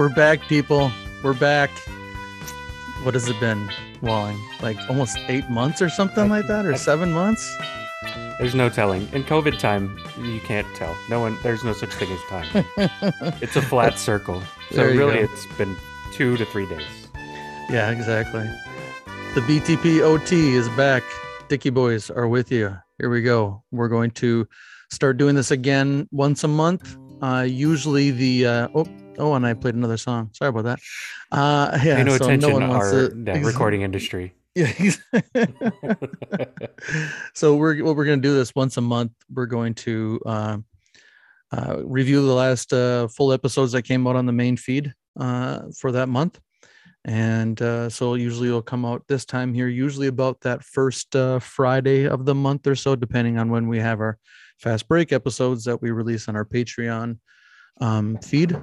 We're 0.00 0.08
back, 0.08 0.40
people. 0.48 0.90
We're 1.22 1.34
back. 1.34 1.68
What 3.02 3.12
has 3.12 3.28
it 3.28 3.38
been, 3.38 3.70
Walling? 4.00 4.40
Like 4.62 4.78
almost 4.88 5.18
eight 5.28 5.50
months 5.50 5.82
or 5.82 5.90
something 5.90 6.30
like 6.30 6.46
that, 6.46 6.64
or 6.64 6.74
seven 6.78 7.12
months? 7.12 7.54
There's 8.38 8.54
no 8.54 8.70
telling. 8.70 9.02
In 9.12 9.24
COVID 9.24 9.58
time, 9.58 9.98
you 10.18 10.40
can't 10.40 10.66
tell. 10.74 10.96
No 11.10 11.20
one. 11.20 11.36
There's 11.42 11.62
no 11.64 11.74
such 11.74 11.92
thing 11.92 12.10
as 12.10 12.20
time. 12.30 12.64
it's 13.42 13.56
a 13.56 13.60
flat 13.60 13.98
circle. 13.98 14.42
So 14.70 14.86
really, 14.86 15.16
go. 15.16 15.30
it's 15.30 15.44
been 15.58 15.76
two 16.14 16.38
to 16.38 16.46
three 16.46 16.66
days. 16.66 17.08
Yeah, 17.68 17.90
exactly. 17.90 18.50
The 19.34 19.42
BTP 19.42 20.00
OT 20.00 20.54
is 20.54 20.70
back. 20.70 21.02
Dicky 21.48 21.68
boys 21.68 22.08
are 22.08 22.26
with 22.26 22.50
you. 22.50 22.74
Here 22.96 23.10
we 23.10 23.20
go. 23.20 23.62
We're 23.70 23.88
going 23.88 24.12
to 24.12 24.48
start 24.88 25.18
doing 25.18 25.34
this 25.34 25.50
again 25.50 26.08
once 26.10 26.42
a 26.42 26.48
month. 26.48 26.96
Uh, 27.20 27.42
usually 27.46 28.10
the 28.10 28.46
uh, 28.46 28.68
oh 28.74 28.86
oh, 29.20 29.34
and 29.34 29.46
I 29.46 29.54
played 29.54 29.74
another 29.74 29.96
song. 29.96 30.30
Sorry 30.32 30.48
about 30.48 30.64
that. 30.64 30.80
Uh, 31.30 31.78
yeah, 31.84 31.96
Pay 31.96 32.04
no 32.04 32.16
so 32.16 32.24
attention. 32.24 32.52
one 32.52 32.68
wants 32.68 32.92
our 32.92 33.08
to- 33.10 33.40
recording 33.44 33.82
industry. 33.82 34.34
Yeah. 34.54 34.72
so 37.34 37.54
we're 37.54 37.82
what 37.84 37.96
we're 37.96 38.04
going 38.04 38.20
to 38.20 38.28
do 38.28 38.34
this 38.34 38.54
once 38.54 38.76
a 38.76 38.80
month. 38.80 39.12
We're 39.32 39.46
going 39.46 39.74
to 39.74 40.20
uh, 40.26 40.58
uh, 41.52 41.76
review 41.84 42.26
the 42.26 42.32
last 42.32 42.72
uh, 42.72 43.08
full 43.08 43.32
episodes 43.32 43.72
that 43.72 43.82
came 43.82 44.06
out 44.06 44.16
on 44.16 44.26
the 44.26 44.32
main 44.32 44.56
feed 44.56 44.92
uh, 45.18 45.62
for 45.78 45.92
that 45.92 46.08
month, 46.08 46.40
and 47.04 47.60
uh, 47.62 47.88
so 47.88 48.14
usually 48.14 48.48
it'll 48.48 48.60
come 48.62 48.84
out 48.84 49.04
this 49.08 49.24
time 49.24 49.54
here, 49.54 49.68
usually 49.68 50.08
about 50.08 50.40
that 50.40 50.64
first 50.64 51.14
uh, 51.14 51.38
Friday 51.38 52.06
of 52.08 52.24
the 52.24 52.34
month 52.34 52.66
or 52.66 52.74
so, 52.74 52.96
depending 52.96 53.38
on 53.38 53.50
when 53.50 53.68
we 53.68 53.78
have 53.78 54.00
our 54.00 54.18
fast 54.58 54.88
break 54.88 55.12
episodes 55.12 55.64
that 55.64 55.80
we 55.80 55.90
release 55.90 56.28
on 56.28 56.36
our 56.36 56.44
Patreon 56.44 57.18
um, 57.80 58.18
feed. 58.18 58.60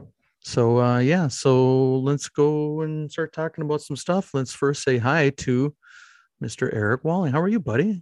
So 0.47 0.79
uh, 0.79 0.99
yeah, 0.99 1.27
so 1.27 1.99
let's 1.99 2.29
go 2.29 2.79
and 2.79 3.11
start 3.11 3.33
talking 3.33 3.65
about 3.65 3.81
some 3.81 3.97
stuff. 3.97 4.33
Let's 4.33 4.53
first 4.53 4.81
say 4.81 4.97
hi 4.97 5.31
to 5.43 5.75
Mr. 6.41 6.73
Eric 6.73 7.03
Walling. 7.03 7.33
How 7.33 7.41
are 7.41 7.49
you, 7.49 7.59
buddy? 7.59 8.01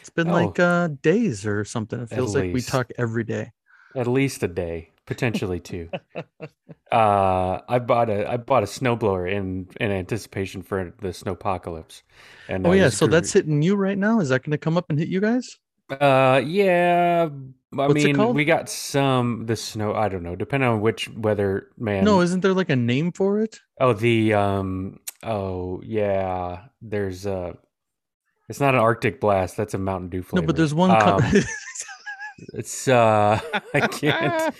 It's 0.00 0.10
been 0.10 0.28
Oh. 0.28 0.32
like 0.32 0.58
uh, 0.58 0.88
days 1.02 1.46
or 1.46 1.64
something. 1.64 2.00
It 2.00 2.08
feels 2.08 2.34
like 2.34 2.52
we 2.52 2.62
talk 2.62 2.90
every 2.98 3.22
day. 3.22 3.52
At 3.94 4.08
least 4.08 4.42
a 4.42 4.48
day, 4.48 4.90
potentially 5.06 5.60
two. 5.60 5.88
uh, 6.90 7.60
I 7.68 7.78
bought 7.78 8.10
a 8.10 8.28
I 8.28 8.38
bought 8.38 8.64
a 8.64 8.66
snowblower 8.66 9.30
in 9.30 9.68
in 9.80 9.92
anticipation 9.92 10.62
for 10.62 10.92
the 11.00 11.10
snowpocalypse. 11.10 12.02
And 12.48 12.66
Oh 12.66 12.72
I 12.72 12.74
yeah, 12.74 12.88
so 12.88 13.06
that's 13.06 13.32
hitting 13.32 13.62
you 13.62 13.76
right 13.76 13.96
now. 13.96 14.18
Is 14.18 14.30
that 14.30 14.42
going 14.42 14.50
to 14.50 14.58
come 14.58 14.76
up 14.76 14.86
and 14.90 14.98
hit 14.98 15.06
you 15.06 15.20
guys? 15.20 15.60
Uh, 15.90 16.40
yeah. 16.44 17.28
I 17.28 17.76
What's 17.76 17.90
it 18.02 18.04
mean, 18.06 18.16
called? 18.16 18.36
we 18.36 18.44
got 18.44 18.68
some 18.68 19.46
the 19.46 19.56
snow. 19.56 19.94
I 19.94 20.08
don't 20.08 20.22
know, 20.22 20.36
depending 20.36 20.68
on 20.68 20.80
which 20.80 21.08
weather 21.10 21.68
man. 21.76 22.04
no, 22.04 22.20
isn't 22.20 22.40
there 22.40 22.52
like 22.54 22.70
a 22.70 22.76
name 22.76 23.10
for 23.12 23.40
it? 23.40 23.58
Oh, 23.80 23.92
the 23.92 24.34
um. 24.34 25.00
Oh, 25.24 25.80
yeah. 25.84 26.66
There's 26.82 27.26
uh 27.26 27.54
It's 28.48 28.60
not 28.60 28.74
an 28.74 28.80
Arctic 28.80 29.20
blast. 29.20 29.56
That's 29.56 29.74
a 29.74 29.78
Mountain 29.78 30.10
Dew 30.10 30.22
flavor. 30.22 30.42
No, 30.42 30.46
but 30.46 30.56
there's 30.56 30.72
one. 30.74 30.90
co- 31.00 31.16
Um, 31.16 31.32
it's 32.54 32.86
uh. 32.86 33.40
I 33.74 33.80
can't. 33.88 34.54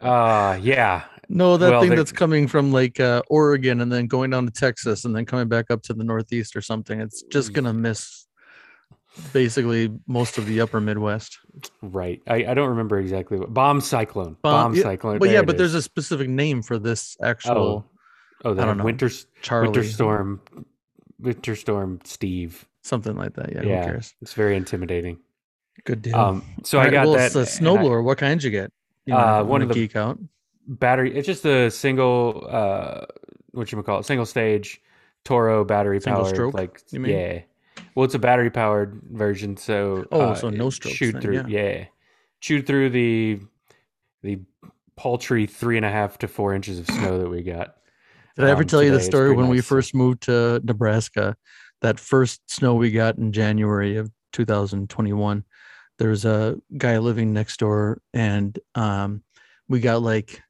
Uh, 0.00 0.58
yeah. 0.62 1.04
no, 1.28 1.56
that 1.56 1.70
well, 1.70 1.80
thing 1.80 1.96
that's 1.96 2.12
coming 2.12 2.46
from 2.46 2.72
like 2.72 3.00
uh, 3.00 3.22
Oregon 3.28 3.80
and 3.80 3.90
then 3.90 4.06
going 4.06 4.30
down 4.30 4.46
to 4.46 4.52
Texas 4.52 5.04
and 5.04 5.14
then 5.16 5.24
coming 5.26 5.48
back 5.48 5.70
up 5.70 5.82
to 5.84 5.94
the 5.94 6.04
Northeast 6.04 6.54
or 6.54 6.60
something. 6.60 7.00
It's 7.00 7.22
just 7.24 7.52
gonna 7.52 7.72
miss 7.72 8.26
basically 9.32 9.90
most 10.06 10.38
of 10.38 10.46
the 10.46 10.60
upper 10.60 10.80
Midwest. 10.80 11.38
Right. 11.82 12.20
I, 12.26 12.44
I 12.46 12.54
don't 12.54 12.68
remember 12.70 12.98
exactly 12.98 13.38
what 13.38 13.52
bomb 13.52 13.80
cyclone. 13.80 14.36
Bomb- 14.42 14.72
Bomb, 14.72 14.74
yeah, 14.74 14.82
cyclone. 14.82 15.18
But 15.18 15.26
yeah, 15.28 15.32
there 15.34 15.42
it 15.42 15.46
but 15.46 15.58
there's 15.58 15.74
a 15.74 15.82
specific 15.82 16.28
name 16.28 16.62
for 16.62 16.78
this 16.78 17.16
actual 17.22 17.86
oh 18.44 18.54
the 18.54 18.62
I 18.62 18.64
don't 18.64 18.78
know. 18.78 18.84
winter 18.84 19.10
Charlie. 19.42 19.68
winter 19.68 19.84
storm 19.84 20.40
winter 21.18 21.56
storm 21.56 22.00
Steve. 22.04 22.66
something 22.82 23.16
like 23.16 23.34
that. 23.34 23.52
Yeah, 23.52 23.62
Yeah. 23.62 23.82
who 23.84 23.90
cares? 23.92 24.14
It's 24.22 24.32
very 24.34 24.56
intimidating. 24.56 25.18
Good 25.84 26.02
deal. 26.02 26.16
Um. 26.16 26.42
So 26.64 26.78
All 26.78 26.82
I 26.82 26.86
right, 26.86 26.92
got 26.92 27.06
well, 27.06 27.16
that 27.16 27.26
it's 27.26 27.36
a 27.36 27.38
and 27.40 27.48
I- 27.48 27.50
snowblower. 27.82 28.04
What 28.04 28.18
kind 28.18 28.42
you 28.42 28.50
get? 28.50 28.72
You 29.06 29.14
know, 29.14 29.20
Uh, 29.20 29.42
one 29.44 29.62
of 29.62 29.68
the- 29.68 29.74
geek 29.74 29.96
out. 29.96 30.18
battery. 30.66 31.16
It's 31.16 31.26
just 31.26 31.44
a 31.46 31.70
single. 31.70 32.46
Uh, 32.48 33.06
what 33.52 33.72
you 33.72 33.82
call 33.82 33.98
it? 34.00 34.04
Single 34.06 34.26
stage 34.26 34.80
Toro 35.24 35.64
battery 35.64 36.00
Single 36.00 36.22
powered. 36.22 36.34
stroke, 36.34 36.54
Like 36.54 36.80
yeah. 36.92 37.40
Well, 37.94 38.04
it's 38.04 38.14
a 38.14 38.18
battery 38.18 38.50
powered 38.50 39.00
version, 39.10 39.56
so 39.56 40.06
Oh, 40.12 40.20
uh, 40.20 40.34
so 40.34 40.50
no 40.50 40.70
strokes 40.70 40.96
Chewed 40.96 41.16
then, 41.16 41.22
through, 41.22 41.44
yeah. 41.48 41.86
chewed 42.40 42.66
through 42.66 42.90
the 42.90 43.40
the 44.22 44.40
paltry 44.96 45.46
three 45.46 45.76
and 45.76 45.86
a 45.86 45.90
half 45.90 46.18
to 46.18 46.28
four 46.28 46.54
inches 46.54 46.78
of 46.78 46.86
snow 46.86 47.18
that 47.18 47.28
we 47.28 47.42
got. 47.42 47.76
Did 48.36 48.44
I 48.44 48.50
ever 48.50 48.62
um, 48.62 48.68
tell 48.68 48.82
you 48.82 48.90
the 48.90 49.00
story 49.00 49.34
when 49.34 49.48
we 49.48 49.60
first 49.60 49.94
moved 49.94 50.22
to 50.22 50.60
Nebraska? 50.64 51.36
That 51.80 51.98
first 51.98 52.42
snow 52.50 52.74
we 52.74 52.90
got 52.90 53.16
in 53.16 53.32
January 53.32 53.96
of 53.96 54.10
2021. 54.32 55.44
There 55.98 56.10
was 56.10 56.24
a 56.24 56.56
guy 56.76 56.98
living 56.98 57.32
next 57.32 57.58
door, 57.58 58.00
and 58.12 58.58
um, 58.74 59.22
we 59.68 59.80
got 59.80 60.02
like 60.02 60.42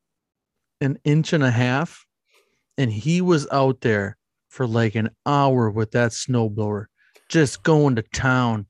an 0.80 0.98
inch 1.04 1.32
and 1.32 1.44
a 1.44 1.50
half, 1.50 2.04
and 2.78 2.92
he 2.92 3.20
was 3.20 3.46
out 3.50 3.80
there 3.80 4.16
for 4.48 4.66
like 4.66 4.94
an 4.94 5.10
hour 5.26 5.70
with 5.70 5.92
that 5.92 6.10
snowblower, 6.10 6.86
just 7.30 7.62
going 7.62 7.96
to 7.96 8.02
town. 8.02 8.66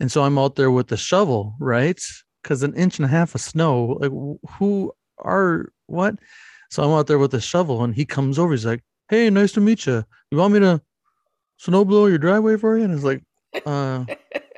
And 0.00 0.10
so 0.10 0.22
I'm 0.22 0.38
out 0.38 0.54
there 0.56 0.70
with 0.70 0.86
the 0.88 0.96
shovel, 0.96 1.54
right? 1.60 2.00
Because 2.42 2.62
an 2.62 2.74
inch 2.74 2.98
and 2.98 3.04
a 3.04 3.08
half 3.08 3.34
of 3.34 3.40
snow, 3.42 3.98
like 4.00 4.12
who 4.58 4.92
are 5.18 5.70
what? 5.86 6.14
So 6.70 6.82
I'm 6.84 6.90
out 6.90 7.06
there 7.08 7.18
with 7.18 7.32
the 7.32 7.40
shovel, 7.40 7.82
and 7.82 7.94
he 7.94 8.04
comes 8.04 8.38
over. 8.38 8.52
He's 8.52 8.64
like, 8.64 8.82
"Hey, 9.08 9.28
nice 9.30 9.52
to 9.52 9.60
meet 9.60 9.86
you. 9.86 10.04
You 10.30 10.38
want 10.38 10.54
me 10.54 10.60
to 10.60 10.80
snow 11.56 11.84
blow 11.84 12.06
your 12.06 12.18
driveway 12.18 12.56
for 12.56 12.78
you?" 12.78 12.84
And 12.84 12.94
it's 12.94 13.02
like, 13.04 13.24
"Uh, 13.66 14.04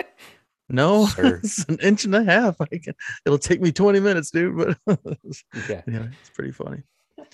no, 0.68 1.06
Sure. 1.06 1.36
it's 1.42 1.64
an 1.64 1.78
inch 1.80 2.04
and 2.04 2.14
a 2.14 2.22
half. 2.24 2.60
I 2.60 2.66
can. 2.66 2.94
It'll 3.24 3.38
take 3.38 3.60
me 3.62 3.72
20 3.72 4.00
minutes, 4.00 4.30
dude." 4.30 4.76
But 4.86 4.98
Yeah. 5.68 5.82
yeah, 5.86 6.06
it's 6.20 6.30
pretty 6.34 6.52
funny. 6.52 6.82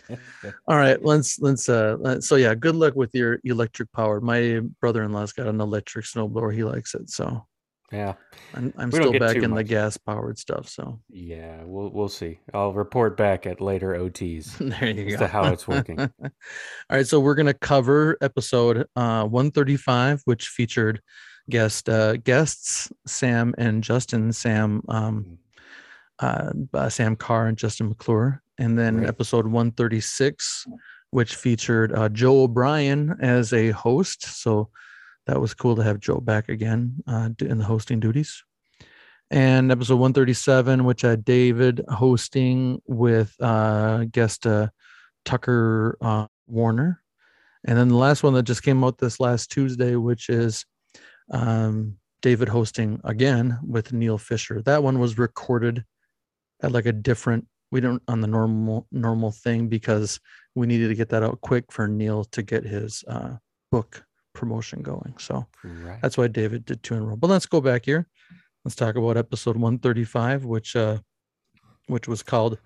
All 0.69 0.77
right, 0.77 1.03
let's 1.05 1.39
let's 1.41 1.69
uh 1.69 1.97
let- 1.99 2.22
so 2.25 2.37
yeah, 2.37 2.55
good 2.55 2.75
luck 2.77 2.94
with 2.94 3.15
your 3.15 3.39
electric 3.44 3.91
power. 3.93 4.21
My 4.21 4.61
brother-in-law's 4.81 5.33
got 5.33 5.47
an 5.47 5.61
electric 5.61 6.05
snowblower. 6.05 6.55
He 6.55 6.65
likes 6.65 6.94
it, 6.94 7.11
so 7.11 7.47
Yeah. 7.93 8.15
I'm 8.55 8.72
I'm 8.77 8.91
still 8.91 9.12
back 9.19 9.37
in 9.37 9.55
the 9.55 9.62
gas 9.65 9.97
powered 9.97 10.39
stuff. 10.39 10.69
So 10.69 11.00
Yeah. 11.11 11.62
We'll 11.65 11.91
we'll 11.91 12.09
see. 12.09 12.39
I'll 12.55 12.72
report 12.72 13.17
back 13.17 13.47
at 13.47 13.61
later 13.61 13.94
OTs 13.94 14.59
there 14.81 14.91
you 14.91 15.06
as 15.06 15.12
go. 15.15 15.19
to 15.21 15.27
how 15.28 15.53
it's 15.53 15.67
working. 15.69 15.99
All 16.23 16.31
right, 16.91 17.06
so 17.06 17.21
we're 17.21 17.34
gonna 17.37 17.55
cover 17.55 18.17
episode 18.21 18.87
uh 18.97 19.25
135, 19.25 20.23
which 20.25 20.49
featured 20.49 21.00
guest 21.49 21.88
uh 21.88 22.17
guests 22.17 22.91
Sam 23.06 23.55
and 23.59 23.83
Justin. 23.84 24.33
Sam 24.33 24.83
um 24.88 25.38
uh, 26.19 26.50
uh 26.75 26.88
Sam 26.88 27.15
Carr 27.15 27.47
and 27.47 27.59
Justin 27.59 27.88
McClure, 27.91 28.43
and 28.59 28.78
then 28.78 28.99
Right. 28.99 29.09
episode 29.09 29.47
136, 29.47 30.67
which 31.11 31.34
featured 31.34 31.93
uh 31.94 32.09
Joe 32.09 32.43
O'Brien 32.43 33.17
as 33.21 33.53
a 33.53 33.71
host. 33.71 34.25
So 34.43 34.71
that 35.27 35.41
was 35.41 35.55
cool 35.55 35.77
to 35.77 35.83
have 35.83 35.99
Joe 36.00 36.21
back 36.21 36.49
again 36.49 36.97
uh 37.06 37.31
in 37.41 37.59
the 37.59 37.65
hosting 37.65 38.00
duties. 38.00 38.43
And 39.31 39.72
episode 39.72 39.97
137, 39.97 40.84
which 40.84 41.03
had 41.03 41.25
David 41.25 41.83
hosting 41.89 42.81
with 42.87 43.34
uh 43.41 44.05
guest 44.05 44.47
uh 44.47 44.69
Tucker 45.25 45.99
uh, 46.00 46.27
Warner. 46.47 47.03
And 47.65 47.77
then 47.77 47.88
the 47.88 47.97
last 47.97 48.23
one 48.23 48.32
that 48.35 48.44
just 48.44 48.62
came 48.62 48.85
out 48.85 48.99
this 48.99 49.19
last 49.19 49.50
Tuesday, 49.50 49.97
which 49.97 50.29
is 50.29 50.64
um, 51.32 51.97
David 52.23 52.49
hosting 52.49 53.00
again 53.03 53.58
with 53.67 53.93
Neal 53.93 54.19
Fischer. 54.19 54.62
That 54.62 54.85
one 54.85 55.00
was 55.00 55.19
recorded 55.19 55.85
at 56.62 56.70
like 56.70 56.87
a 56.87 56.93
different, 56.93 57.49
we 57.73 57.81
don't 57.81 58.03
on 58.09 58.21
the 58.21 58.27
normal 58.29 58.87
normal 58.93 59.33
thing 59.33 59.69
because 59.69 60.21
we 60.55 60.67
needed 60.67 60.89
to 60.89 60.95
get 60.95 61.09
that 61.11 61.23
out 61.23 61.41
quick 61.41 61.71
for 61.73 61.87
Neal 61.89 62.25
to 62.25 62.43
get 62.43 62.65
his 62.65 63.05
uh, 63.09 63.37
book 63.71 64.05
promotion 64.35 64.83
going. 64.83 65.15
So 65.19 65.47
Right. 65.65 65.99
that's 66.03 66.17
why 66.19 66.29
David 66.29 66.65
did 66.65 66.83
two 66.83 66.95
in 66.95 67.03
a 67.03 67.07
row. 67.07 67.17
But 67.17 67.31
let's 67.31 67.47
go 67.47 67.61
back 67.61 67.85
here. 67.85 68.07
Let's 68.65 68.75
talk 68.77 68.97
about 68.97 69.17
episode 69.17 69.57
135, 69.57 70.45
which 70.45 70.75
uh 70.77 70.99
which 71.89 72.09
was 72.09 72.23
called 72.23 72.59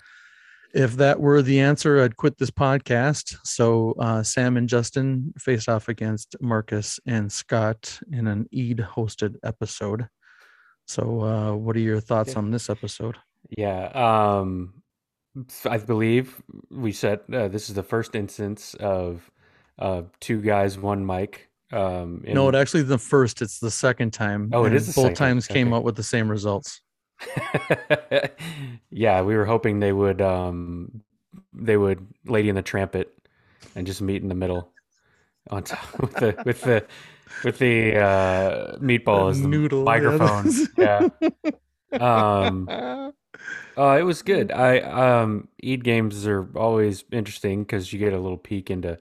If 0.72 0.94
That 0.96 1.20
Were 1.20 1.42
the 1.42 1.60
Answer, 1.60 2.00
I'd 2.00 2.16
Quit 2.16 2.38
This 2.38 2.50
Podcast. 2.50 3.36
So 3.44 3.94
uh 3.98 4.22
Sam 4.22 4.56
and 4.56 4.68
Justin 4.68 5.32
faced 5.38 5.68
off 5.68 5.88
against 5.88 6.36
Marcus 6.40 6.98
and 7.06 7.30
Scott 7.30 8.00
in 8.12 8.26
an 8.26 8.46
Ede 8.50 8.78
hosted 8.96 9.36
episode. 9.44 10.08
So 10.86 11.20
uh 11.22 11.54
what 11.54 11.76
are 11.76 11.80
your 11.80 12.00
thoughts 12.00 12.32
Yeah. 12.32 12.38
on 12.38 12.50
this 12.50 12.68
episode? 12.70 13.16
Yeah. 13.56 13.86
Um, 13.94 14.82
I 15.64 15.78
believe 15.78 16.42
we 16.70 16.92
said 16.92 17.20
uh, 17.32 17.48
this 17.48 17.68
is 17.68 17.74
the 17.74 17.82
first 17.82 18.14
instance 18.14 18.74
of 18.74 19.30
uh, 19.78 20.02
two 20.20 20.40
guys, 20.40 20.78
one 20.78 21.06
mic. 21.06 21.48
Um, 21.72 22.24
no, 22.26 22.48
it 22.48 22.54
actually 22.54 22.82
the 22.82 22.98
first, 22.98 23.40
it's 23.42 23.60
the 23.60 23.70
second 23.70 24.12
time. 24.12 24.50
Oh, 24.52 24.64
it 24.64 24.74
is. 24.74 24.92
the 24.92 25.02
both 25.02 25.14
times 25.14 25.46
came 25.46 25.72
up 25.72 25.84
with 25.84 25.96
the 25.96 26.02
same 26.02 26.28
results. 26.28 26.80
yeah, 28.90 29.22
we 29.22 29.36
were 29.36 29.44
hoping 29.44 29.78
they 29.78 29.92
would 29.92 30.20
um, 30.20 31.02
they 31.52 31.76
would 31.76 32.06
Lady 32.26 32.48
in 32.48 32.56
the 32.56 32.62
Trampet 32.62 33.12
and 33.76 33.86
just 33.86 34.00
meet 34.00 34.22
in 34.22 34.28
the 34.28 34.34
middle 34.34 34.72
on 35.50 35.62
top 35.62 35.98
with 36.00 36.14
the 36.14 36.42
with 36.44 36.60
the 36.62 36.84
with 37.44 37.58
the 37.58 37.96
uh, 37.96 38.76
meatball 38.78 39.30
as 39.30 39.40
the 39.40 39.48
Noodle, 39.48 39.84
yeah. 40.76 41.08
Yeah. 41.20 41.28
Um, 41.92 42.68
uh, 43.80 43.96
it 43.98 44.02
was 44.02 44.20
good. 44.20 44.52
I 44.52 44.80
um, 44.80 45.48
Ede 45.58 45.82
games 45.82 46.26
are 46.26 46.46
always 46.54 47.02
interesting 47.10 47.62
because 47.62 47.94
you 47.94 47.98
get 47.98 48.12
a 48.12 48.18
little 48.18 48.36
peek 48.36 48.70
into 48.70 48.98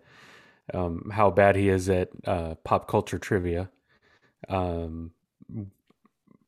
um, 0.73 1.11
how 1.13 1.29
bad 1.31 1.57
he 1.57 1.67
is 1.67 1.89
at 1.89 2.09
uh, 2.25 2.55
pop 2.63 2.87
culture 2.87 3.19
trivia. 3.19 3.69
Um, 4.47 5.11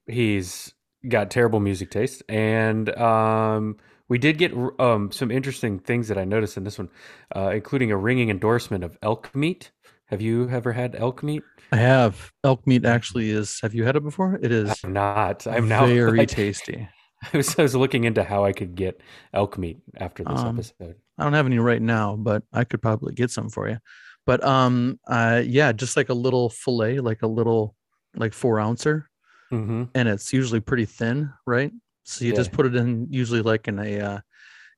he's 0.08 0.74
got 1.10 1.30
terrible 1.30 1.60
music 1.60 1.92
taste, 1.92 2.24
and 2.30 2.98
um, 2.98 3.76
we 4.08 4.18
did 4.18 4.38
get 4.38 4.54
um, 4.80 5.12
some 5.12 5.30
interesting 5.30 5.78
things 5.78 6.08
that 6.08 6.18
I 6.18 6.24
noticed 6.24 6.56
in 6.56 6.64
this 6.64 6.78
one, 6.78 6.90
uh, 7.36 7.52
including 7.54 7.92
a 7.92 7.98
ringing 7.98 8.30
endorsement 8.30 8.86
of 8.86 8.98
elk 9.02 9.36
meat. 9.36 9.72
Have 10.06 10.22
you 10.22 10.50
ever 10.50 10.72
had 10.72 10.96
elk 10.96 11.22
meat? 11.22 11.44
I 11.74 11.78
have 11.78 12.32
elk 12.46 12.66
meat. 12.66 12.86
Actually, 12.86 13.30
is 13.32 13.60
have 13.62 13.74
you 13.74 13.84
had 13.84 13.98
it 13.98 14.04
before? 14.04 14.40
It 14.42 14.54
is 14.54 14.80
I'm 14.86 14.94
not. 14.94 15.46
I'm 15.48 15.68
now 15.68 15.86
very 15.86 16.20
like, 16.20 16.30
tasty. 16.30 16.88
I 17.34 17.38
was, 17.38 17.58
I 17.58 17.62
was 17.64 17.76
looking 17.76 18.04
into 18.04 18.24
how 18.24 18.46
I 18.46 18.52
could 18.54 18.76
get 18.76 19.02
elk 19.34 19.58
meat 19.58 19.80
after 19.98 20.24
this 20.24 20.40
Um, 20.40 20.58
episode. 20.58 20.96
I 21.18 21.24
don't 21.24 21.34
have 21.34 21.46
any 21.46 21.60
right 21.60 21.82
now, 21.82 22.16
but 22.16 22.44
I 22.52 22.64
could 22.64 22.82
probably 22.82 23.14
get 23.14 23.32
some 23.32 23.50
for 23.50 23.70
you. 23.70 23.78
But 24.26 24.44
um, 24.44 25.00
uh, 25.08 25.42
yeah, 25.46 25.72
just 25.72 25.98
like 25.98 26.10
a 26.10 26.14
little 26.14 26.50
fillet, 26.50 27.00
like 27.00 27.22
a 27.22 27.28
little 27.28 27.76
like 28.16 28.34
four 28.34 28.60
ouncer, 28.60 29.10
hmm 29.50 29.84
and 29.94 30.08
it's 30.08 30.32
usually 30.34 30.60
pretty 30.60 30.86
thin, 30.86 31.32
right? 31.46 31.72
So 32.04 32.26
you 32.26 32.34
just 32.34 32.52
put 32.52 32.66
it 32.66 32.76
in 32.76 33.08
usually 33.10 33.42
like 33.42 33.68
in 33.68 33.80
a 33.80 34.00
uh, 34.00 34.20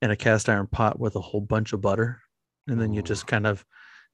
in 0.02 0.12
a 0.12 0.16
cast 0.16 0.50
iron 0.50 0.68
pot 0.68 1.00
with 1.00 1.16
a 1.16 1.22
whole 1.22 1.42
bunch 1.42 1.74
of 1.74 1.82
butter, 1.82 2.22
and 2.68 2.80
then 2.82 2.94
you 2.94 3.02
just 3.02 3.28
kind 3.28 3.48
of 3.48 3.66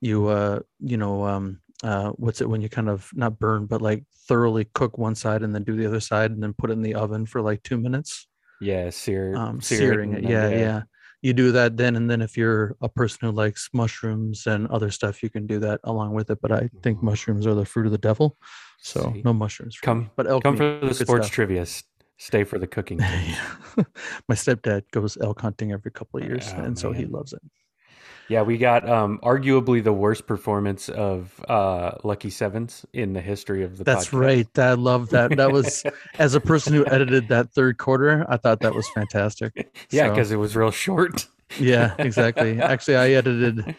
you 0.02 0.28
uh 0.28 0.60
you 0.80 0.98
know 0.98 1.25
um 1.25 1.62
uh 1.84 2.10
what's 2.12 2.42
it 2.42 2.50
when 2.50 2.62
you 2.62 2.70
kind 2.70 2.90
of 2.90 3.10
not 3.14 3.40
burn 3.40 3.66
but 3.66 3.81
like 3.81 4.04
thoroughly 4.28 4.66
cook 4.74 4.98
one 4.98 5.16
side 5.16 5.42
and 5.44 5.54
then 5.56 5.64
do 5.64 5.76
the 5.76 5.86
other 5.86 6.00
side 6.00 6.31
and 6.31 6.42
then 6.44 6.54
put 6.54 6.70
it 6.70 6.74
in 6.74 6.81
the 6.81 6.94
oven 6.96 7.26
for 7.26 7.42
like 7.42 7.62
two 7.64 7.78
minutes 7.78 8.28
Yeah, 8.62 8.90
sear, 8.90 9.36
um 9.36 9.62
sear 9.62 9.78
searing 9.78 10.14
it 10.14 10.22
then- 10.24 10.31
yeah 10.31 10.50
yeah 10.50 10.81
you 11.22 11.34
do 11.34 11.52
that 11.54 11.76
then 11.76 11.96
and 11.98 12.10
then 12.10 12.22
if 12.22 12.38
you're 12.38 12.76
a 12.81 12.88
person 12.90 13.20
who 13.28 13.31
likes 13.34 13.70
mushrooms 13.74 14.48
and 14.48 14.68
other 14.68 14.90
stuff 14.92 15.22
you 15.24 15.30
can 15.30 15.48
do 15.48 15.60
that 15.60 15.80
along 15.84 16.14
with 16.14 16.30
it 16.30 16.40
but 16.42 16.52
i 16.52 16.70
think 16.84 17.02
mushrooms 17.04 17.46
are 17.48 17.56
the 17.56 17.66
fruit 17.66 17.86
of 17.86 17.92
the 17.92 17.98
devil 17.98 18.38
so 18.82 19.12
See. 19.14 19.22
no 19.25 19.34
mushrooms 19.34 19.78
Come- 19.82 20.00
me. 20.04 20.10
but 20.16 20.28
elk 20.28 20.44
Come 20.44 20.56
meat, 20.56 20.80
for 20.82 20.86
the 20.88 20.94
sports 20.94 21.28
stuff. 21.28 21.36
trivia. 21.36 21.66
Stay 22.22 22.44
for 22.44 22.60
the 22.60 22.68
cooking. 22.68 22.98
my 24.30 24.36
stepdad 24.36 24.84
goes 24.92 25.18
elk 25.22 25.40
hunting 25.42 25.72
every 25.72 25.92
couple 25.92 26.20
of 26.20 26.25
years 26.25 26.46
Oh, 26.56 26.64
and 26.64 26.78
so 26.78 26.92
he 26.92 27.06
loves 27.06 27.32
it 27.34 27.42
Yeah, 28.30 28.44
we 28.44 28.58
got 28.60 28.88
um, 28.88 29.20
arguably 29.24 29.84
the 29.84 29.92
worst 29.92 30.28
performance 30.28 30.88
of 30.88 31.44
uh, 31.50 31.94
Lucky 32.04 32.30
Sevens 32.30 32.86
in 32.94 33.14
the 33.14 33.22
history 33.22 33.64
of 33.64 33.78
the 33.78 33.84
that's 33.84 34.10
podcast. 34.10 34.20
right. 34.20 34.60
I 34.60 34.74
love 34.74 35.10
that. 35.10 35.36
That 35.36 35.52
was 35.52 35.84
as 36.20 36.36
a 36.36 36.40
person 36.40 36.74
who 36.74 36.86
edited 36.86 37.28
that 37.30 37.52
third 37.52 37.78
quarter 37.80 38.26
i 38.30 38.38
thought 38.38 38.60
that 38.62 38.76
was 38.76 38.88
fantastic. 38.90 39.52
Yeah, 39.92 40.06
So- 40.06 40.10
because 40.12 40.31
it 40.31 40.36
was 40.38 40.56
real 40.56 40.72
short. 40.72 41.28
yeah 41.60 41.96
exactly. 41.98 42.62
Actually 42.62 42.98
i 42.98 43.10
edited 43.10 43.76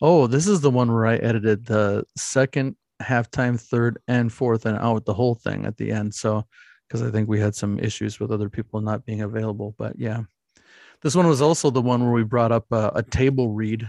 oh 0.00 0.26
this 0.26 0.46
is 0.46 0.62
the 0.62 0.70
one 0.70 0.90
where 0.90 1.06
i 1.06 1.16
edited 1.16 1.66
the 1.66 2.04
second 2.16 2.76
halftime 3.02 3.60
third 3.60 3.98
and 4.08 4.32
fourth 4.32 4.64
and 4.64 4.78
out 4.78 5.04
the 5.04 5.14
whole 5.14 5.34
thing 5.34 5.66
at 5.66 5.76
the 5.76 5.90
end. 5.92 6.14
So 6.14 6.46
because 6.88 7.02
i 7.06 7.10
think 7.10 7.28
we 7.28 7.38
had 7.38 7.54
some 7.54 7.78
issues 7.78 8.18
with 8.18 8.30
other 8.32 8.48
people 8.48 8.80
not 8.80 9.04
being 9.04 9.20
available 9.20 9.74
but 9.78 9.98
yeah 9.98 10.22
this 11.02 11.14
one 11.14 11.26
was 11.26 11.40
also 11.40 11.70
the 11.70 11.82
one 11.82 12.02
where 12.02 12.12
we 12.12 12.24
brought 12.24 12.52
up 12.52 12.66
a, 12.70 12.92
a 12.96 13.02
table 13.02 13.50
read 13.50 13.88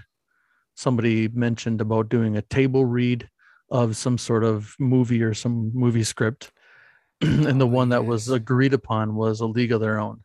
somebody 0.76 1.28
mentioned 1.28 1.82
about 1.82 2.10
doing 2.10 2.38
a 2.38 2.42
table 2.42 2.86
read 2.86 3.30
of 3.70 3.96
some 3.96 4.18
sort 4.18 4.44
of 4.44 4.76
movie 4.80 5.22
or 5.22 5.34
some 5.34 5.72
movie 5.74 6.04
script 6.04 6.52
and 7.22 7.60
the 7.62 7.66
Oh, 7.66 7.70
one 7.70 7.90
that 7.90 8.06
was 8.06 8.30
agreed 8.30 8.74
upon 8.74 9.16
was 9.16 9.42
a 9.42 9.46
league 9.46 9.72
of 9.72 9.82
their 9.82 10.00
own 10.00 10.22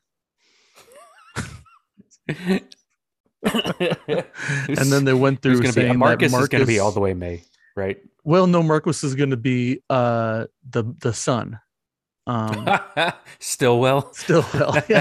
and 3.43 4.93
then 4.93 5.05
they 5.05 5.15
went 5.15 5.43
through 5.43 5.61
going 5.61 5.73
to 5.73 5.81
be 5.81 5.87
saying 5.87 5.99
Marcus, 5.99 6.33
that 6.33 6.43
is 6.43 6.49
going 6.49 6.63
to 6.63 6.67
be 6.67 6.81
all 6.81 6.91
the 6.91 7.01
way 7.01 7.15
May, 7.15 7.43
right? 7.77 7.99
Well, 8.25 8.47
no, 8.47 8.63
Marcus 8.63 9.05
is 9.05 9.15
going 9.15 9.31
to 9.31 9.37
be 9.37 9.83
uh 9.89 10.47
the 10.69 10.85
the 11.01 11.13
son. 11.13 11.61
Um, 12.27 12.69
Stillwell. 13.39 14.13
still 14.13 14.45
well, 14.55 14.77
yeah. 14.89 15.01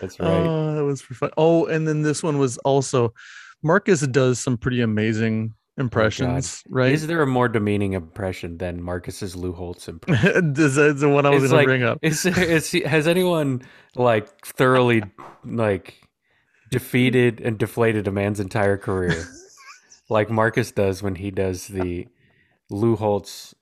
That's 0.00 0.18
right. 0.18 0.28
Oh, 0.28 0.74
that 0.74 0.84
was 0.84 1.02
for 1.02 1.14
fun. 1.14 1.30
Oh, 1.36 1.66
and 1.66 1.86
then 1.86 2.02
this 2.02 2.22
one 2.22 2.38
was 2.38 2.58
also 2.58 3.12
Marcus 3.62 4.00
does 4.06 4.38
some 4.40 4.56
pretty 4.56 4.80
amazing 4.80 5.54
impressions, 5.76 6.62
right? 6.68 6.92
Is 6.92 7.06
there 7.06 7.22
a 7.22 7.26
more 7.26 7.48
demeaning 7.48 7.92
impression 7.92 8.58
than 8.58 8.82
Marcus's 8.82 9.36
Lou 9.36 9.52
Holtz 9.52 9.88
impression? 9.88 10.54
is 10.58 10.74
the 10.74 11.08
one 11.08 11.26
I 11.26 11.30
was 11.30 11.42
going 11.44 11.52
like- 11.52 11.62
to 11.64 11.66
bring 11.66 11.82
up. 11.82 11.98
Is 12.02 12.22
there, 12.22 12.42
is 12.42 12.70
he, 12.70 12.80
has 12.80 13.06
anyone 13.06 13.62
like 13.94 14.44
thoroughly 14.46 15.02
like 15.44 16.00
defeated 16.70 17.40
and 17.40 17.58
deflated 17.58 18.06
a 18.08 18.12
man's 18.12 18.40
entire 18.40 18.76
career 18.76 19.24
like 20.08 20.30
Marcus 20.30 20.70
does 20.70 21.02
when 21.02 21.14
he 21.16 21.30
does 21.30 21.66
the 21.68 22.06
Lou 22.70 22.96
Holtz? 22.96 23.54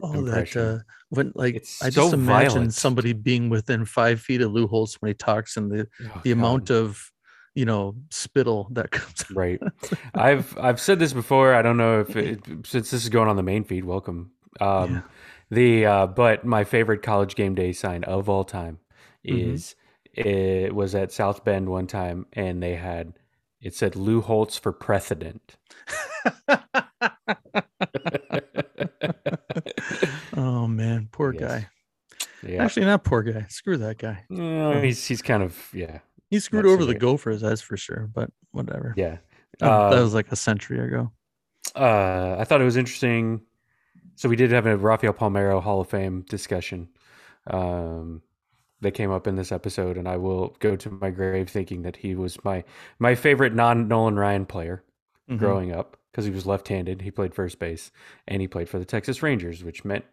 Oh, 0.00 0.22
that 0.22 0.56
uh, 0.56 0.78
when 1.10 1.32
like 1.34 1.56
It's 1.56 1.82
I 1.82 1.90
just 1.90 2.12
imagine 2.12 2.52
violent. 2.54 2.74
somebody 2.74 3.12
being 3.12 3.48
within 3.48 3.84
five 3.84 4.20
feet 4.20 4.40
of 4.40 4.52
Lou 4.52 4.66
Holtz 4.68 4.94
when 5.00 5.08
he 5.10 5.14
talks 5.14 5.56
and 5.56 5.70
the 5.70 5.86
Oh, 6.04 6.20
the 6.22 6.30
God. 6.30 6.38
amount 6.38 6.70
of 6.70 7.10
you 7.54 7.64
know 7.64 7.96
spittle 8.10 8.68
that 8.72 8.90
comes 8.92 9.22
out. 9.22 9.36
right. 9.36 9.60
I've 10.14 10.56
I've 10.58 10.80
said 10.80 10.98
this 11.00 11.12
before. 11.12 11.52
I 11.54 11.62
don't 11.62 11.76
know 11.76 12.00
if 12.00 12.14
it, 12.16 12.40
since 12.64 12.90
this 12.90 13.02
is 13.02 13.08
going 13.08 13.28
on 13.28 13.36
the 13.36 13.42
main 13.42 13.64
feed. 13.64 13.84
Welcome. 13.84 14.30
Um, 14.60 14.92
Yeah. 14.94 15.00
The 15.50 15.86
uh, 15.86 16.06
but 16.08 16.44
my 16.44 16.64
favorite 16.64 17.02
college 17.02 17.34
game 17.34 17.54
day 17.54 17.72
sign 17.72 18.04
of 18.04 18.28
all 18.28 18.44
time 18.44 18.78
Mhm. 19.26 19.54
is 19.54 19.74
it 20.12 20.74
was 20.74 20.94
at 20.94 21.10
South 21.12 21.42
Bend 21.44 21.68
one 21.68 21.86
time, 21.86 22.26
and 22.34 22.62
they 22.62 22.74
had 22.76 23.14
it 23.60 23.74
said 23.74 23.96
Lou 23.96 24.20
Holtz 24.20 24.56
for 24.58 24.72
precedent. 24.72 25.56
oh 30.36 30.66
man, 30.66 30.96
poor 31.12 31.32
Yes. 31.34 31.40
guy. 31.42 31.68
yeah, 32.42 32.64
Actually, 32.64 32.86
not 32.86 33.04
poor 33.04 33.22
guy. 33.22 33.46
Screw 33.48 33.76
that 33.78 33.98
guy. 33.98 34.24
No, 34.30 34.80
he's 34.80 35.04
he's 35.06 35.22
kind 35.22 35.42
of 35.42 35.56
yeah 35.72 35.98
He 36.30 36.40
screwed 36.40 36.66
over 36.66 36.84
the. 36.84 36.94
Gophers, 36.94 37.40
that's 37.40 37.60
for 37.60 37.76
sure. 37.76 38.08
But 38.12 38.30
whatever. 38.52 38.94
yeah. 38.96 39.18
Oh, 39.60 39.90
that 39.90 40.00
was 40.00 40.14
like 40.14 40.30
a 40.30 40.36
century 40.36 40.78
ago. 40.78 41.10
uh, 41.74 42.36
I 42.38 42.44
thought 42.44 42.60
it 42.60 42.64
was 42.64 42.76
interesting. 42.76 43.42
So 44.14 44.28
we 44.28 44.36
did 44.36 44.50
have 44.52 44.66
a 44.66 44.76
Rafael 44.76 45.12
Palmeiro 45.12 45.62
Hall 45.62 45.80
of 45.80 45.88
Fame 45.88 46.22
discussion. 46.28 46.88
Um, 47.46 48.22
that 48.80 48.92
came 48.92 49.10
up 49.10 49.26
in 49.26 49.34
this 49.34 49.50
episode, 49.50 49.96
and 49.96 50.06
I 50.06 50.16
will 50.18 50.56
go 50.60 50.76
to 50.76 50.90
my 50.90 51.10
grave 51.10 51.48
thinking 51.50 51.82
that 51.82 51.96
he 51.96 52.14
was 52.14 52.42
my 52.44 52.62
my 53.00 53.14
favorite 53.16 53.52
non 53.54 53.88
Nolan 53.88 54.14
Ryan 54.16 54.46
player 54.46 54.84
Mhm. 55.28 55.38
growing 55.38 55.72
up 55.72 55.96
because 56.18 56.26
he 56.26 56.34
was 56.34 56.46
left-handed. 56.46 57.00
He 57.00 57.12
played 57.12 57.32
first 57.32 57.60
base, 57.60 57.92
and 58.26 58.40
he 58.40 58.48
played 58.48 58.68
for 58.68 58.80
the 58.80 58.84
Texas 58.84 59.22
Rangers, 59.22 59.62
which 59.62 59.84
meant 59.84 60.04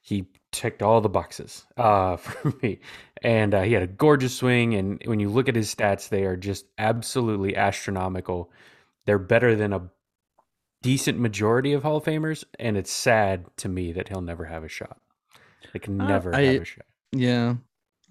he 0.00 0.26
ticked 0.50 0.82
all 0.82 1.00
the 1.00 1.08
boxes 1.08 1.64
uh, 1.76 2.16
for 2.16 2.52
me. 2.60 2.80
And 3.22 3.54
uh, 3.54 3.62
he 3.62 3.72
had 3.72 3.84
a 3.84 3.86
gorgeous 3.86 4.34
swing, 4.34 4.74
and 4.74 5.00
when 5.04 5.20
you 5.20 5.28
look 5.30 5.48
at 5.48 5.54
his 5.54 5.72
stats, 5.72 6.08
they 6.08 6.24
are 6.24 6.36
just 6.36 6.66
absolutely 6.78 7.54
astronomical. 7.54 8.50
They're 9.06 9.20
better 9.20 9.54
than 9.54 9.72
a 9.72 9.88
decent 10.82 11.20
majority 11.20 11.74
of 11.74 11.84
Hall 11.84 11.98
of 11.98 12.04
Famers, 12.04 12.42
and 12.58 12.76
it's 12.76 12.90
sad 12.90 13.44
to 13.58 13.68
me 13.68 13.92
that 13.92 14.08
he'll 14.08 14.20
never 14.20 14.46
have 14.46 14.64
a 14.64 14.68
shot. 14.68 14.98
Like 15.72 15.88
never 15.88 16.34
I- 16.34 16.40
have 16.40 16.62
a 16.62 16.64
shot. 16.64 16.86
Yeah. 17.12 17.54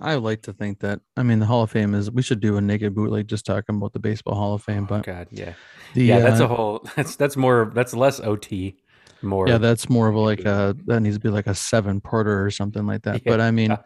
I 0.01 0.15
like 0.15 0.41
to 0.43 0.53
think 0.53 0.79
that. 0.79 0.99
I 1.15 1.23
mean, 1.23 1.39
the 1.39 1.45
Hall 1.45 1.63
of 1.63 1.71
Fame 1.71 1.93
is. 1.93 2.09
We 2.11 2.21
should 2.21 2.39
do 2.39 2.57
a 2.57 2.61
naked 2.61 2.95
bootleg 2.95 3.27
just 3.27 3.45
talking 3.45 3.75
about 3.75 3.93
the 3.93 3.99
baseball 3.99 4.35
Hall 4.35 4.53
of 4.55 4.63
Fame. 4.63 4.83
Oh, 4.83 4.87
But 4.87 5.05
God, 5.05 5.27
yeah, 5.31 5.53
the 5.93 6.03
yeah. 6.05 6.19
That's 6.19 6.41
uh, 6.41 6.45
a 6.45 6.47
whole. 6.47 6.85
That's 6.95 7.15
that's 7.15 7.37
more. 7.37 7.71
That's 7.75 7.93
less 7.93 8.19
OT. 8.19 8.77
More. 9.23 9.47
yeah, 9.47 9.59
that's 9.59 9.87
more 9.87 10.07
of 10.07 10.15
a 10.15 10.19
like 10.19 10.39
a 10.45 10.75
that 10.87 10.99
needs 11.01 11.15
to 11.17 11.19
be 11.19 11.29
like 11.29 11.45
a 11.45 11.53
seven 11.53 12.01
porter 12.01 12.43
or 12.43 12.49
something 12.49 12.87
like 12.87 13.03
that. 13.03 13.23
But 13.23 13.39
I 13.39 13.51
mean, 13.51 13.69
Yeah. 13.69 13.77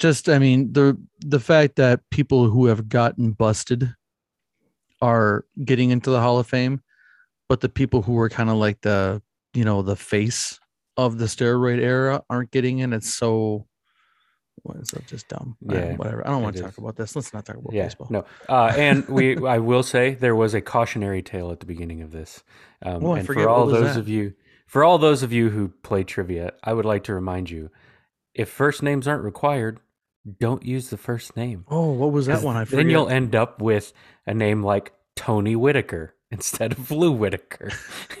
just 0.00 0.28
I 0.28 0.40
mean 0.40 0.72
the 0.72 0.98
the 1.20 1.38
fact 1.38 1.76
that 1.76 2.00
people 2.10 2.50
who 2.50 2.66
have 2.66 2.88
gotten 2.88 3.30
busted 3.30 3.94
are 5.00 5.44
getting 5.64 5.90
into 5.90 6.10
the 6.10 6.20
Hall 6.20 6.38
of 6.40 6.46
Fame, 6.48 6.82
but 7.48 7.60
the 7.60 7.68
people 7.68 8.02
who 8.02 8.14
were 8.14 8.28
kind 8.28 8.50
of 8.50 8.56
like 8.56 8.80
the 8.80 9.22
you 9.54 9.64
know 9.64 9.82
the 9.82 9.94
face 9.96 10.58
of 10.96 11.18
the 11.18 11.26
steroid 11.26 11.78
era 11.80 12.22
aren't 12.28 12.50
getting 12.50 12.80
in. 12.80 12.92
It's 12.92 13.14
so 13.14 13.66
that? 14.64 15.06
Just 15.06 15.28
dumb. 15.28 15.56
Yeah, 15.60 15.96
whatever. 15.96 16.26
I 16.26 16.30
don't 16.30 16.42
want 16.42 16.56
to 16.56 16.62
talk 16.62 16.72
is. 16.72 16.78
about 16.78 16.96
this. 16.96 17.14
Let's 17.16 17.32
not 17.32 17.44
talk 17.44 17.56
about 17.56 17.72
yeah, 17.72 17.84
baseball. 17.84 18.08
no. 18.10 18.24
Uh, 18.48 18.72
and 18.76 19.06
we, 19.08 19.36
I 19.46 19.58
will 19.58 19.82
say, 19.82 20.14
there 20.14 20.34
was 20.36 20.54
a 20.54 20.60
cautionary 20.60 21.22
tale 21.22 21.50
at 21.50 21.60
the 21.60 21.66
beginning 21.66 22.02
of 22.02 22.10
this. 22.12 22.42
Um, 22.82 23.04
Oh, 23.04 23.12
and 23.14 23.26
forget, 23.26 23.44
for 23.44 23.48
all 23.50 23.66
those 23.66 23.94
that? 23.94 24.00
of 24.00 24.08
you, 24.08 24.34
for 24.66 24.84
all 24.84 24.98
those 24.98 25.22
of 25.22 25.32
you 25.32 25.50
who 25.50 25.68
play 25.68 26.04
trivia, 26.04 26.52
I 26.62 26.72
would 26.72 26.84
like 26.84 27.04
to 27.04 27.14
remind 27.14 27.50
you: 27.50 27.70
if 28.34 28.48
first 28.48 28.82
names 28.82 29.06
aren't 29.08 29.24
required, 29.24 29.80
Don't 30.38 30.64
use 30.64 30.90
the 30.90 30.96
first 30.96 31.36
name. 31.36 31.64
Oh, 31.68 31.92
what 31.92 32.12
was 32.12 32.26
that 32.26 32.42
one? 32.42 32.56
I 32.56 32.64
then 32.64 32.90
you'll 32.90 33.08
end 33.08 33.34
up 33.34 33.60
with 33.60 33.92
a 34.26 34.34
name 34.34 34.62
like 34.62 34.92
Tony 35.16 35.56
Whitaker 35.56 36.14
instead 36.32 36.72
of 36.72 36.90
Lou 36.90 37.12
Whitaker. 37.12 37.70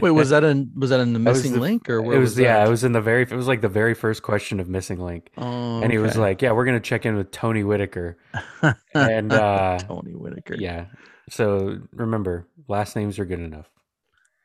Wait, 0.00 0.10
was 0.10 0.30
that 0.30 0.44
in 0.44 0.70
was 0.76 0.90
that 0.90 1.00
in 1.00 1.12
the 1.12 1.18
missing 1.18 1.52
the- 1.54 1.60
link 1.60 1.88
or 1.88 2.02
where 2.02 2.16
it 2.16 2.20
was, 2.20 2.38
yeah, 2.38 2.58
that? 2.58 2.66
it 2.66 2.70
was 2.70 2.84
in 2.84 2.92
the 2.92 3.00
very 3.00 3.22
it 3.22 3.32
was 3.32 3.46
like 3.48 3.60
the 3.60 3.68
very 3.68 3.94
first 3.94 4.22
question 4.22 4.60
of 4.60 4.68
missing 4.68 4.98
link. 5.00 5.30
Oh, 5.36 5.80
And 5.82 5.90
he 5.92 5.98
was 5.98 6.16
like, 6.16 6.42
"Yeah, 6.42 6.52
we're 6.52 6.64
going 6.64 6.76
to 6.80 6.86
check 6.88 7.06
in 7.06 7.16
with 7.16 7.30
Tony 7.30 7.64
Whitaker." 7.64 8.18
and, 8.94 9.32
uh, 9.32 9.78
Tony 9.78 10.12
Whitaker. 10.14 10.56
Yeah. 10.58 10.86
So 11.28 11.78
remember, 11.92 12.46
last 12.68 12.96
names 12.96 13.18
are 13.18 13.24
good 13.24 13.40
enough. 13.40 13.70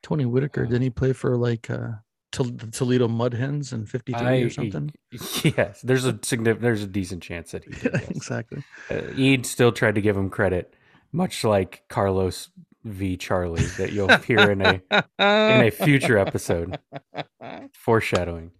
Tony 0.03 0.25
Whitaker. 0.25 0.65
Didn't 0.65 0.83
he 0.83 0.89
play 0.91 1.13
for 1.13 1.35
like 1.35 1.69
uh 1.69 1.87
the 2.37 2.67
Toledo 2.71 3.07
Mud 3.07 3.33
Hens 3.33 3.71
in 3.73 3.85
'53 3.85 4.21
I- 4.27 4.35
or 4.41 4.49
something? 4.49 4.93
Yes, 5.43 5.81
there's 5.81 6.05
a 6.05 6.19
significant 6.21 6.61
there's 6.61 6.83
a 6.83 6.87
decent 6.87 7.23
chance 7.23 7.51
that 7.51 7.63
he 7.63 7.71
did. 7.71 7.91
Yes. 7.93 8.09
exactly. 8.09 8.63
Uh, 8.91 9.01
Ede 9.15 9.45
still 9.45 9.71
tried 9.71 9.95
to 9.95 10.01
give 10.01 10.15
him 10.17 10.29
credit, 10.29 10.75
much 11.15 11.43
like 11.43 11.83
Carlos 11.87 12.49
v. 12.83 13.17
Charlie 13.17 13.65
that 13.77 13.91
you'll 13.91 14.15
hear 14.17 14.51
in 14.51 14.61
a 14.61 14.81
in 15.19 15.67
a 15.67 15.71
future 15.71 16.17
episode. 16.17 16.77
Foreshadowing. 17.73 18.51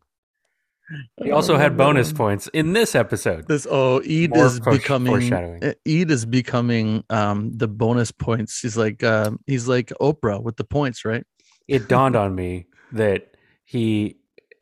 He 1.24 1.32
also 1.32 1.58
had 1.58 1.78
bonus 1.78 2.14
points 2.14 2.48
in 2.54 2.74
this 2.74 2.94
episode. 2.94 3.48
This 3.48 3.66
oh, 3.70 4.02
Ede 4.04 4.36
More 4.36 4.46
is 4.46 4.60
becoming 4.60 5.34
uh, 5.34 5.74
Ede 5.84 6.12
is 6.12 6.26
becoming 6.26 7.04
um 7.10 7.52
the 7.56 7.68
bonus 7.68 8.12
points. 8.12 8.60
He's 8.60 8.78
like 8.78 9.04
uh, 9.04 9.32
he's 9.48 9.68
like 9.68 9.92
Oprah 10.02 10.42
with 10.42 10.58
the 10.58 10.64
points, 10.64 11.04
right? 11.06 11.26
It 11.68 11.88
dawned 11.90 12.16
on 12.16 12.36
me 12.36 12.68
that 12.92 13.36
he 13.64 14.18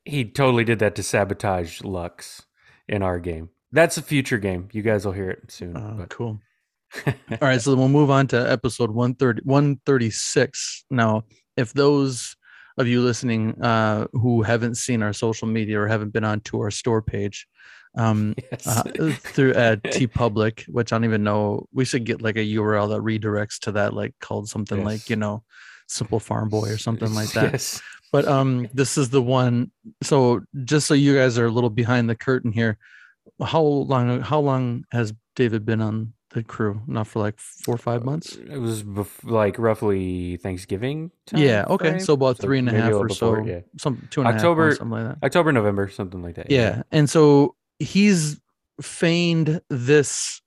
he 0.05 0.25
totally 0.25 0.63
did 0.63 0.79
that 0.79 0.95
to 0.95 1.03
sabotage 1.03 1.83
Lux 1.83 2.43
in 2.88 3.03
our 3.03 3.19
game. 3.19 3.50
That's 3.71 3.97
a 3.97 4.01
future 4.01 4.38
game. 4.38 4.69
You 4.71 4.81
guys 4.81 5.05
will 5.05 5.13
hear 5.13 5.31
it 5.31 5.51
soon. 5.51 5.75
Oh, 5.75 5.95
but 5.97 6.09
cool. 6.09 6.39
All 7.05 7.38
right, 7.41 7.62
so 7.62 7.75
we'll 7.75 7.89
move 7.89 8.09
on 8.09 8.27
to 8.27 8.51
episode 8.51 8.91
130, 8.91 9.41
136. 9.43 10.85
Now, 10.89 11.23
if 11.57 11.73
those 11.73 12.35
of 12.77 12.88
you 12.88 13.01
listening 13.01 13.62
uh, 13.62 14.07
who 14.13 14.41
haven't 14.41 14.75
seen 14.75 15.03
our 15.03 15.13
social 15.13 15.47
media 15.47 15.79
or 15.79 15.88
haven't 15.88 16.12
been 16.12 16.23
onto 16.23 16.59
our 16.59 16.71
store 16.71 17.01
page, 17.01 17.47
um, 17.95 18.35
yes. 18.51 18.67
uh, 18.67 18.83
through 19.19 19.53
at 19.53 19.83
TeePublic, 19.83 20.67
which 20.67 20.91
I 20.91 20.95
don't 20.95 21.05
even 21.05 21.23
know, 21.23 21.67
we 21.73 21.85
should 21.85 22.03
get 22.03 22.21
like 22.21 22.38
a 22.38 22.39
URL 22.39 22.89
that 22.89 23.01
redirects 23.01 23.59
to 23.62 23.71
that, 23.73 23.93
like 23.93 24.13
called 24.19 24.50
something 24.50 24.83
like 24.83 25.09
you 25.09 25.15
know, 25.15 25.43
Simple 25.88 26.19
Farm 26.19 26.50
Boy 26.50 26.69
or 26.69 26.77
something 26.77 27.13
like 27.13 27.31
that. 27.33 27.53
Yes. 27.53 27.81
But 28.12 28.27
um, 28.27 28.67
this 28.73 28.97
is 28.97 29.09
the 29.09 29.21
one. 29.21 29.71
So 30.03 30.41
just 30.65 30.85
so 30.88 30.93
you 30.93 31.15
guys 31.15 31.39
are 31.39 31.47
a 31.47 31.51
little 31.51 31.71
behind 31.71 32.09
the 32.09 32.15
curtain 32.15 32.51
here, 32.51 32.77
how 33.43 33.62
long? 33.62 34.21
How 34.21 34.39
long 34.39 34.85
has 34.91 35.13
David 35.35 35.65
been 35.65 35.81
on 35.81 36.13
the 36.33 36.43
crew? 36.43 36.81
Not 36.87 37.07
for 37.07 37.19
like 37.19 37.39
four 37.39 37.75
or 37.75 37.77
five 37.77 38.03
months. 38.03 38.35
It 38.35 38.57
was 38.59 38.83
bef- 38.83 39.23
like 39.23 39.57
roughly 39.59 40.37
Thanksgiving. 40.37 41.11
Time 41.27 41.41
Yeah. 41.41 41.65
Okay. 41.69 41.89
frame? 41.91 41.99
So 42.01 42.13
about 42.13 42.37
three 42.39 42.59
and 42.59 42.69
a 42.69 42.73
half 42.73 42.93
or 42.93 43.07
before, 43.07 43.43
so. 43.43 43.45
Yeah. 43.45 43.59
Some 43.77 44.07
two 44.11 44.21
and 44.21 44.27
a 44.29 44.31
half 44.33 44.39
October- 44.39 44.63
months, 44.65 44.77
something 44.79 44.97
like 44.97 45.19
that. 45.19 45.25
October, 45.25 45.51
November, 45.51 45.89
something 45.89 46.21
like 46.21 46.35
that. 46.35 46.51
Yeah. 46.51 46.83
And 46.91 47.09
so 47.09 47.55
he's 47.79 48.39
feigned 48.81 49.61
this 49.69 50.41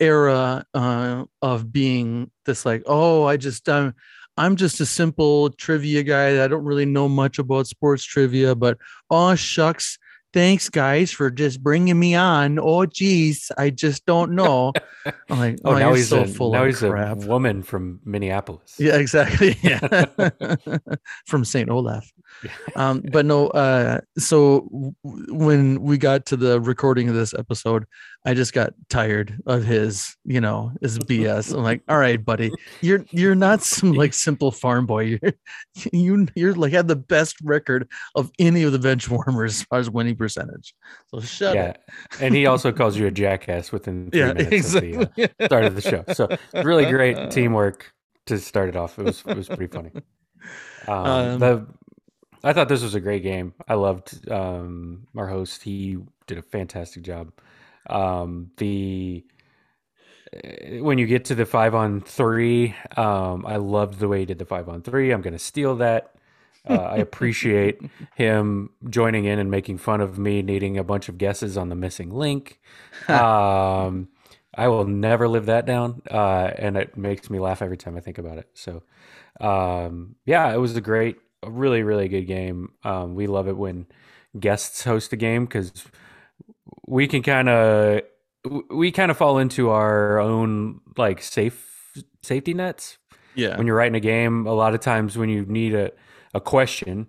era 0.00 0.66
uh, 0.74 1.24
of 1.42 1.72
being 1.72 2.30
this 2.44 2.66
like, 2.66 2.82
oh, 2.86 3.24
I 3.24 3.36
just 3.36 3.68
um, 3.68 3.94
I'm 4.36 4.56
just 4.56 4.80
a 4.80 4.86
simple 4.86 5.50
trivia 5.50 6.02
guy. 6.02 6.44
I 6.44 6.48
don't 6.48 6.64
really 6.64 6.84
know 6.84 7.08
much 7.08 7.38
about 7.38 7.66
sports 7.66 8.04
trivia, 8.04 8.54
but 8.54 8.76
oh 9.10 9.34
shucks, 9.34 9.98
thanks 10.36 10.68
guys 10.68 11.10
for 11.10 11.30
just 11.30 11.62
bringing 11.62 11.98
me 11.98 12.14
on. 12.14 12.58
Oh 12.58 12.84
geez, 12.84 13.50
I 13.56 13.70
just 13.70 14.04
don't 14.04 14.32
know. 14.32 14.74
I'm 15.30 15.38
like, 15.38 15.58
Oh, 15.64 15.78
now 15.78 15.94
he's 15.94 16.10
so 16.10 16.20
a 16.20 16.26
full 16.26 16.52
now 16.52 16.66
he's 16.66 16.80
crap. 16.80 17.22
a 17.22 17.26
woman 17.26 17.62
from 17.62 18.00
Minneapolis. 18.04 18.74
Yeah, 18.78 18.96
exactly. 18.96 19.56
Yeah. 19.62 20.04
From 21.26 21.44
St. 21.44 21.70
Olaf. 21.70 22.06
Um, 22.74 23.02
but 23.12 23.24
no, 23.24 23.48
uh, 23.48 24.00
so 24.18 24.68
w- 24.70 24.94
when 25.32 25.80
we 25.80 25.96
got 25.96 26.26
to 26.26 26.36
the 26.36 26.60
recording 26.60 27.08
of 27.08 27.14
this 27.14 27.32
episode, 27.32 27.86
I 28.26 28.34
just 28.34 28.52
got 28.52 28.74
tired 28.90 29.38
of 29.46 29.64
his, 29.64 30.16
you 30.24 30.40
know, 30.42 30.72
his 30.82 30.98
BS. 31.00 31.54
I'm 31.54 31.62
like, 31.62 31.82
all 31.88 31.98
right, 31.98 32.22
buddy, 32.24 32.54
you're 32.82 33.06
you're 33.12 33.36
not 33.36 33.62
some 33.62 33.94
like 33.94 34.14
simple 34.14 34.50
farm 34.52 34.86
boy. 34.86 35.00
You're 35.22 35.32
you 35.92 36.28
you're 36.34 36.54
like 36.54 36.72
had 36.72 36.88
the 36.88 36.96
best 36.96 37.36
record 37.42 37.88
of 38.16 38.30
any 38.38 38.64
of 38.64 38.72
the 38.72 38.78
bench 38.80 39.08
warmers 39.10 39.60
as 39.60 39.62
far 39.64 39.78
as 39.78 39.90
winning 39.90 40.16
percentage. 40.16 40.74
So 41.08 41.20
shut 41.20 41.58
yeah, 41.58 41.62
up. 41.62 41.78
and 42.18 42.34
he 42.34 42.46
also 42.46 42.72
calls 42.72 42.96
you 42.96 43.06
a 43.06 43.10
jackass 43.10 43.72
within 43.72 44.10
three 44.12 44.32
Yeah, 44.32 44.32
minutes 44.32 44.62
of 44.62 44.78
the 44.78 44.96
uh, 44.96 45.06
start 45.40 45.66
of 45.66 45.74
the 45.74 45.82
show. 45.82 46.04
So 46.08 46.32
really 46.60 46.86
great 46.86 47.30
teamwork 47.30 47.92
to 48.26 48.38
start 48.38 48.68
it 48.70 48.76
off. 48.76 48.98
It 48.98 49.04
was 49.04 49.24
it 49.26 49.36
was 49.36 49.48
pretty 49.50 49.70
funny. 49.72 49.92
Um, 50.86 51.36
Um, 51.38 51.38
the 51.38 51.66
I 52.44 52.52
thought 52.54 52.68
this 52.68 52.82
was 52.82 52.94
a 52.94 53.00
great 53.00 53.22
game. 53.24 53.54
I 53.68 53.74
loved 53.74 54.30
um, 54.30 55.06
our 55.16 55.28
host. 55.28 55.62
He 55.64 55.98
did 56.26 56.38
a 56.38 56.42
fantastic 56.42 57.02
job. 57.04 57.32
Um, 57.88 58.50
the 58.56 59.24
eh, 60.32 60.80
when 60.80 60.98
you 60.98 61.06
get 61.06 61.26
to 61.26 61.34
the 61.34 61.46
five 61.46 61.74
on 61.74 62.00
three, 62.00 62.74
um, 62.96 63.44
I 63.46 63.56
loved 63.56 63.98
the 63.98 64.08
way 64.08 64.20
he 64.20 64.26
did 64.26 64.38
the 64.38 64.44
five 64.44 64.68
on 64.68 64.82
three. 64.82 65.12
I'm 65.12 65.22
going 65.22 65.32
to 65.32 65.38
steal 65.38 65.76
that. 65.76 66.12
Uh, 66.68 66.74
I 66.74 66.96
appreciate 66.96 67.80
him 68.16 68.70
joining 68.88 69.24
in 69.24 69.38
and 69.38 69.50
making 69.50 69.78
fun 69.78 70.00
of 70.00 70.18
me 70.18 70.42
needing 70.42 70.78
a 70.78 70.84
bunch 70.84 71.08
of 71.08 71.18
guesses 71.18 71.56
on 71.56 71.68
the 71.68 71.76
missing 71.76 72.10
link. 72.10 72.60
Um, 73.08 74.08
I 74.56 74.68
will 74.68 74.84
never 74.84 75.28
live 75.28 75.46
that 75.46 75.66
down, 75.66 76.02
uh, 76.10 76.50
and 76.56 76.76
it 76.76 76.96
makes 76.96 77.28
me 77.28 77.38
laugh 77.38 77.60
every 77.60 77.76
time 77.76 77.96
I 77.96 78.00
think 78.00 78.18
about 78.18 78.38
it. 78.38 78.48
So, 78.54 78.82
um, 79.40 80.16
yeah, 80.24 80.52
it 80.52 80.56
was 80.56 80.74
a 80.76 80.80
great, 80.80 81.18
a 81.42 81.50
really, 81.50 81.82
really 81.82 82.08
good 82.08 82.26
game. 82.26 82.72
Um, 82.82 83.14
we 83.14 83.26
love 83.26 83.48
it 83.48 83.56
when 83.56 83.86
guests 84.40 84.82
host 84.84 85.12
a 85.12 85.16
game 85.16 85.44
because 85.44 85.84
we 86.86 87.06
can 87.06 87.22
kind 87.22 87.48
of 87.48 88.02
we 88.70 88.92
kind 88.92 89.10
of 89.10 89.16
fall 89.16 89.38
into 89.38 89.70
our 89.70 90.18
own 90.18 90.80
like 90.96 91.22
safe 91.22 91.92
safety 92.22 92.54
nets. 92.54 92.98
Yeah. 93.34 93.58
when 93.58 93.66
you're 93.66 93.76
writing 93.76 93.96
a 93.96 94.00
game 94.00 94.46
a 94.46 94.54
lot 94.54 94.72
of 94.72 94.80
times 94.80 95.18
when 95.18 95.28
you 95.28 95.44
need 95.44 95.74
a, 95.74 95.92
a 96.32 96.40
question 96.40 97.06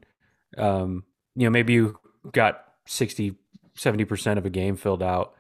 um, 0.57 1.05
you 1.37 1.45
know 1.45 1.49
maybe 1.49 1.71
you 1.71 1.97
got 2.33 2.65
60 2.85 3.35
70% 3.77 4.37
of 4.37 4.45
a 4.45 4.49
game 4.49 4.75
filled 4.75 5.01
out 5.01 5.35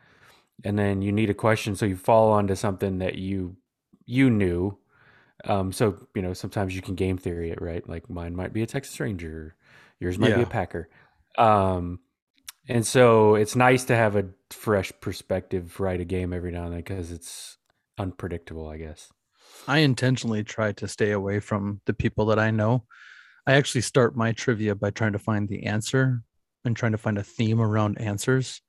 and 0.63 0.79
then 0.79 1.01
you 1.01 1.11
need 1.11 1.29
a 1.29 1.33
question 1.33 1.75
so 1.75 1.85
you 1.85 1.97
fall 1.97 2.31
onto 2.31 2.55
something 2.55 2.99
that 2.99 3.15
you 3.15 3.57
you 4.05 4.29
knew. 4.29 4.77
Um, 5.45 5.71
so 5.71 6.07
you 6.15 6.21
know 6.21 6.33
sometimes 6.33 6.75
you 6.75 6.81
can 6.81 6.95
game 6.95 7.17
theory 7.17 7.51
it 7.51 7.61
right? 7.61 7.87
Like 7.87 8.09
mine 8.09 8.35
might 8.35 8.53
be 8.53 8.63
a 8.63 8.65
texas 8.65 8.99
ranger 8.99 9.55
yours 9.99 10.17
might 10.17 10.35
be 10.35 10.41
a 10.41 10.45
packer. 10.45 10.89
Um, 11.37 11.99
and 12.69 12.85
so 12.85 13.35
it's 13.35 13.55
nice 13.55 13.85
to 13.85 13.95
have 13.95 14.15
a 14.15 14.25
fresh 14.49 14.91
perspective 15.01 15.79
write 15.79 16.01
a 16.01 16.05
game 16.05 16.33
every 16.33 16.51
now 16.51 16.63
and 16.63 16.73
then 16.73 16.79
because 16.79 17.11
it's 17.11 17.57
unpredictable 17.97 18.67
i 18.67 18.77
guess 18.77 19.09
I 19.67 19.79
intentionally 19.79 20.43
try 20.43 20.71
to 20.73 20.87
stay 20.87 21.11
away 21.11 21.39
from 21.39 21.81
the 21.85 21.93
people 21.93 22.25
that 22.27 22.39
I 22.39 22.51
know. 22.51 22.85
I 23.45 23.53
actually 23.53 23.81
start 23.81 24.15
my 24.15 24.33
trivia 24.33 24.75
by 24.75 24.91
trying 24.91 25.13
to 25.13 25.19
find 25.19 25.47
the 25.47 25.65
answer 25.65 26.21
and 26.65 26.75
trying 26.75 26.91
to 26.91 26.97
find 26.97 27.17
a 27.17 27.23
theme 27.23 27.61
around 27.61 27.99
answers. 27.99 28.61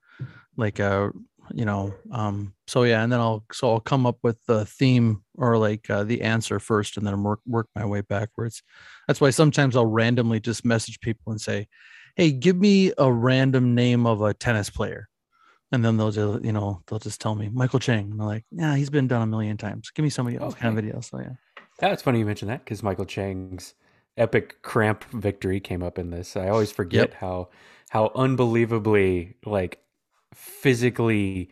Like 0.57 0.81
uh 0.81 1.11
you 1.55 1.65
know, 1.65 1.95
um 2.13 2.53
so 2.67 2.83
yeah, 2.83 3.03
and 3.03 3.13
then 3.13 3.21
I'll 3.21 3.45
so 3.53 3.71
I'll 3.73 3.81
come 3.81 4.07
up 4.07 4.19
with 4.23 4.39
the 4.47 4.67
theme 4.67 5.25
or 5.37 5.57
like 5.57 5.89
uh, 5.89 6.05
the 6.05 6.23
answer 6.23 6.61
first 6.61 6.97
and 6.97 7.07
then 7.07 7.23
work 7.23 7.41
work 7.47 7.69
my 7.75 7.85
way 7.85 8.03
backwards. 8.03 8.63
That's 9.07 9.21
why 9.21 9.31
sometimes 9.31 9.77
I'll 9.77 9.87
randomly 9.87 10.41
just 10.41 10.65
message 10.65 11.01
people 11.01 11.33
and 11.33 11.41
say, 11.41 11.69
"Hey, 12.19 12.33
give 12.33 12.57
me 12.57 12.93
a 12.99 13.11
random 13.11 13.75
name 13.75 14.07
of 14.07 14.21
a 14.21 14.35
tennis 14.35 14.69
player." 14.69 15.09
And 15.73 15.85
then 15.85 15.97
they'll 15.97 16.11
just, 16.11 16.45
you 16.45 16.53
know, 16.53 16.83
they'll 16.87 16.99
just 16.99 17.21
tell 17.21 17.35
me 17.35 17.49
Michael 17.49 17.79
Chang. 17.79 18.11
And 18.11 18.21
I'm 18.21 18.27
like, 18.27 18.45
yeah, 18.51 18.75
he's 18.75 18.91
been 18.91 19.07
done 19.07 19.23
a 19.23 19.27
million 19.27 19.57
times. 19.59 19.91
Give 19.91 20.03
me 20.03 20.11
somebody 20.11 20.39
else 20.39 20.55
kind 20.55 20.71
of 20.71 20.83
video. 20.83 21.01
So 21.01 21.21
yeah. 21.21 21.91
It's 21.93 22.03
funny 22.03 22.19
you 22.19 22.27
mentioned 22.27 22.51
that 22.51 22.65
because 22.65 22.83
Michael 22.83 23.05
Chang's 23.05 23.75
epic 24.17 24.63
cramp 24.63 25.05
victory 25.13 25.61
came 25.61 25.83
up 25.83 25.99
in 25.99 26.11
this. 26.11 26.37
I 26.37 26.49
always 26.49 26.73
forget 26.73 27.15
how 27.15 27.51
how 27.91 28.11
unbelievably 28.15 29.37
like 29.45 29.81
physically 30.35 31.51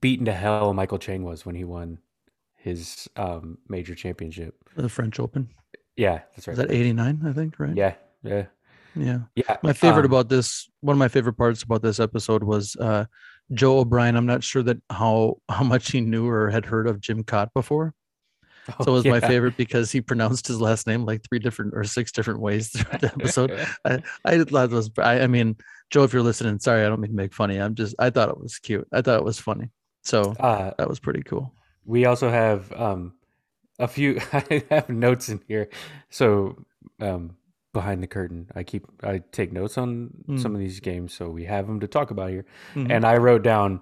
beaten 0.00 0.26
to 0.26 0.32
hell 0.32 0.72
Michael 0.74 0.98
Chang 0.98 1.22
was 1.22 1.44
when 1.46 1.54
he 1.54 1.64
won 1.64 1.98
his 2.56 3.08
um, 3.16 3.58
major 3.68 3.94
championship. 3.94 4.56
The 4.76 4.88
French 4.88 5.18
Open. 5.18 5.48
Yeah, 5.96 6.20
that's 6.34 6.46
right. 6.46 6.52
Is 6.52 6.58
that 6.58 6.70
89, 6.70 7.22
I 7.26 7.32
think, 7.32 7.58
right? 7.58 7.76
Yeah, 7.76 7.94
yeah, 8.22 8.46
Yeah. 8.94 9.20
yeah. 9.34 9.56
My 9.62 9.72
favorite 9.72 10.04
um, 10.04 10.12
about 10.12 10.28
this, 10.28 10.68
one 10.80 10.94
of 10.94 10.98
my 10.98 11.08
favorite 11.08 11.34
parts 11.34 11.62
about 11.62 11.82
this 11.82 12.00
episode 12.00 12.42
was 12.42 12.76
uh 12.76 13.04
Joe 13.52 13.78
O'Brien. 13.78 14.16
I'm 14.16 14.26
not 14.26 14.44
sure 14.44 14.62
that 14.62 14.78
how 14.90 15.38
how 15.48 15.64
much 15.64 15.90
he 15.92 16.00
knew 16.00 16.28
or 16.28 16.50
had 16.50 16.64
heard 16.66 16.86
of 16.86 17.00
Jim 17.00 17.24
Cott 17.24 17.52
before. 17.54 17.94
So 18.84 18.92
it 18.92 18.94
was 18.94 19.04
my 19.06 19.20
favorite 19.20 19.56
because 19.56 19.90
he 19.90 20.00
pronounced 20.00 20.46
his 20.46 20.60
last 20.60 20.86
name 20.86 21.04
like 21.04 21.22
three 21.28 21.40
different 21.40 21.72
or 21.74 21.82
six 21.82 22.12
different 22.12 22.40
ways 22.40 22.68
throughout 22.68 23.00
the 23.00 23.06
episode. 23.08 23.66
I, 23.84 23.98
I 24.24 24.44
thought 24.44 24.64
it 24.64 24.70
was 24.70 24.90
I, 24.98 25.20
I 25.22 25.26
mean, 25.26 25.56
Joe, 25.90 26.04
if 26.04 26.12
you're 26.12 26.22
listening, 26.22 26.58
sorry, 26.60 26.84
I 26.84 26.88
don't 26.88 27.00
mean 27.00 27.10
to 27.10 27.16
make 27.16 27.34
funny. 27.34 27.56
I'm 27.56 27.74
just 27.74 27.96
I 27.98 28.10
thought 28.10 28.28
it 28.28 28.38
was 28.38 28.58
cute. 28.58 28.86
I 28.92 29.02
thought 29.02 29.18
it 29.18 29.24
was 29.24 29.40
funny. 29.40 29.70
So 30.02 30.34
Uh, 30.38 30.72
that 30.78 30.88
was 30.88 31.00
pretty 31.00 31.22
cool. 31.22 31.52
we 31.84 32.04
also 32.04 32.30
have 32.30 32.72
um, 32.72 33.14
a 33.78 33.88
few. 33.88 34.20
I 34.32 34.62
have 34.70 34.88
notes 34.88 35.28
in 35.28 35.42
here. 35.48 35.68
So 36.10 36.64
um, 37.00 37.36
behind 37.72 38.02
the 38.02 38.06
curtain, 38.06 38.48
I 38.54 38.62
keep 38.62 38.84
I 39.02 39.22
take 39.32 39.52
notes 39.52 39.78
on 39.78 40.10
some 40.38 40.52
Mm. 40.52 40.54
of 40.54 40.58
these 40.60 40.80
games, 40.80 41.12
so 41.12 41.28
we 41.30 41.44
have 41.44 41.66
them 41.66 41.80
to 41.80 41.86
talk 41.88 42.10
about 42.10 42.30
here. 42.30 42.44
Mhm. 42.74 42.90
And 42.90 43.04
I 43.06 43.16
wrote 43.16 43.42
down. 43.42 43.80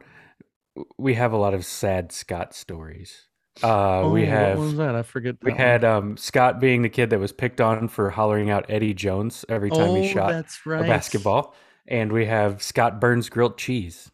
We 0.97 1.15
have 1.15 1.33
a 1.33 1.37
lot 1.37 1.55
of 1.55 1.65
sad 1.65 2.13
Scott 2.13 2.55
stories. 2.55 3.27
Uh, 3.65 4.03
Oh, 4.03 4.11
we 4.13 4.25
what 4.27 4.57
was 4.59 4.77
that? 4.77 4.95
I 4.95 5.03
forget. 5.03 5.37
we 5.43 5.51
one. 5.51 5.59
had 5.59 5.85
um, 5.85 6.17
Scott 6.17 6.61
being 6.61 6.83
the 6.83 6.89
kid 6.89 7.11
that 7.11 7.19
was 7.19 7.33
picked 7.33 7.61
on 7.61 7.89
for 7.89 8.11
hollering 8.11 8.51
out 8.51 8.65
Eddie 8.69 8.95
Jones 8.95 9.45
every 9.49 9.71
time 9.71 9.91
oh, 9.91 9.95
he 10.01 10.07
shot 10.09 10.47
right. 10.65 10.85
a 10.85 10.87
basketball, 10.87 11.57
and 11.89 12.13
we 12.13 12.27
have 12.27 12.63
Scott 12.63 13.01
Burns 13.01 13.29
grilled 13.29 13.59
cheese. 13.59 14.13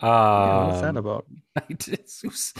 Um, 0.00 0.08
Yeah, 0.08 0.66
what's 0.68 0.80
that 0.80 0.96
about? 0.96 1.26
it, 1.68 1.86
was, 2.24 2.54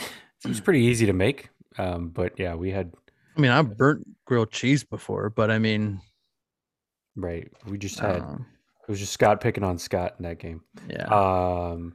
it 0.44 0.48
was 0.48 0.60
pretty 0.60 0.80
easy 0.80 1.06
to 1.06 1.14
make, 1.14 1.48
um, 1.78 2.10
but 2.10 2.38
yeah, 2.38 2.54
we 2.54 2.70
had 2.70 2.92
I 3.36 3.40
mean, 3.40 3.50
I've 3.50 3.76
burnt 3.78 4.06
grilled 4.26 4.50
cheese 4.52 4.84
before, 4.84 5.30
but 5.30 5.50
I 5.50 5.58
mean, 5.58 6.00
right. 7.16 7.50
We 7.66 7.78
just 7.78 7.98
had 7.98 8.22
uh, 8.22 8.36
it 8.82 8.88
was 8.88 8.98
just 9.00 9.12
Scott 9.12 9.40
picking 9.40 9.64
on 9.64 9.78
Scott 9.78 10.14
in 10.18 10.24
that 10.24 10.38
game. 10.38 10.62
yeah. 10.88 11.06
Um, 11.06 11.94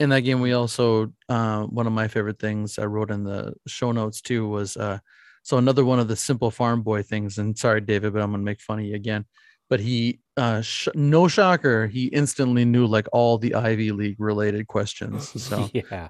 in 0.00 0.10
that 0.10 0.20
game 0.20 0.40
we 0.40 0.52
also 0.52 1.12
uh 1.28 1.64
one 1.64 1.88
of 1.88 1.92
my 1.92 2.06
favorite 2.06 2.38
things 2.38 2.78
i 2.78 2.84
wrote 2.84 3.10
in 3.10 3.24
the 3.24 3.52
show 3.66 3.90
notes 3.90 4.20
too 4.20 4.48
was 4.48 4.76
uh 4.76 4.96
so 5.42 5.58
another 5.58 5.84
one 5.84 5.98
of 5.98 6.06
the 6.06 6.14
simple 6.14 6.52
farm 6.52 6.82
boy 6.82 7.02
things 7.02 7.38
and 7.38 7.58
sorry 7.58 7.80
david 7.80 8.12
but 8.12 8.22
i'm 8.22 8.30
gonna 8.30 8.40
make 8.40 8.60
fun 8.60 8.78
of 8.78 8.84
you 8.84 8.94
again 8.94 9.24
but 9.68 9.80
he 9.80 10.20
uh 10.36 10.60
sh- 10.60 10.86
no 10.94 11.26
shocker 11.26 11.88
he 11.88 12.04
instantly 12.06 12.64
knew 12.64 12.86
like 12.86 13.08
all 13.12 13.38
the 13.38 13.54
ivy 13.56 13.90
league 13.90 14.20
related 14.20 14.68
questions 14.68 15.42
so 15.42 15.68
yeah, 15.74 16.06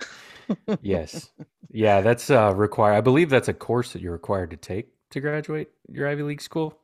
yes, 0.83 1.31
yeah. 1.71 2.01
That's 2.01 2.31
uh, 2.31 2.55
required. 2.55 2.95
I 2.95 3.01
believe 3.01 3.31
that's 3.31 3.49
a 3.49 3.55
course 3.55 3.93
that 3.93 4.03
you're 4.03 4.13
required 4.13 4.51
to 4.51 4.57
take 4.57 4.89
to 5.11 5.21
graduate 5.21 5.69
your 5.91 6.09
Ivy 6.09 6.23
League 6.23 6.41
school. 6.41 6.79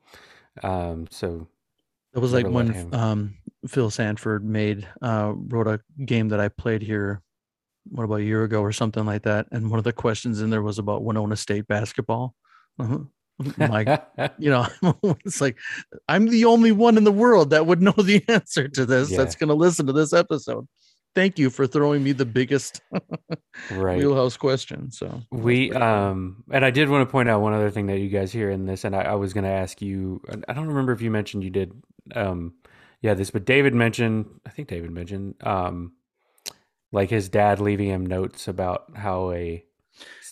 Um, 0.63 1.07
so 1.09 1.47
it 2.15 2.19
was 2.19 2.33
like 2.33 2.45
Never 2.45 2.55
when 2.55 2.93
um 2.93 3.35
phil 3.67 3.89
sanford 3.89 4.43
made 4.45 4.87
uh 5.01 5.33
wrote 5.35 5.67
a 5.67 5.79
game 6.05 6.29
that 6.29 6.39
i 6.39 6.47
played 6.47 6.81
here 6.81 7.21
what 7.89 8.03
about 8.03 8.19
a 8.21 8.23
year 8.23 8.43
ago 8.43 8.61
or 8.61 8.71
something 8.71 9.05
like 9.05 9.23
that 9.23 9.47
and 9.51 9.69
one 9.69 9.77
of 9.77 9.83
the 9.83 9.93
questions 9.93 10.41
in 10.41 10.49
there 10.49 10.61
was 10.63 10.79
about 10.79 11.03
winona 11.03 11.35
state 11.35 11.67
basketball. 11.67 12.33
My 13.57 14.01
you 14.39 14.49
know 14.49 14.65
it's 15.25 15.41
like 15.41 15.57
i'm 16.07 16.27
the 16.27 16.45
only 16.45 16.71
one 16.71 16.97
in 16.97 17.03
the 17.03 17.11
world 17.11 17.49
that 17.49 17.65
would 17.65 17.81
know 17.81 17.91
the 17.91 18.23
answer 18.29 18.67
to 18.69 18.85
this 18.85 19.11
Yeah. 19.11 19.17
that's 19.17 19.35
going 19.35 19.49
to 19.49 19.53
listen 19.55 19.85
to 19.87 19.93
this 19.93 20.13
episode 20.13 20.67
thank 21.15 21.39
you 21.39 21.49
for 21.49 21.65
throwing 21.65 22.03
me 22.03 22.11
the 22.11 22.25
biggest 22.25 22.81
right. 23.71 23.97
wheelhouse 23.97 24.37
question 24.37 24.91
so 24.91 25.21
We 25.31 25.71
um 25.71 26.43
and 26.51 26.63
I 26.65 26.71
did 26.71 26.89
want 26.89 27.07
to 27.07 27.11
point 27.11 27.29
out 27.29 27.41
one 27.41 27.53
other 27.53 27.71
thing 27.71 27.87
that 27.87 27.99
you 27.99 28.09
guys 28.09 28.31
hear 28.31 28.49
in 28.49 28.65
this, 28.65 28.83
and 28.83 28.95
I, 28.95 29.01
I 29.01 29.15
was 29.15 29.33
going 29.33 29.43
to 29.45 29.49
ask 29.49 29.81
you. 29.81 30.21
I 30.47 30.53
don't 30.53 30.67
remember 30.67 30.91
if 30.91 31.01
you 31.01 31.11
mentioned 31.11 31.43
you 31.43 31.49
did, 31.49 31.71
um, 32.13 32.53
yeah, 33.01 33.13
this, 33.13 33.31
but 33.31 33.45
David 33.45 33.73
mentioned. 33.73 34.25
I 34.45 34.49
think 34.49 34.67
David 34.67 34.91
mentioned, 34.91 35.35
um, 35.41 35.93
like 36.91 37.09
his 37.09 37.29
dad 37.29 37.59
leaving 37.59 37.89
him 37.89 38.05
notes 38.05 38.47
about 38.47 38.95
how 38.95 39.31
a 39.31 39.63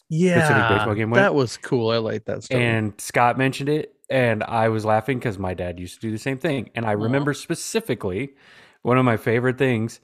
yeah 0.09 0.69
baseball 0.69 0.93
game 0.93 1.09
went? 1.09 1.23
that 1.23 1.33
was 1.33 1.55
cool 1.57 1.89
i 1.89 1.97
like 1.97 2.25
that 2.25 2.43
story 2.43 2.61
and 2.61 2.93
Scott 2.99 3.37
mentioned 3.37 3.69
it, 3.69 3.95
and 4.09 4.43
I 4.43 4.69
was 4.69 4.85
laughing 4.85 5.17
because 5.17 5.39
my 5.39 5.53
dad 5.53 5.79
used 5.79 5.95
to 5.95 6.01
do 6.01 6.11
the 6.11 6.19
same 6.19 6.37
thing, 6.37 6.69
and 6.75 6.85
I 6.85 6.91
remember 6.91 7.33
specifically 7.33 8.33
one 8.81 8.97
of 8.97 9.05
my 9.05 9.17
favorite 9.17 9.57
things 9.57 9.99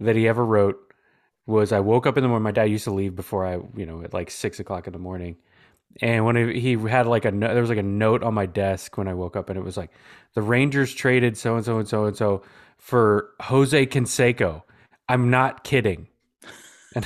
that 0.00 0.16
he 0.16 0.28
ever 0.28 0.44
wrote 0.44 0.78
was 1.46 1.72
I 1.72 1.80
woke 1.80 2.06
up 2.06 2.16
in 2.16 2.22
the 2.22 2.28
morning. 2.28 2.44
My 2.44 2.52
dad 2.52 2.64
used 2.64 2.84
to 2.84 2.92
leave 2.92 3.16
before 3.16 3.46
I, 3.46 3.54
you 3.76 3.86
know, 3.86 4.02
at 4.02 4.14
like 4.14 4.30
six 4.30 4.60
o'clock 4.60 4.86
in 4.86 4.92
the 4.92 4.98
morning. 4.98 5.36
And 6.00 6.24
when 6.24 6.36
he 6.36 6.72
had 6.74 7.06
like 7.06 7.24
a 7.24 7.30
there 7.30 7.60
was 7.60 7.68
like 7.68 7.78
a 7.78 7.82
note 7.82 8.22
on 8.22 8.32
my 8.32 8.46
desk 8.46 8.96
when 8.96 9.08
I 9.08 9.14
woke 9.14 9.36
up, 9.36 9.50
and 9.50 9.58
it 9.58 9.64
was 9.64 9.76
like 9.76 9.90
the 10.34 10.40
Rangers 10.40 10.94
traded 10.94 11.36
so 11.36 11.56
and 11.56 11.64
so 11.64 11.78
and 11.78 11.88
so 11.88 12.06
and 12.06 12.16
so 12.16 12.42
for 12.78 13.30
Jose 13.40 13.86
Canseco. 13.86 14.62
I'm 15.08 15.28
not 15.30 15.64
kidding. 15.64 16.08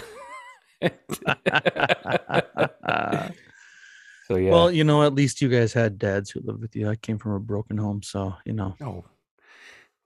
so 4.27 4.37
yeah. 4.37 4.51
well 4.51 4.71
you 4.71 4.85
know 4.85 5.03
at 5.03 5.15
least 5.15 5.41
you 5.41 5.49
guys 5.49 5.73
had 5.73 5.99
dads 5.99 6.31
who 6.31 6.41
lived 6.41 6.61
with 6.61 6.77
you 6.77 6.89
i 6.89 6.97
came 6.97 7.19
from 7.19 7.33
a 7.33 7.41
broken 7.41 7.79
home 7.79 8.03
so 8.03 8.35
you 8.45 8.53
know 8.53 8.75
oh, 8.83 9.05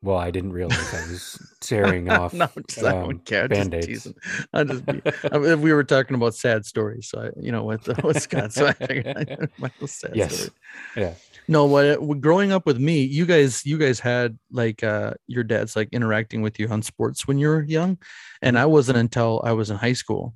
well, 0.03 0.17
I 0.17 0.31
didn't 0.31 0.53
realize 0.53 0.95
I 0.95 1.11
was 1.11 1.39
tearing 1.61 2.11
off 2.19 2.33
no, 2.33 2.49
just, 2.69 2.83
I 2.85 2.97
um, 2.97 3.03
don't 3.09 3.25
care. 3.25 3.45
I'm 3.45 3.51
just 3.51 3.71
Band-Aids. 3.71 3.87
teasing. 3.87 4.15
I 4.53 4.65
just, 4.65 4.83
I 5.33 5.39
mean, 5.39 5.61
we 5.61 5.73
were 5.73 5.85
talking 5.85 6.15
about 6.17 6.35
sad 6.35 6.65
stories, 6.65 7.09
so 7.09 7.21
I, 7.21 7.31
you 7.41 7.53
know, 7.53 7.65
with 7.65 7.87
with 8.03 8.21
Scott, 8.23 8.53
so 8.53 8.67
I 8.67 8.73
figured 8.73 9.07
I 9.09 9.37
my 9.59 9.69
little 9.75 9.87
sad 9.89 10.17
Yes. 10.17 10.35
story. 10.37 10.51
Yeah. 10.97 11.15
No, 11.49 11.67
what 11.67 12.01
what- 12.01 12.21
growing 12.21 12.53
up 12.53 12.65
with 12.67 12.79
me, 12.79 13.03
you 13.03 13.27
guys, 13.27 13.65
you 13.67 13.77
guys 13.77 14.01
had 14.01 14.39
like 14.51 14.83
uh 14.83 15.15
your 15.27 15.45
dad's 15.45 15.77
like 15.77 15.89
interacting 15.93 16.43
with 16.43 16.59
you 16.61 16.69
on 16.69 16.81
sports 16.83 17.27
when 17.27 17.39
you 17.39 17.49
were 17.49 17.63
young, 17.65 17.99
and. 18.43 18.59
I 18.59 18.67
wasn't 18.67 18.99
until 18.99 19.41
I 19.45 19.53
was 19.53 19.71
in 19.71 19.77
high 19.77 19.95
school. 19.95 20.35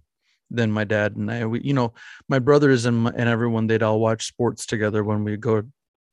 Then 0.50 0.70
my 0.70 0.85
dad 0.85 1.16
and 1.16 1.31
I, 1.31 1.46
we, 1.46 1.61
you 1.62 1.72
know, 1.74 1.94
my 2.29 2.38
brothers 2.38 2.85
and 2.85 2.96
my, 3.05 3.12
and 3.16 3.29
everyone, 3.29 3.66
they'd 3.66 3.83
all 3.83 3.98
watch 4.00 4.27
sports 4.27 4.66
together 4.66 5.03
when 5.03 5.24
we 5.24 5.37
go 5.37 5.62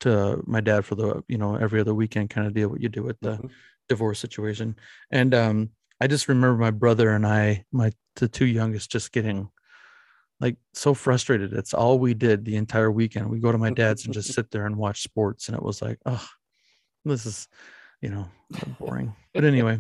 to 0.02 0.42
my 0.46 0.62
dad 0.62 0.86
for 0.86 0.96
the, 0.96 1.24
you 1.28 1.38
know, 1.38 1.56
every 1.56 1.80
other 1.80 1.94
weekend 1.94 2.30
kind 2.30 2.46
of 2.48 2.54
deal. 2.54 2.70
What 2.70 2.82
you 2.82 2.90
do 2.90 3.04
with 3.04 3.20
the 3.22 3.38
Mhm. 3.38 3.50
divorce 3.88 4.20
situation. 4.20 4.76
And 5.12 5.34
um, 5.34 5.70
I 6.00 6.08
just 6.08 6.28
remember 6.28 6.58
my 6.58 6.72
brother 6.72 7.12
and 7.12 7.26
I, 7.26 7.66
my 7.72 7.92
the 8.16 8.28
two 8.28 8.46
youngest, 8.46 8.92
just 8.92 9.12
getting 9.12 9.50
like 10.40 10.58
so 10.74 10.94
frustrated. 10.94 11.54
It's 11.54 11.74
all 11.74 12.00
we 12.00 12.14
did 12.14 12.46
the 12.46 12.56
entire 12.56 12.92
weekend. 12.92 13.30
We 13.30 13.40
go 13.40 13.52
to 13.52 13.58
my 13.58 13.70
dad's 13.72 14.06
and 14.06 14.14
just 14.14 14.34
sit 14.34 14.50
there 14.52 14.66
and 14.66 14.76
watch 14.76 15.04
sports, 15.04 15.48
and 15.48 15.56
it 15.56 15.64
was 15.64 15.82
like, 15.82 16.00
oh, 16.06 16.26
this 17.06 17.26
is, 17.26 17.48
you 18.02 18.10
know, 18.10 18.28
boring. 18.80 19.14
But 19.34 19.44
anyway, 19.52 19.80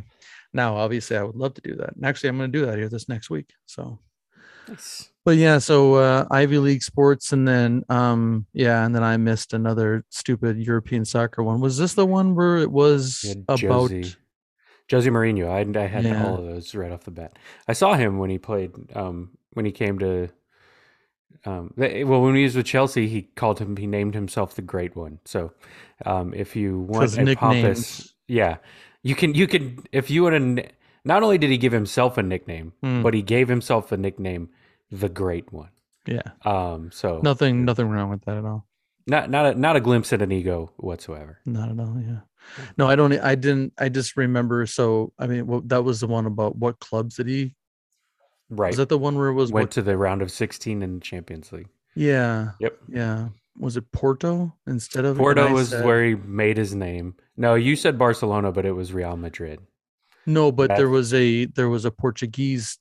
now 0.53 0.75
obviously 0.77 1.17
I 1.17 1.23
would 1.23 1.35
love 1.35 1.55
to 1.55 1.61
do 1.61 1.75
that. 1.77 1.95
And 1.95 2.05
actually, 2.05 2.29
I'm 2.29 2.37
going 2.37 2.51
to 2.51 2.59
do 2.59 2.65
that 2.67 2.77
here 2.77 2.89
this 2.89 3.09
next 3.09 3.29
week. 3.31 3.49
So 3.65 3.99
Nice. 4.67 5.09
but 5.25 5.37
yeah, 5.37 5.57
so 5.59 5.95
uh, 5.95 6.25
Ivy 6.31 6.57
League 6.59 6.83
sports, 6.83 7.31
and 7.33 7.47
then 7.47 7.83
um, 7.89 8.45
yeah, 8.53 8.85
and 8.85 8.93
then 8.95 9.03
I 9.03 9.17
missed 9.17 9.53
another 9.53 10.05
stupid 10.09 10.57
European 10.57 11.05
soccer 11.05 11.43
one. 11.43 11.59
Was 11.61 11.77
this 11.77 11.93
the 11.93 12.05
one 12.05 12.35
where 12.35 12.57
it 12.57 12.71
was 12.71 13.23
had 13.27 13.37
about? 13.47 13.59
Josie. 13.59 14.15
Josie 14.87 15.09
Mourinho. 15.09 15.47
I, 15.49 15.79
I 15.79 15.87
had 15.87 16.03
Yeah. 16.03 16.25
all 16.25 16.35
of 16.39 16.45
those 16.45 16.75
right 16.75 16.91
off 16.91 17.05
the 17.05 17.11
bat. 17.11 17.37
I 17.67 17.73
saw 17.73 17.93
him 17.93 18.17
when 18.17 18.29
he 18.29 18.37
played. 18.37 18.71
Um, 18.95 19.31
when 19.53 19.65
he 19.65 19.71
came 19.71 19.99
to. 19.99 20.29
Um, 21.45 21.73
th- 21.77 22.05
well, 22.05 22.21
when 22.21 22.35
he 22.35 22.43
was 22.43 22.55
with 22.55 22.65
Chelsea, 22.65 23.07
he 23.07 23.23
called 23.23 23.57
him. 23.59 23.75
He 23.77 23.87
named 23.87 24.13
himself 24.13 24.53
the 24.55 24.61
Great 24.61 24.95
One. 24.95 25.19
So, 25.25 25.53
um, 26.05 26.33
if 26.33 26.55
you 26.55 26.79
want 26.81 27.17
a 27.17 27.35
pompous, 27.35 27.53
nicknames. 27.63 28.13
yeah, 28.27 28.57
you 29.01 29.15
can. 29.15 29.33
You 29.33 29.47
can. 29.47 29.83
If 29.91 30.11
you 30.11 30.23
want 30.23 30.57
to. 30.57 30.65
Not 31.03 31.23
only 31.23 31.37
did 31.37 31.49
he 31.49 31.57
give 31.57 31.73
himself 31.73 32.17
a 32.17 32.23
nickname, 32.23 32.73
Hmm. 32.81 33.01
but 33.01 33.13
he 33.13 33.21
gave 33.21 33.47
himself 33.47 33.91
a 33.91 33.97
nickname, 33.97 34.49
the 34.91 35.09
Great 35.09 35.51
One. 35.51 35.69
Yeah, 36.05 36.21
Um, 36.45 36.91
so 36.91 37.19
nothing, 37.23 37.63
nothing 37.65 37.87
wrong 37.89 38.09
with 38.09 38.23
that 38.25 38.37
at 38.37 38.45
all. 38.45 38.65
not 39.07 39.29
not 39.29 39.45
a, 39.55 39.59
not 39.59 39.75
a 39.75 39.79
glimpse 39.79 40.11
at 40.13 40.21
an 40.21 40.31
ego 40.31 40.71
whatsoever. 40.77 41.39
Not 41.45 41.69
at 41.69 41.79
all. 41.79 41.95
Yeah. 41.99 42.19
No, 42.77 42.87
I 42.87 42.95
don't. 42.95 43.13
I 43.13 43.35
didn't. 43.35 43.73
I 43.77 43.89
just 43.89 44.17
remember. 44.17 44.65
So 44.65 45.13
I 45.19 45.27
mean, 45.27 45.45
well, 45.45 45.61
that 45.65 45.83
was 45.83 45.99
the 45.99 46.07
one 46.07 46.25
about 46.25 46.55
what 46.55 46.79
clubs 46.79 47.17
did 47.17 47.27
he? 47.27 47.55
Right. 48.49 48.69
Was 48.69 48.77
that 48.77 48.89
the 48.89 48.97
one 48.97 49.15
where 49.15 49.27
it 49.29 49.33
was? 49.33 49.51
Went 49.51 49.65
What, 49.65 49.71
to 49.71 49.81
the 49.83 49.95
round 49.97 50.21
of 50.23 50.31
16 50.31 50.81
in 50.81 50.95
the 50.95 50.99
Champions 50.99 51.51
League. 51.51 51.69
yeah. 51.95 52.51
Yep. 52.59 52.77
Yeah. 52.89 53.29
Was 53.59 53.77
it 53.77 53.91
Porto 53.91 54.55
instead 54.65 55.05
of 55.05 55.17
Porto 55.17 55.53
was 55.53 55.69
said- 55.69 55.85
where 55.85 56.03
he 56.03 56.15
made 56.15 56.57
his 56.57 56.73
name. 56.73 57.15
No, 57.37 57.53
you 57.55 57.75
said 57.75 57.97
Barcelona, 57.99 58.51
but 58.51 58.65
it 58.65 58.71
was 58.73 58.91
Real 58.91 59.15
Madrid. 59.17 59.59
No, 60.25 60.51
but 60.51 60.75
there 60.75 60.89
was 60.89 61.13
a 61.13 61.45
there 61.45 61.69
was 61.69 61.85
a 61.85 61.91
Portuguese 61.91 62.77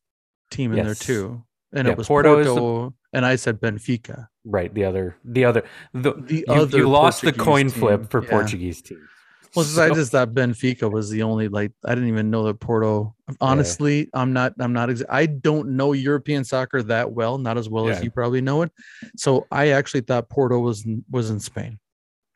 team 0.50 0.72
in 0.72 0.84
there 0.84 0.94
too, 0.94 1.42
and 1.72 1.86
Yeah, 1.86 1.92
it 1.92 1.98
was 1.98 2.06
Porto 2.06 2.34
Porto, 2.36 2.54
the- 2.90 2.94
and 3.12 3.26
I 3.26 3.36
said 3.36 3.60
Benfica. 3.60 4.28
Right. 4.44 4.72
The 4.72 4.84
other, 4.84 5.16
the 5.24 5.44
other, 5.44 5.64
the, 5.92 6.12
The 6.14 6.34
you, 6.36 6.44
other 6.48 6.78
you 6.78 6.88
lost 6.88 7.22
the 7.22 7.32
coin 7.32 7.68
team, 7.70 7.80
flip 7.80 8.10
for 8.10 8.22
yeah. 8.22 8.30
Portuguese 8.30 8.80
teams. 8.82 9.00
Well, 9.56 9.64
since 9.64 9.78
I 9.78 9.92
just 9.92 10.12
thought 10.12 10.32
Benfica 10.32 10.88
was 10.90 11.10
the 11.10 11.22
only 11.24 11.48
like 11.48 11.72
I 11.84 11.94
didn't 11.96 12.08
even 12.08 12.30
know 12.30 12.44
that 12.44 12.60
Porto. 12.60 13.16
Honestly, 13.40 14.08
I'm 14.14 14.32
not. 14.32 14.52
I'm 14.60 14.72
not. 14.72 14.90
Ex- 14.90 15.02
I 15.10 15.26
don't 15.26 15.70
know 15.70 15.92
European 15.92 16.44
soccer 16.44 16.82
that 16.84 17.10
well, 17.12 17.36
not 17.36 17.58
as 17.58 17.68
well 17.68 17.88
as 17.88 18.02
you 18.04 18.10
probably 18.12 18.40
know 18.40 18.62
it. 18.62 18.70
So 19.16 19.46
I 19.50 19.68
actually 19.70 20.02
thought 20.02 20.28
Porto 20.28 20.60
was 20.60 20.86
was 21.10 21.30
in 21.30 21.40
Spain. 21.40 21.80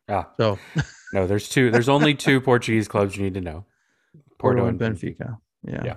ah, 0.08 0.28
So 0.36 0.58
no, 1.12 1.28
there's 1.28 1.48
two. 1.48 1.70
There's 1.70 1.88
only 1.88 2.14
two 2.14 2.40
Portuguese 2.40 2.88
clubs 2.88 3.16
you 3.16 3.22
need 3.22 3.34
to 3.34 3.40
know. 3.40 3.64
Porto 4.38 4.66
and 4.66 4.78
Benfica. 4.78 5.38
Yeah. 5.66 5.82
Yeah. 5.84 5.94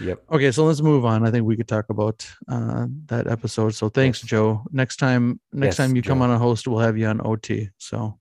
Yep. 0.00 0.22
Okay, 0.32 0.50
so 0.50 0.64
let's 0.64 0.80
move 0.80 1.04
on. 1.04 1.26
I 1.26 1.30
think 1.30 1.44
we 1.44 1.56
could 1.56 1.68
talk 1.68 1.90
about 1.90 2.26
uh, 2.48 2.86
that 3.06 3.26
episode. 3.26 3.74
So 3.74 3.88
thanks, 3.90 4.22
Yes. 4.22 4.28
Joe. 4.30 4.64
Next 4.72 4.96
time, 4.96 5.40
next 5.52 5.78
Yes, 5.78 5.86
time 5.88 5.94
you 5.96 6.02
come 6.02 6.22
on 6.22 6.30
a 6.30 6.38
host, 6.38 6.66
we'll 6.66 6.78
have 6.78 6.96
you 6.96 7.06
on 7.06 7.20
OT. 7.24 7.68
So 7.78 8.18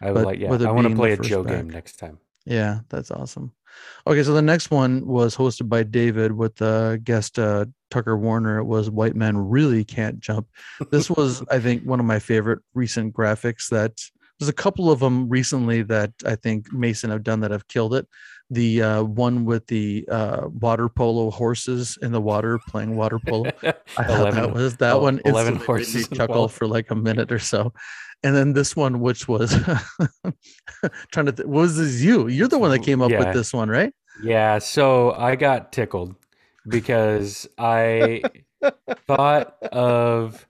I 0.00 0.06
would 0.10 0.14
But 0.14 0.24
like. 0.26 0.38
Yeah, 0.40 0.52
I 0.52 0.72
want 0.72 0.88
to 0.88 0.94
play 0.94 1.12
a 1.12 1.16
Joe 1.16 1.42
back. 1.42 1.56
game 1.56 1.70
next 1.70 1.96
time. 1.98 2.18
yeah, 2.44 2.80
that's 2.90 3.10
awesome. 3.10 3.52
Okay, 4.06 4.22
so 4.22 4.34
the 4.34 4.42
next 4.42 4.70
one 4.70 5.06
was 5.06 5.34
hosted 5.34 5.70
by 5.70 5.82
David 5.84 6.32
with 6.32 6.60
uh, 6.60 6.98
guest 6.98 7.38
uh, 7.38 7.64
Tucker 7.90 8.18
Warner. 8.18 8.58
It 8.58 8.64
was 8.64 8.90
White 8.90 9.16
Men 9.16 9.38
Really 9.38 9.84
Can't 9.84 10.20
Jump. 10.20 10.48
This 10.90 11.08
was, 11.16 11.42
I 11.50 11.58
think, 11.58 11.84
one 11.84 11.98
of 11.98 12.04
my 12.04 12.18
favorite 12.18 12.58
recent 12.74 13.14
graphics. 13.14 13.70
That 13.70 13.98
there's 14.38 14.50
a 14.50 14.52
couple 14.52 14.90
of 14.90 15.00
them 15.00 15.30
recently 15.30 15.80
that 15.84 16.12
I 16.26 16.34
think 16.36 16.70
Mason 16.74 17.08
have 17.08 17.22
done 17.22 17.40
that 17.40 17.50
have 17.50 17.68
killed 17.68 17.94
it. 17.94 18.06
The 18.52 18.82
uh, 18.82 19.02
one 19.04 19.46
with 19.46 19.66
the 19.66 20.04
uh, 20.10 20.42
water 20.48 20.88
polo 20.90 21.30
horses 21.30 21.98
in 22.02 22.12
the 22.12 22.20
water 22.20 22.60
playing 22.68 22.96
water 22.96 23.18
polo. 23.18 23.46
I 23.62 24.04
thought 24.04 24.34
that 24.34 24.52
was 24.52 24.76
that 24.76 25.00
one. 25.00 25.20
11 25.24 25.24
instantly 25.24 25.44
made 25.52 25.60
me 25.60 25.66
horses 25.66 26.08
chuckle 26.08 26.48
for 26.48 26.66
like 26.66 26.90
a 26.90 26.94
minute 26.94 27.32
or 27.32 27.38
so, 27.38 27.72
and 28.22 28.36
then 28.36 28.52
this 28.52 28.76
one, 28.76 29.00
which 29.00 29.26
was 29.26 29.52
trying 31.12 31.26
to 31.26 31.32
th- 31.32 31.46
was 31.48 31.78
this 31.78 32.02
you? 32.02 32.28
You're 32.28 32.48
the 32.48 32.58
one 32.58 32.70
that 32.72 32.80
came 32.82 33.00
up 33.00 33.10
Yeah. 33.10 33.20
with 33.20 33.34
this 33.34 33.54
one, 33.54 33.70
right? 33.70 33.94
Yeah, 34.22 34.58
so 34.58 35.12
I 35.12 35.36
got 35.36 35.72
tickled 35.72 36.14
because 36.68 37.48
I 37.56 38.22
thought 39.06 39.56
of 39.72 40.46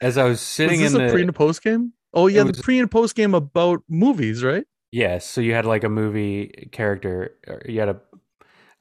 as 0.00 0.16
I 0.16 0.24
was 0.24 0.32
Was 0.32 0.40
sitting 0.40 0.80
this 0.80 0.94
in 0.94 1.00
a 1.02 1.06
the 1.06 1.12
pre 1.12 1.22
and 1.22 1.34
post 1.34 1.62
game? 1.62 1.92
Oh 2.14 2.28
yeah, 2.28 2.44
was- 2.44 2.56
the 2.56 2.62
pre 2.62 2.78
and 2.78 2.90
post 2.90 3.14
game 3.14 3.34
about 3.34 3.82
movies, 3.88 4.42
right? 4.42 4.64
Yes, 4.92 5.26
so 5.26 5.40
you 5.40 5.54
had 5.54 5.64
like 5.66 5.84
a 5.84 5.88
movie 5.88 6.68
character, 6.72 7.34
or 7.46 7.62
you 7.66 7.80
had 7.80 7.88
a, 7.90 8.00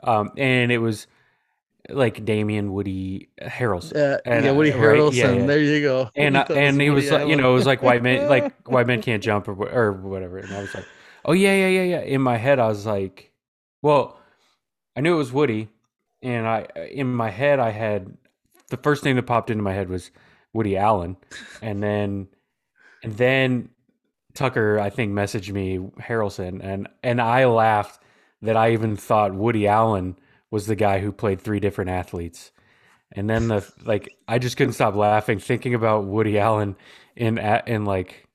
um, 0.03 0.31
and 0.37 0.71
it 0.71 0.77
was 0.79 1.07
like 1.89 2.23
Damien 2.25 2.71
Woody 2.73 3.29
Harrelson, 3.41 3.95
Uh, 4.15 4.19
And, 4.25 4.45
yeah, 4.45 4.51
uh, 4.51 4.55
Woody 4.55 4.71
right, 4.71 4.79
Harrelson. 4.79 5.13
yeah, 5.15 5.31
yeah. 5.31 5.45
There 5.45 5.59
you 5.59 5.81
go. 5.81 6.09
and 6.15 6.35
We 6.35 6.39
I- 6.39 6.43
thought 6.43 6.57
it 6.57 6.63
and 6.63 6.81
he 6.81 6.89
was 6.89 7.05
Woody 7.05 7.17
like, 7.23 7.29
you 7.29 7.35
know, 7.35 7.51
it 7.51 7.53
was 7.55 7.65
like 7.65 7.81
white 7.81 8.03
men, 8.03 8.27
like 8.27 8.53
white 8.67 8.87
men 8.87 9.01
can't 9.01 9.23
jump 9.23 9.47
or 9.47 9.53
or 9.69 9.91
whatever, 9.93 10.37
and 10.37 10.53
I 10.53 10.61
was 10.61 10.73
like, 10.75 10.85
oh 11.25 11.33
yeah, 11.33 11.55
yeah, 11.55 11.67
yeah, 11.67 11.83
yeah. 11.83 12.01
In 12.01 12.21
my 12.21 12.37
head, 12.37 12.59
I 12.59 12.67
was 12.67 12.85
like, 12.85 13.31
well, 13.81 14.19
I 14.95 15.01
knew 15.01 15.13
it 15.15 15.17
was 15.17 15.31
Woody, 15.31 15.69
and 16.21 16.47
I 16.47 16.67
in 16.91 17.07
my 17.13 17.29
head 17.29 17.59
I 17.59 17.71
had 17.71 18.17
the 18.69 18.77
first 18.77 19.01
thing 19.03 19.15
that 19.15 19.23
popped 19.23 19.49
into 19.49 19.63
my 19.63 19.73
head 19.73 19.89
was 19.89 20.11
Woody 20.53 20.77
Allen, 20.77 21.17
and 21.61 21.81
then 21.81 22.27
and 23.03 23.13
then 23.17 23.69
Tucker 24.33 24.79
I 24.79 24.89
think 24.89 25.13
messaged 25.13 25.51
me 25.51 25.77
Harrelson, 25.99 26.63
and 26.63 26.87
and 27.03 27.21
I 27.21 27.45
laughed 27.45 28.01
that 28.41 28.55
I 28.55 28.71
even 28.71 28.95
thought 28.95 29.33
Woody 29.33 29.67
Allen 29.67 30.17
was 30.51 30.65
the 30.65 30.75
guy 30.75 30.99
who 30.99 31.11
played 31.11 31.41
three 31.41 31.59
different 31.59 31.89
athletes. 31.89 32.51
And 33.11 33.29
then 33.29 33.47
the 33.47 33.67
like, 33.83 34.15
I 34.27 34.37
just 34.39 34.55
couldn't 34.55 34.73
stop 34.73 34.95
laughing 34.95 35.39
thinking 35.39 35.73
about 35.73 36.05
Woody 36.05 36.37
Allen 36.37 36.75
in 37.15 37.37
in 37.37 37.85
like 37.85 38.27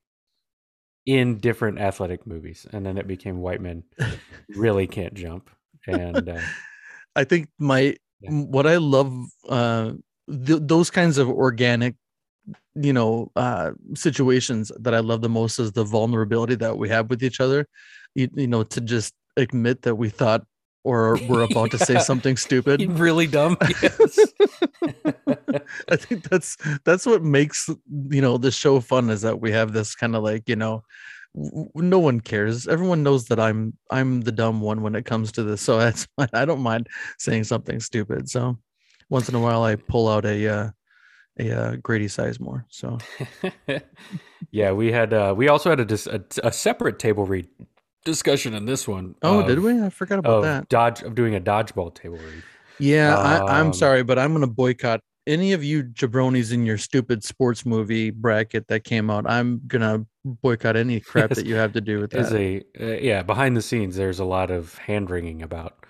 in 1.06 1.38
different 1.38 1.78
athletic 1.78 2.26
movies, 2.26 2.66
and 2.72 2.84
then 2.84 2.98
it 2.98 3.06
became 3.06 3.38
White 3.38 3.60
Men 3.60 3.84
Really 4.56 4.86
Can't 4.86 5.14
Jump, 5.14 5.50
and 5.86 6.28
uh, 6.28 6.40
I 7.14 7.24
think 7.24 7.48
my 7.58 7.96
Yeah. 8.20 8.30
what 8.30 8.66
I 8.66 8.76
love 8.78 9.14
uh 9.48 9.92
th- 10.28 10.62
those 10.62 10.90
kinds 10.90 11.18
of 11.18 11.28
organic 11.28 11.94
you 12.74 12.92
know 12.92 13.30
uh 13.36 13.72
situations 13.94 14.70
that 14.80 14.94
I 14.94 15.00
love 15.00 15.22
the 15.22 15.28
most 15.28 15.58
is 15.58 15.72
the 15.72 15.84
vulnerability 15.84 16.56
that 16.56 16.76
we 16.78 16.88
have 16.88 17.10
with 17.10 17.22
each 17.22 17.40
other. 17.40 17.66
You, 18.14 18.28
you 18.34 18.46
know 18.46 18.62
to 18.64 18.80
just 18.80 19.14
admit 19.36 19.82
that 19.82 19.96
we 19.96 20.08
thought 20.08 20.44
or 20.84 21.18
we're 21.28 21.42
about 21.42 21.70
to 21.70 21.78
say 21.78 21.98
something 22.10 22.36
stupid. 22.36 22.80
Really 22.98 23.26
dumb. 23.26 23.56
Yes. 23.82 24.18
I 25.88 25.96
think 25.96 26.28
that's 26.28 26.56
that's 26.84 27.06
what 27.06 27.22
makes 27.22 27.68
you 28.10 28.20
know 28.20 28.36
the 28.36 28.50
show 28.50 28.80
fun 28.80 29.08
is 29.10 29.22
that 29.22 29.40
we 29.40 29.50
have 29.52 29.72
this 29.72 29.94
kind 29.94 30.14
of 30.14 30.22
like 30.22 30.48
you 30.48 30.56
know 30.56 30.82
no 31.74 31.98
one 31.98 32.20
cares. 32.20 32.68
Everyone 32.68 33.02
knows 33.02 33.26
that 33.26 33.40
i'm 33.40 33.76
i'm 33.90 34.20
the 34.20 34.32
dumb 34.32 34.60
one 34.60 34.82
when 34.82 34.94
it 34.94 35.04
comes 35.04 35.32
to 35.32 35.42
this. 35.42 35.62
So 35.62 35.78
that's 35.78 36.06
i 36.32 36.44
don't 36.44 36.60
mind 36.60 36.88
saying 37.18 37.44
something 37.44 37.80
stupid. 37.80 38.28
So 38.28 38.58
once 39.08 39.28
in 39.28 39.34
a 39.34 39.40
while 39.40 39.62
i 39.62 39.76
pull 39.76 40.08
out 40.08 40.24
a 40.24 40.48
uh 40.48 40.70
a 41.38 41.50
uh, 41.50 41.76
grady 41.76 42.06
sizemore 42.06 42.64
so 42.68 42.98
yeah, 44.50 44.72
we 44.72 44.92
had 44.92 45.12
uh, 45.12 45.34
we 45.36 45.48
also 45.48 45.70
had 45.70 45.80
a, 45.80 45.84
dis- 45.84 46.06
a 46.06 46.22
a 46.42 46.52
separate 46.52 46.98
table 46.98 47.26
read 47.26 47.48
discussion 48.04 48.54
in 48.54 48.66
this 48.66 48.86
one. 48.86 49.14
oh 49.22 49.46
did 49.46 49.58
we 49.60 49.80
i 49.80 49.88
forgot 49.88 50.18
about 50.18 50.36
Of 50.36 50.42
that 50.42 50.68
dodge 50.68 51.02
of 51.02 51.14
doing 51.14 51.34
a 51.34 51.40
dodgeball 51.40 51.94
table 51.94 52.18
read. 52.18 52.42
yeah 52.78 53.16
I, 53.16 53.60
i'm 53.60 53.66
Um, 53.68 53.72
sorry 53.72 54.02
but 54.04 54.18
i'm 54.18 54.32
gonna 54.32 54.46
boycott 54.46 55.00
any 55.26 55.52
of 55.54 55.64
you 55.64 55.84
jabronis 55.84 56.52
in 56.52 56.66
your 56.66 56.76
stupid 56.76 57.24
sports 57.24 57.64
movie 57.64 58.10
bracket 58.10 58.68
that 58.68 58.84
came 58.84 59.08
out 59.10 59.24
i'm 59.28 59.62
gonna 59.66 60.04
boycott 60.24 60.76
any 60.76 61.00
crap 61.00 61.30
Yes, 61.30 61.38
that 61.38 61.46
you 61.46 61.54
have 61.54 61.72
to 61.72 61.80
do 61.80 61.98
with 61.98 62.10
that 62.10 62.20
Is 62.20 62.32
a 62.34 62.62
uh, 62.80 62.98
yeah 63.00 63.22
behind 63.22 63.56
the 63.56 63.62
scenes. 63.62 63.96
There's 63.96 64.18
a 64.20 64.24
lot 64.24 64.50
of 64.50 64.76
hand 64.78 65.10
wringing 65.10 65.42
about 65.42 65.84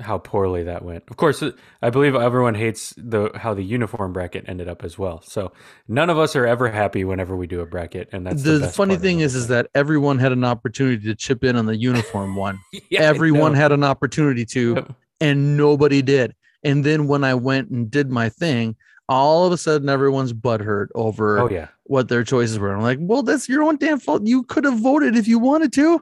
how 0.00 0.18
poorly 0.18 0.64
that 0.64 0.84
went. 0.84 1.04
Of 1.08 1.16
course, 1.16 1.42
I 1.82 1.90
believe 1.90 2.14
everyone 2.14 2.54
hates 2.54 2.94
the 2.96 3.30
how 3.34 3.54
the 3.54 3.62
uniform 3.62 4.12
bracket 4.12 4.44
ended 4.48 4.68
up 4.68 4.84
as 4.84 4.98
well. 4.98 5.22
So 5.22 5.52
none 5.88 6.10
of 6.10 6.18
us 6.18 6.34
are 6.36 6.46
ever 6.46 6.68
happy 6.68 7.04
whenever 7.04 7.36
we 7.36 7.46
do 7.46 7.60
a 7.60 7.66
bracket, 7.66 8.08
and 8.12 8.26
that's 8.26 8.42
the, 8.42 8.58
the, 8.58 8.68
funny 8.68 8.96
thing 8.96 9.20
is 9.20 9.34
is 9.34 9.48
that 9.48 9.68
everyone 9.74 10.18
had 10.18 10.32
an 10.32 10.44
opportunity 10.44 11.04
to 11.04 11.14
chip 11.14 11.44
in 11.44 11.56
on 11.56 11.66
the 11.66 11.76
uniform 11.76 12.36
one. 12.36 12.58
Yeah, 12.88 13.02
everyone 13.02 13.54
had 13.54 13.72
an 13.72 13.84
opportunity 13.84 14.44
to 14.46 14.94
and 15.20 15.56
nobody 15.56 16.02
did. 16.02 16.34
And 16.64 16.84
then 16.84 17.06
when 17.06 17.24
i 17.24 17.34
went 17.34 17.70
and 17.70 17.90
did 17.90 18.10
my 18.10 18.28
thing 18.28 18.76
all 19.08 19.44
of 19.44 19.52
a 19.52 19.58
sudden 19.58 19.88
everyone's 19.88 20.32
butthurt 20.32 20.86
over 20.94 21.40
Oh 21.40 21.48
yeah, 21.48 21.68
what 21.84 22.08
their 22.08 22.24
choices 22.24 22.58
were. 22.58 22.72
I'm 22.74 22.82
like 22.82 22.98
well 23.00 23.22
that's 23.22 23.48
your 23.48 23.62
own 23.62 23.76
damn 23.76 24.00
fault. 24.00 24.26
You 24.26 24.44
could 24.44 24.64
have 24.64 24.78
voted 24.78 25.16
if 25.16 25.28
you 25.28 25.38
wanted 25.38 25.72
to. 25.74 26.00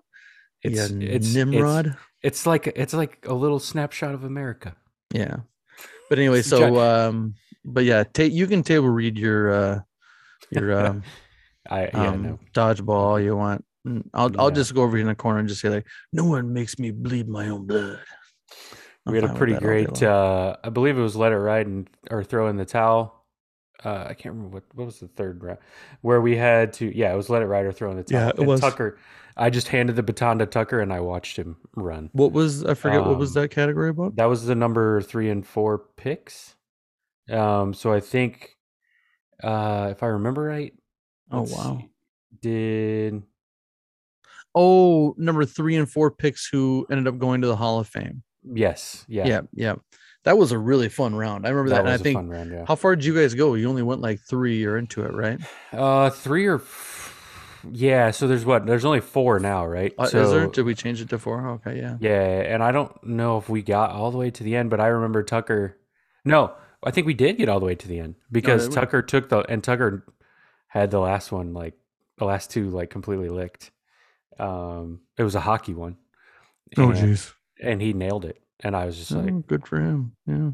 It's 0.63 0.91
yeah 0.91 1.09
it's, 1.09 1.35
nimrod. 1.35 1.87
it's 1.87 1.97
like 2.47 2.67
it's 2.75 2.95
like 2.95 3.25
a 3.27 3.35
little 3.35 3.59
snapshot 3.59 4.15
of 4.15 4.25
America. 4.25 4.77
yeah 5.15 5.37
but 6.09 6.19
anyway 6.19 6.43
so 6.43 6.79
um 6.81 7.35
but 7.65 7.85
yeah 7.85 8.03
ta- 8.05 8.23
you 8.23 8.47
can 8.47 8.63
table 8.63 8.89
read 8.89 9.19
your 9.19 9.51
uh 9.53 9.81
your 10.51 10.73
um, 10.87 11.03
I 11.71 11.91
yeah 11.93 12.11
um 12.11 12.23
no 12.23 12.39
dodgeball 12.55 12.95
all 12.95 13.21
you 13.21 13.37
want 13.37 13.65
I'll 14.13 14.31
I'll 14.39 14.49
Yeah. 14.51 14.55
just 14.55 14.75
go 14.75 14.83
over 14.83 14.97
here 14.97 15.03
in 15.03 15.09
the 15.09 15.15
corner 15.15 15.39
and 15.39 15.49
just 15.49 15.61
say 15.63 15.69
like, 15.71 15.87
no 16.13 16.25
one 16.25 16.53
makes 16.53 16.79
me 16.79 16.91
bleed 16.91 17.27
my 17.29 17.49
own 17.49 17.67
blood. 17.67 18.01
I'm 19.07 19.13
we 19.13 19.21
had 19.21 19.31
a 19.31 19.35
pretty 19.35 19.55
that 19.55 19.63
all 19.63 19.69
day 19.71 19.85
great. 19.85 20.03
uh 20.03 20.57
I 20.63 20.69
believe 20.71 20.99
it 20.99 21.03
was 21.03 21.17
let 21.17 21.33
it 21.33 21.37
ride 21.39 21.67
and 21.67 21.89
or 22.11 22.23
throw 22.25 22.49
in 22.49 22.57
the 22.57 22.67
towel. 22.67 23.15
Uh, 23.85 24.07
I 24.09 24.15
can't 24.15 24.35
remember 24.35 24.55
what 24.57 24.65
what 24.75 24.87
was 24.87 24.99
the 24.99 25.07
third 25.09 25.43
round 25.43 25.59
where 26.03 26.21
we 26.21 26.37
had 26.37 26.73
to. 26.75 26.85
Yeah, 26.95 27.13
it 27.13 27.17
was 27.17 27.31
let 27.31 27.43
it 27.43 27.47
ride 27.47 27.65
or 27.65 27.73
throw 27.73 27.91
in 27.93 27.97
the 27.97 28.03
towel. 28.03 28.21
Yeah, 28.23 28.29
it 28.31 28.39
and 28.39 28.47
was. 28.49 28.61
Tucker. 28.61 28.99
I 29.39 29.51
just 29.51 29.69
handed 29.69 29.97
the 29.97 30.03
baton 30.03 30.39
to 30.41 30.47
Tucker 30.47 30.81
and 30.81 30.93
I 30.93 31.01
watched 31.01 31.37
him 31.37 31.57
run. 31.77 32.11
What 32.13 32.33
was 32.33 32.65
I 32.65 32.75
forget 32.75 33.05
what 33.05 33.19
was 33.19 33.37
Um, 33.37 33.43
that 33.43 33.49
category 33.51 33.91
about? 33.91 34.17
That 34.17 34.25
was 34.27 34.45
the 34.47 34.55
number 34.55 35.01
three 35.01 35.31
and 35.31 35.47
four 35.47 35.79
picks. 35.97 36.57
Um, 37.31 37.73
so 37.75 37.93
I 37.93 38.01
think, 38.01 38.57
uh, 39.43 39.89
if 39.93 40.03
I 40.03 40.07
remember 40.07 40.43
right, 40.43 40.73
Oh 41.31 41.43
wow. 41.43 41.79
see, 41.81 41.91
did 42.41 43.23
Oh, 44.55 45.15
number 45.19 45.45
three 45.45 45.77
and 45.77 45.89
four 45.91 46.11
picks 46.11 46.49
who 46.51 46.87
ended 46.91 47.07
up 47.07 47.19
going 47.19 47.41
to 47.43 47.47
the 47.47 47.57
Hall 47.57 47.79
of 47.79 47.87
Fame. 47.87 48.23
yes, 48.43 49.05
yeah, 49.09 49.27
Yeah, 49.27 49.41
yeah. 49.53 49.75
That 50.25 50.37
was 50.37 50.53
a 50.53 50.59
really 50.59 50.89
fun 50.89 51.15
round. 51.15 51.47
I 51.47 51.51
remember 51.51 51.71
that. 51.71 51.85
that 51.85 51.93
and 51.93 52.01
I 52.01 52.03
think 52.03 52.31
round. 52.31 52.51
Yeah, 52.53 52.65
how 52.67 52.75
far 52.75 52.97
did 52.97 53.05
you 53.05 53.15
guys 53.15 53.35
go? 53.35 53.55
You 53.55 53.69
only 53.69 53.83
went 53.83 54.01
like 54.01 54.21
three 54.29 54.57
year 54.57 54.77
into 54.77 55.05
it, 55.05 55.13
right? 55.13 55.39
uh, 55.73 56.11
three 56.11 56.47
or 56.47 56.59
yeah. 57.71 58.11
So 58.11 58.27
there's 58.27 58.45
what? 58.45 58.67
There's 58.67 58.85
only 58.85 59.01
four 59.01 59.39
now, 59.39 59.67
right? 59.67 59.93
Uh, 59.99 60.07
so 60.07 60.23
is 60.23 60.31
there? 60.31 60.47
Did 60.47 60.65
we 60.65 60.75
change 60.75 61.01
it 61.01 61.09
to 61.11 61.19
four? 61.19 61.47
Okay, 61.49 61.79
yeah. 61.79 61.97
yeah, 62.01 62.41
and 62.53 62.63
I 62.63 62.73
don't 62.73 63.05
know 63.05 63.39
if 63.39 63.49
we 63.49 63.63
got 63.63 63.91
all 63.91 64.11
the 64.11 64.19
way 64.19 64.31
to 64.31 64.43
the 64.43 64.57
end, 64.57 64.71
but 64.71 64.81
I 64.81 64.87
remember 64.89 65.23
Tucker. 65.23 65.77
No, 66.25 66.53
I 66.83 66.91
think 66.91 67.07
we 67.07 67.15
did 67.15 67.39
get 67.39 67.49
all 67.49 67.61
the 67.61 67.67
way 67.67 67.75
to 67.75 67.89
the 67.89 68.01
end 68.01 68.17
because 68.31 68.65
did 68.65 68.71
we? 68.71 68.75
Tucker 68.75 69.03
took 69.03 69.29
the 69.29 69.41
and 69.51 69.63
Tucker 69.63 70.05
had 70.69 70.91
the 70.91 71.01
last 71.01 71.33
one 71.33 71.55
like 71.55 71.75
the 72.19 72.25
last 72.25 72.51
two 72.51 72.71
like 72.71 72.91
completely 72.91 73.29
licked. 73.29 73.71
Um, 74.39 75.01
it 75.17 75.23
was 75.25 75.35
a 75.35 75.41
hockey 75.41 75.75
one. 75.75 75.97
Oh 76.77 76.91
and- 76.91 76.95
jeez. 76.99 77.33
and 77.61 77.81
he 77.81 77.93
nailed 77.93 78.25
it. 78.25 78.41
And 78.61 78.75
I 78.75 78.87
was 78.87 78.97
just 78.99 79.13
like, 79.13 79.31
Oh, 79.33 79.45
good 79.47 79.67
for 79.67 79.81
him. 79.81 80.17
Yeah. 80.27 80.51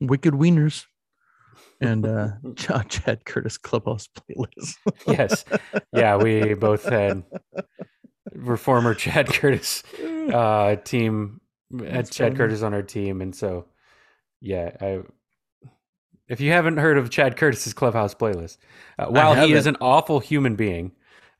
Wicked 0.00 0.32
wieners. 0.32 0.86
And 1.82 2.06
uh 2.06 2.28
Ch- 2.56 2.88
Chad 2.88 3.26
Curtis 3.26 3.58
Clubhouse 3.58 4.08
playlist. 4.08 4.76
yes, 5.06 5.44
yeah, 5.92 6.16
we 6.16 6.54
both 6.60 6.84
had 6.86 7.24
were 8.34 8.56
former 8.58 8.94
Chad 8.94 9.28
Curtis 9.28 9.82
uh, 10.32 10.76
team 10.84 11.40
had 11.86 12.06
That's 12.06 12.10
Chad 12.10 12.32
funny. 12.32 12.36
Curtis 12.38 12.62
on 12.62 12.74
our 12.74 12.82
team, 12.82 13.20
and 13.22 13.34
so 13.36 13.66
yeah, 14.40 14.72
I. 14.80 15.00
If 16.28 16.40
you 16.40 16.52
haven't 16.52 16.78
heard 16.78 16.98
of 16.98 17.10
Chad 17.10 17.36
Curtis's 17.36 17.74
Clubhouse 17.74 18.14
playlist, 18.14 18.58
uh, 18.98 19.06
while 19.06 19.34
he 19.34 19.52
is 19.52 19.66
an 19.66 19.76
awful 19.80 20.20
human 20.20 20.56
being, 20.56 20.92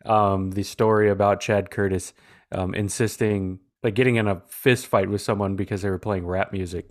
um, 0.05 0.51
the 0.53 0.65
story 0.65 1.11
about 1.11 1.41
Chad 1.41 1.71
Curtis 1.71 2.13
um, 2.53 2.75
insisting, 2.75 3.61
like 3.83 3.95
getting 3.95 4.17
in 4.17 4.29
a 4.29 4.43
fist 4.49 4.87
fight 4.89 5.09
with 5.09 5.23
someone 5.23 5.57
because 5.57 5.83
they 5.83 5.91
were 5.91 5.99
playing 6.01 6.27
rap 6.27 6.53
music, 6.53 6.91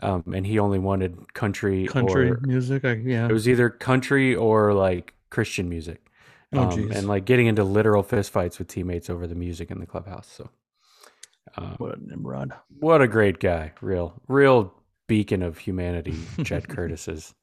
um, 0.00 0.24
and 0.34 0.46
he 0.46 0.58
only 0.58 0.78
wanted 0.78 1.34
country. 1.34 1.86
Country 1.86 2.30
or, 2.30 2.40
music. 2.42 2.84
I, 2.84 2.92
yeah. 2.94 3.26
It 3.26 3.32
was 3.32 3.48
either 3.48 3.68
country 3.68 4.34
or 4.34 4.72
like 4.72 5.14
Christian 5.30 5.68
music. 5.68 6.06
Oh, 6.54 6.70
Um, 6.70 6.90
and 6.92 7.08
like 7.08 7.24
getting 7.24 7.46
into 7.46 7.64
literal 7.64 8.04
fistfights 8.04 8.58
with 8.58 8.68
teammates 8.68 9.08
over 9.10 9.26
the 9.26 9.34
music 9.34 9.70
in 9.70 9.78
the 9.80 9.86
clubhouse. 9.86 10.28
So, 10.28 10.50
uh, 11.56 11.74
What 11.78 11.96
a 11.98 12.06
Nimrod. 12.06 12.52
what 12.78 13.00
a 13.02 13.08
great 13.08 13.40
guy! 13.40 13.72
Real, 13.80 14.20
real 14.28 14.74
beacon 15.08 15.42
of 15.42 15.58
humanity. 15.58 16.14
Chad 16.44 16.68
Curtis 16.74 17.08
is. 17.08 17.34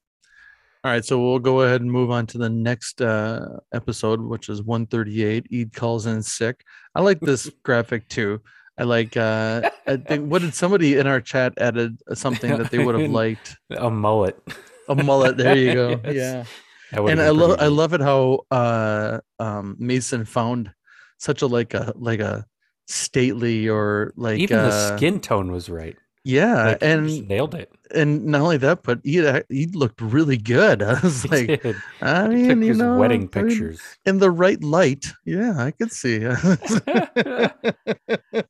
All 0.84 0.92
right, 0.92 1.04
so 1.04 1.20
we'll 1.20 1.40
go 1.40 1.62
ahead 1.62 1.82
and 1.82 1.92
move 1.92 2.10
on 2.10 2.26
to 2.28 2.38
the 2.38 2.50
next 2.50 3.02
uh, 3.02 3.58
episode, 3.74 4.22
which 4.22 4.48
is 4.48 4.64
138. 4.64 5.48
Ede 5.50 5.74
calls 5.74 6.06
in 6.06 6.24
sick. 6.24 6.64
I 6.96 7.02
like 7.02 7.20
this 7.20 7.50
graphic 7.64 8.08
too. 8.08 8.42
I 8.80 8.84
like. 8.84 9.18
Uh, 9.18 9.70
I 9.86 9.98
think 9.98 10.32
what 10.32 10.42
did 10.42 10.54
somebody 10.54 10.98
in 10.98 11.06
our 11.06 11.20
chat 11.22 11.54
added 11.58 11.98
something 12.14 12.58
that 12.58 12.72
they 12.72 12.84
would 12.84 13.00
have 13.00 13.12
liked? 13.24 13.58
A 13.76 13.90
mullet. 13.90 14.42
A 14.88 14.96
mullet. 14.96 15.38
There 15.38 15.56
you 15.58 15.74
go. 15.74 16.02
Yes. 16.06 16.48
Yeah. 16.94 17.00
And 17.08 17.22
I 17.22 17.30
love 17.30 17.60
I 17.60 17.68
love 17.68 17.94
it 17.94 18.02
how 18.02 18.46
uh 18.50 19.20
um 19.38 19.76
Mason 19.78 20.26
found 20.26 20.72
such 21.20 21.44
a 21.44 21.48
like 21.48 21.76
a 21.76 21.94
like 21.96 22.20
a 22.20 22.46
stately 22.88 23.70
or 23.70 24.12
like 24.16 24.40
Even 24.40 24.58
uh, 24.58 24.70
the 24.70 24.98
skin 24.98 25.20
tone 25.20 25.52
was 25.52 25.70
right. 25.70 25.96
Yeah 26.24 26.64
Like, 26.64 26.78
and 26.82 27.28
nailed 27.28 27.56
it. 27.56 27.72
and 27.96 28.26
not 28.26 28.42
only 28.42 28.58
that 28.58 28.84
but 28.84 29.00
he 29.04 29.16
he 29.50 29.66
looked 29.68 30.02
really 30.02 30.38
good 30.38 30.82
I 30.92 31.00
was 31.02 31.24
He 31.24 31.28
like 31.28 31.42
did. 31.42 31.76
I 32.02 32.30
He 32.44 32.48
mean 32.54 32.62
you 32.62 32.68
his 32.68 32.74
know 32.74 32.98
wedding 32.98 33.28
pictures. 33.30 33.80
in 34.06 34.20
the 34.20 34.32
right 34.32 34.62
light 34.64 35.08
yeah 35.26 35.56
I 35.58 35.72
could 35.72 35.92
see 35.92 36.26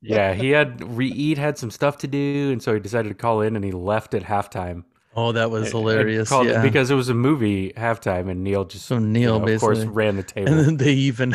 yeah, 0.02 0.34
he 0.34 0.50
had 0.52 0.84
Reed 0.84 1.38
had 1.38 1.58
some 1.58 1.72
stuff 1.72 1.98
to 2.00 2.08
do, 2.08 2.52
and 2.52 2.62
so 2.62 2.74
he 2.74 2.80
decided 2.80 3.10
to 3.10 3.16
call 3.16 3.42
in, 3.42 3.56
and 3.56 3.64
he 3.66 3.72
left 3.72 4.14
at 4.14 4.24
halftime. 4.24 4.84
oh 5.16 5.32
that 5.32 5.50
was 5.52 5.72
hilarious 5.72 6.32
yeah 6.42 6.62
because 6.62 6.92
it 6.92 6.96
was 6.96 7.10
a 7.10 7.14
movie 7.14 7.72
halftime, 7.74 8.30
and 8.30 8.44
Neal 8.44 8.66
just 8.66 8.86
so 8.86 8.96
you 8.98 9.02
Neal 9.02 9.40
know, 9.40 9.46
of 9.46 9.60
course 9.60 9.84
ran 9.86 10.16
the 10.16 10.24
table. 10.24 10.52
and 10.60 10.60
then 10.68 10.78
they 10.78 10.94
even 10.94 11.34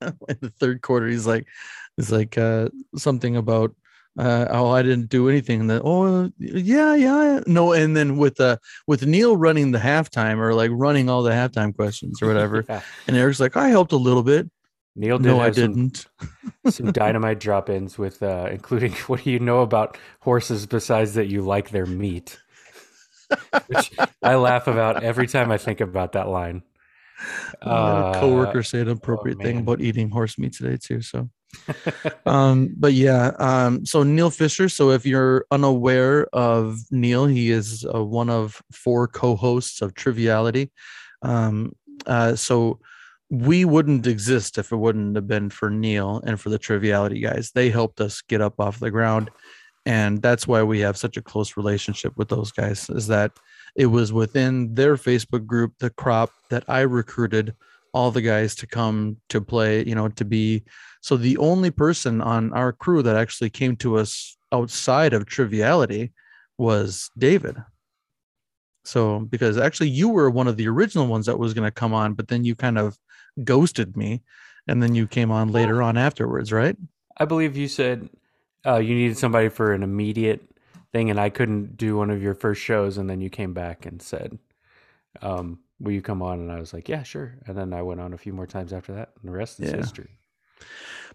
in 0.00 0.38
the 0.40 0.52
third 0.58 0.82
quarter 0.82 1.06
he's 1.08 1.26
like 1.26 1.46
he's 1.96 2.10
like 2.10 2.36
uh 2.38 2.68
something 2.96 3.36
about 3.36 3.74
uh 4.18 4.46
oh 4.50 4.70
i 4.70 4.82
didn't 4.82 5.08
do 5.08 5.28
anything 5.28 5.60
and 5.60 5.68
then 5.68 5.80
oh 5.84 6.30
yeah 6.38 6.94
yeah 6.94 7.40
no 7.46 7.72
and 7.72 7.96
then 7.96 8.16
with 8.16 8.40
uh 8.40 8.56
with 8.86 9.04
neal 9.06 9.36
running 9.36 9.72
the 9.72 9.78
halftime 9.78 10.38
or 10.38 10.54
like 10.54 10.70
running 10.72 11.08
all 11.08 11.22
the 11.22 11.32
halftime 11.32 11.74
questions 11.74 12.22
or 12.22 12.28
whatever 12.28 12.64
Yeah. 12.68 12.80
and 13.08 13.16
eric's 13.16 13.40
like 13.40 13.56
i 13.56 13.68
helped 13.68 13.92
a 13.92 13.96
little 13.96 14.22
bit 14.22 14.48
Neal 14.96 15.18
did 15.18 15.26
no 15.26 15.40
i 15.40 15.50
some, 15.50 15.54
didn't 15.74 16.06
some 16.68 16.92
dynamite 16.92 17.40
drop-ins 17.40 17.98
with, 17.98 18.22
uh, 18.22 18.48
including 18.50 18.92
what 19.06 19.24
do 19.24 19.30
you 19.30 19.38
know 19.38 19.60
about 19.60 19.98
horses 20.20 20.66
besides 20.66 21.14
that 21.14 21.26
you 21.26 21.42
like 21.42 21.70
their 21.70 21.86
meat? 21.86 22.38
Which 23.66 23.92
I 24.22 24.36
laugh 24.36 24.66
about 24.66 25.02
every 25.02 25.26
time 25.26 25.50
I 25.50 25.58
think 25.58 25.80
about 25.80 26.12
that 26.12 26.28
line. 26.28 26.62
I 27.62 28.12
had 28.12 28.16
a 28.16 28.20
coworker 28.20 28.58
Uh, 28.58 28.62
say 28.62 28.80
an 28.80 28.88
appropriate 28.88 29.38
thing 29.38 29.58
about 29.58 29.80
eating 29.80 30.10
horse 30.10 30.38
meat 30.38 30.52
today 30.52 30.76
too 30.76 31.00
so 31.00 31.30
um 32.26 32.74
but 32.76 32.92
yeah 32.92 33.32
um 33.38 33.84
so 33.84 34.02
neal 34.02 34.30
fischer 34.30 34.68
so 34.68 34.90
if 34.90 35.06
you're 35.06 35.46
unaware 35.50 36.26
of 36.32 36.78
neal 36.90 37.26
he 37.26 37.50
is 37.50 37.84
uh, 37.94 38.04
one 38.04 38.30
of 38.30 38.62
four 38.72 39.08
co-hosts 39.08 39.82
of 39.82 39.94
triviality. 39.94 40.70
Um 41.22 41.74
uh 42.06 42.36
so 42.36 42.80
we 43.30 43.64
wouldn't 43.64 44.06
exist 44.06 44.58
if 44.58 44.70
it 44.70 44.76
wouldn't 44.76 45.16
have 45.16 45.26
been 45.26 45.50
for 45.50 45.70
neal 45.70 46.22
and 46.26 46.40
for 46.40 46.50
the 46.50 46.58
triviality 46.58 47.20
guys. 47.20 47.50
They 47.52 47.70
helped 47.70 48.00
us 48.00 48.20
get 48.20 48.40
up 48.40 48.60
off 48.60 48.78
the 48.78 48.90
ground 48.90 49.30
and 49.86 50.22
that's 50.22 50.46
why 50.46 50.62
we 50.62 50.80
have 50.80 50.96
such 50.96 51.16
a 51.16 51.22
close 51.22 51.56
relationship 51.56 52.16
with 52.16 52.28
those 52.28 52.52
guys 52.52 52.88
is 52.90 53.06
that 53.06 53.32
it 53.76 53.86
was 53.86 54.12
within 54.12 54.74
their 54.74 54.96
facebook 54.96 55.46
group 55.46 55.72
the 55.78 55.90
crop 55.90 56.30
that 56.50 56.64
i 56.68 56.80
recruited 56.80 57.54
all 57.94 58.10
the 58.10 58.20
guys 58.20 58.54
to 58.56 58.66
come 58.66 59.16
to 59.28 59.40
play 59.40 59.84
you 59.84 59.94
know 59.94 60.08
to 60.08 60.24
be 60.24 60.62
so 61.00 61.16
the 61.16 61.36
only 61.38 61.70
person 61.70 62.20
on 62.20 62.52
our 62.52 62.72
crew 62.72 63.02
that 63.02 63.16
actually 63.16 63.50
came 63.50 63.76
to 63.76 63.96
us 63.96 64.36
outside 64.52 65.12
of 65.12 65.26
triviality 65.26 66.12
was 66.58 67.10
david. 67.16 67.56
So 68.86 69.20
because 69.20 69.56
actually 69.56 69.88
you 69.88 70.10
were 70.10 70.28
one 70.28 70.46
of 70.46 70.58
the 70.58 70.68
original 70.68 71.06
ones 71.06 71.24
that 71.26 71.38
was 71.38 71.54
going 71.54 71.66
to 71.66 71.70
come 71.70 71.94
on 71.94 72.12
but 72.12 72.28
then 72.28 72.44
you 72.44 72.54
kind 72.54 72.76
of 72.76 72.98
ghosted 73.42 73.96
me 73.96 74.22
and 74.68 74.82
then 74.82 74.94
you 74.94 75.06
came 75.06 75.30
on 75.30 75.52
later 75.52 75.82
on 75.82 75.96
afterwards 75.96 76.52
right? 76.52 76.76
I 77.16 77.24
believe 77.24 77.56
you 77.56 77.68
said 77.68 78.10
uh, 78.66 78.78
you 78.78 78.94
needed 78.94 79.18
somebody 79.18 79.48
for 79.48 79.72
an 79.72 79.82
immediate 79.82 80.42
thing, 80.92 81.10
and 81.10 81.20
I 81.20 81.28
couldn't 81.28 81.76
do 81.76 81.96
one 81.96 82.10
of 82.10 82.22
your 82.22 82.34
first 82.34 82.62
shows, 82.62 82.96
and 82.98 83.10
then 83.10 83.20
you 83.20 83.28
came 83.28 83.52
back 83.52 83.84
and 83.84 84.00
said, 84.00 84.38
um, 85.20 85.58
"Will 85.80 85.92
you 85.92 86.02
come 86.02 86.22
on?" 86.22 86.40
And 86.40 86.50
I 86.52 86.58
was 86.60 86.72
like, 86.72 86.88
"Yeah, 86.88 87.02
sure." 87.02 87.38
And 87.46 87.56
then 87.56 87.72
I 87.72 87.82
went 87.82 88.00
on 88.00 88.12
a 88.14 88.18
few 88.18 88.32
more 88.32 88.46
times 88.46 88.72
after 88.72 88.94
that, 88.94 89.10
and 89.20 89.28
the 89.32 89.36
rest 89.36 89.60
is 89.60 89.70
Yeah. 89.70 89.76
history. 89.78 90.10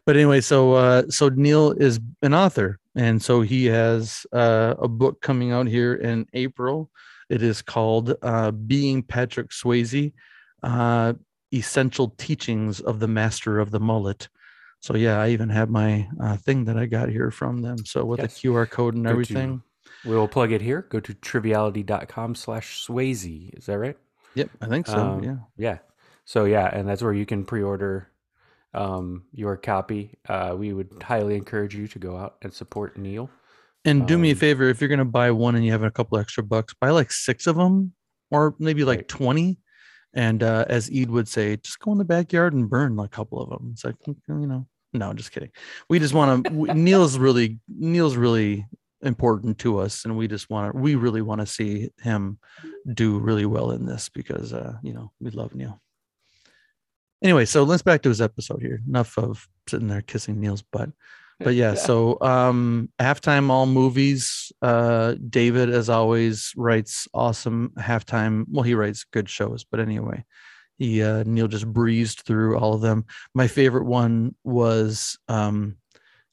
but 0.06 0.16
anyway 0.16 0.40
so 0.42 0.74
uh 0.74 1.04
so 1.10 1.30
neal 1.30 1.72
is 1.72 2.00
an 2.22 2.34
author 2.34 2.78
and 2.96 3.22
so 3.22 3.42
he 3.42 3.66
has 3.66 4.26
uh, 4.34 4.76
a 4.80 4.88
book 4.88 5.22
coming 5.22 5.52
out 5.52 5.68
here 5.68 5.94
in 5.96 6.26
april 6.34 6.90
it 7.30 7.42
is 7.42 7.62
called 7.62 8.14
uh 8.22 8.52
being 8.52 9.02
patrick 9.02 9.50
swayze 9.50 10.14
uh 10.64 11.14
essential 11.54 12.10
teachings 12.18 12.80
of 12.82 13.00
the 13.00 13.08
master 13.08 13.60
of 13.60 13.72
the 13.72 13.80
mullet 13.80 14.30
so 14.82 14.96
yeah 14.96 15.20
i 15.20 15.30
even 15.30 15.50
have 15.50 15.70
my 15.70 16.08
uh, 16.22 16.38
thing 16.38 16.64
that 16.66 16.78
i 16.78 16.86
got 16.86 17.10
here 17.10 17.32
from 17.32 17.62
them 17.62 17.78
so 17.86 18.06
with 18.06 18.20
Yes. 18.20 18.38
a 18.38 18.48
qr 18.48 18.70
code 18.70 18.94
and 18.96 19.04
Go 19.06 19.10
to- 19.10 19.14
everything 19.14 19.62
We'll 20.06 20.30
plug 20.30 20.54
it 20.54 20.62
here. 20.62 20.84
Go 20.90 21.02
to 21.02 21.14
triviality.com 21.14 22.36
slash 22.36 22.88
Swayze. 22.88 23.50
Is 23.58 23.66
that 23.66 23.78
right? 23.78 23.98
Yep 24.36 24.50
i 24.62 24.68
think 24.68 24.88
so 24.88 24.98
Um, 24.98 25.24
yeah 25.24 25.38
Yeah. 25.58 25.78
So 26.26 26.46
yeah, 26.46 26.68
and 26.72 26.88
that's 26.88 27.02
where 27.02 27.14
you 27.14 27.26
can 27.26 27.44
pre-order 27.44 28.12
um, 28.76 29.24
your 29.34 29.58
copy. 29.58 30.14
Uh, 30.28 30.54
we 30.56 30.74
would 30.74 31.02
highly 31.02 31.36
encourage 31.36 31.74
you 31.76 31.88
to 31.88 31.98
go 31.98 32.16
out 32.16 32.36
and 32.44 32.54
support 32.54 32.98
Neal. 32.98 33.32
And 33.84 34.08
do 34.08 34.16
me 34.16 34.30
a 34.30 34.34
Um, 34.34 34.38
favor 34.38 34.70
if 34.70 34.80
you're 34.80 34.90
gonna 34.90 35.06
buy 35.06 35.32
one 35.32 35.56
and 35.56 35.66
you 35.66 35.72
have 35.72 35.82
a 35.84 35.90
couple 35.90 36.20
extra 36.20 36.44
bucks, 36.44 36.76
buy 36.80 36.92
like 36.92 37.12
six 37.12 37.48
of 37.48 37.56
them, 37.56 37.94
or 38.30 38.54
maybe 38.60 38.84
like 38.84 39.00
Right. 39.00 39.08
twenty. 39.08 39.60
And 40.14 40.44
uh, 40.44 40.66
as 40.70 40.90
Ed 40.94 41.10
would 41.10 41.28
say, 41.28 41.58
just 41.58 41.80
go 41.80 41.92
in 41.94 41.98
the 41.98 42.06
backyard 42.06 42.54
and 42.54 42.70
burn 42.70 43.00
a 43.00 43.08
couple 43.08 43.42
of 43.42 43.50
them. 43.50 43.70
It's 43.74 43.84
like 43.84 43.96
you 44.06 44.16
know, 44.28 44.68
no, 44.94 45.14
just 45.14 45.32
kidding. 45.32 45.50
We 45.90 45.98
just 45.98 46.14
want 46.14 46.46
to. 46.46 46.52
Neal's 46.76 47.18
really 47.18 47.58
Neal's 47.68 48.18
really 48.18 48.68
important 49.02 49.60
to 49.60 49.80
us, 49.80 50.06
and 50.06 50.18
we 50.18 50.28
just 50.28 50.50
want 50.50 50.74
to. 50.74 50.80
We 50.80 50.96
really 50.96 51.22
want 51.22 51.42
to 51.42 51.48
see 51.48 51.90
him 52.02 52.40
do 52.94 53.20
really 53.20 53.46
well 53.46 53.72
in 53.72 53.86
this 53.86 54.10
because 54.10 54.54
uh, 54.54 54.78
you 54.84 54.94
know 54.94 55.12
we 55.20 55.32
love 55.32 55.56
Neal. 55.56 55.82
Anyway, 57.22 57.46
so 57.46 57.64
let's 57.64 57.84
back 57.84 58.02
to 58.04 58.10
his 58.10 58.22
episode 58.22 58.62
here. 58.62 58.82
Enough 58.88 59.18
of 59.18 59.48
sitting 59.68 59.88
there 59.88 60.02
kissing 60.02 60.40
Neal's 60.40 60.62
butt 60.62 60.90
but 61.40 61.56
yeah 61.56 61.74
so 61.74 62.18
um 62.22 62.90
halftime 63.00 63.50
all 63.50 63.66
movies 63.66 64.52
uh 64.62 65.16
david 65.30 65.70
as 65.70 65.90
always 65.90 66.54
writes 66.56 67.08
awesome 67.14 67.72
halftime 67.80 68.46
well 68.50 68.64
he 68.64 68.76
writes 68.76 69.06
good 69.06 69.30
shows 69.30 69.64
but 69.64 69.80
anyway 69.80 70.24
he 70.78 71.02
uh 71.02 71.24
neal 71.26 71.48
just 71.48 71.68
breezed 71.68 72.22
through 72.22 72.58
all 72.58 72.74
of 72.74 72.82
them 72.82 73.06
my 73.34 73.48
favorite 73.48 73.86
one 73.86 74.36
was 74.44 75.18
um 75.28 75.76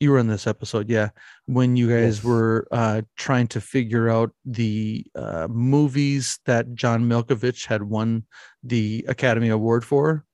you 0.00 0.10
were 0.10 0.18
in 0.18 0.26
this 0.26 0.46
episode 0.46 0.90
yeah 0.90 1.08
when 1.46 1.76
you 1.76 1.88
guys 1.88 2.18
Yes. 2.18 2.24
were 2.24 2.66
uh 2.70 3.02
trying 3.16 3.46
to 3.48 3.60
figure 3.60 4.08
out 4.10 4.30
the 4.44 5.04
uh 5.14 5.48
movies 5.50 6.38
that 6.44 6.74
john 6.74 7.08
malkovich 7.08 7.66
had 7.66 7.82
won 7.82 8.24
the 8.62 9.04
academy 9.08 9.48
award 9.48 9.84
for 9.84 10.24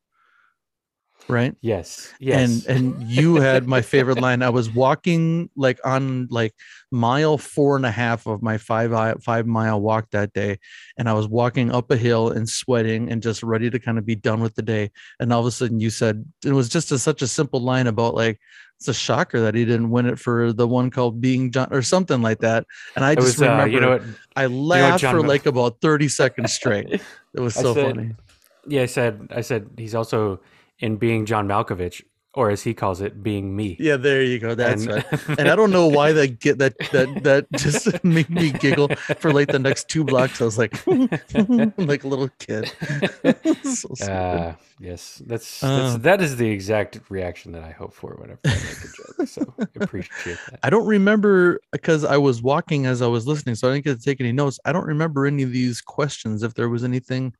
right 1.29 1.55
Yes. 1.61 2.13
Yes. 2.19 2.67
and 2.67 2.77
and 2.97 3.03
you 3.09 3.37
had 3.37 3.69
my 3.69 3.81
favorite 3.81 4.21
line 4.21 4.43
i 4.43 4.51
was 4.51 4.69
walking 4.75 5.49
like 5.55 5.79
on 5.85 6.27
like 6.31 6.53
mile 6.91 7.39
four 7.39 7.77
and 7.77 7.87
a 7.87 7.93
half 7.93 8.27
of 8.27 8.43
my 8.43 8.59
five 8.59 8.91
five 9.23 9.47
mile 9.47 9.81
walk 9.81 10.11
that 10.11 10.33
day 10.33 10.59
and 10.99 11.09
i 11.09 11.13
was 11.13 11.29
walking 11.29 11.71
up 11.71 11.89
a 11.93 11.97
hill 11.97 12.31
and 12.31 12.49
sweating 12.49 13.09
and 13.09 13.23
just 13.23 13.45
ready 13.45 13.71
to 13.71 13.79
kind 13.79 13.99
of 13.99 14.05
be 14.05 14.17
done 14.17 14.41
with 14.41 14.57
the 14.57 14.63
day 14.63 14.91
and 15.21 15.33
all 15.33 15.39
of 15.39 15.47
a 15.47 15.53
sudden 15.53 15.79
you 15.79 15.91
said 15.91 16.25
it 16.45 16.53
was 16.53 16.69
just 16.69 16.91
a, 16.91 16.99
such 16.99 17.23
a 17.23 17.29
simple 17.29 17.61
line 17.61 17.87
about 17.87 18.17
like 18.17 18.41
it's 18.83 18.89
a 18.89 18.95
shocker 18.95 19.41
that 19.41 19.55
he 19.55 19.65
didn't 19.65 19.91
win 19.91 20.07
it 20.07 20.19
for 20.19 20.53
the 20.53 20.67
one 20.67 20.91
called 20.91 21.21
being 21.21 21.53
john 21.53 21.69
or 21.71 21.83
something 21.83 22.21
like 22.21 22.41
that 22.41 22.67
and 22.97 23.05
i 23.05 23.13
it 23.13 23.17
just 23.17 23.39
was, 23.39 23.43
uh, 23.43 23.51
remember 23.51 23.73
you 23.73 23.81
know 23.81 23.91
what? 23.91 24.03
i 24.35 24.47
laughed 24.47 25.03
John 25.03 25.15
for 25.15 25.27
like 25.27 25.47
about 25.47 25.81
30 25.81 26.09
seconds 26.09 26.53
straight 26.53 26.89
it 27.35 27.41
was 27.41 27.55
so 27.55 27.75
said- 27.75 27.95
funny 27.95 28.11
Yeah, 28.67 28.83
I 28.83 28.87
said. 28.87 29.27
I 29.35 29.41
said 29.43 29.71
he's 29.77 29.95
also 29.95 30.39
in 30.79 30.97
being 30.97 31.27
John 31.27 31.49
Malkovich. 31.49 32.03
Or 32.35 32.51
as 32.51 32.63
he 32.63 32.73
calls 32.73 33.01
it, 33.03 33.23
being 33.23 33.55
me. 33.55 33.77
Yeah, 33.79 33.97
there 33.97 34.23
you 34.23 34.39
go. 34.39 34.55
That's 34.55 34.85
And- 34.87 34.93
right. 34.95 35.05
And 35.39 35.49
I 35.49 35.57
don't 35.57 35.71
know 35.71 35.87
why 35.87 36.13
that 36.13 36.41
get 36.41 36.59
that 36.59 36.79
that 36.93 37.23
that 37.25 37.47
just 37.53 38.03
made 38.05 38.31
me 38.31 38.51
giggle 38.53 38.89
for 39.19 39.33
like 39.33 39.49
the 39.49 39.59
next 39.59 39.89
two 39.89 40.03
blocks. 40.05 40.41
I 40.41 40.45
was 40.45 40.57
like, 40.59 40.73
like 40.87 42.05
a 42.05 42.09
little 42.09 42.29
kid. 42.39 42.73
so. 43.65 43.89
Uh, 44.11 44.55
yes, 44.81 45.23
that's, 45.27 45.61
that's 45.61 46.03
that 46.03 46.21
is 46.23 46.37
the 46.37 46.49
exact 46.49 47.01
reaction 47.09 47.53
that 47.53 47.63
I 47.63 47.71
hope 47.71 47.93
for 47.93 48.15
whenever 48.19 48.41
I 48.47 48.51
make 48.51 48.85
a 48.85 48.89
joke. 48.97 49.29
So 49.29 49.55
appreciate 49.81 50.39
that. 50.51 50.61
I 50.63 50.71
don't 50.71 50.87
remember 50.87 51.61
because 51.71 52.05
I 52.05 52.17
was 52.17 52.43
walking 52.43 52.87
as 52.87 53.03
I 53.03 53.07
was 53.07 53.27
listening, 53.27 53.55
so 53.57 53.69
I 53.69 53.75
didn't 53.75 53.85
get 53.85 53.99
to 53.99 54.03
take 54.05 54.21
any 54.21 54.33
notes. 54.33 54.59
I 54.65 54.73
don't 54.73 54.87
remember 54.87 55.27
any 55.27 55.43
of 55.43 55.53
these 55.53 55.81
questions. 55.81 56.43
If 56.43 56.55
there 56.55 56.69
was 56.69 56.83
anything 56.85 57.35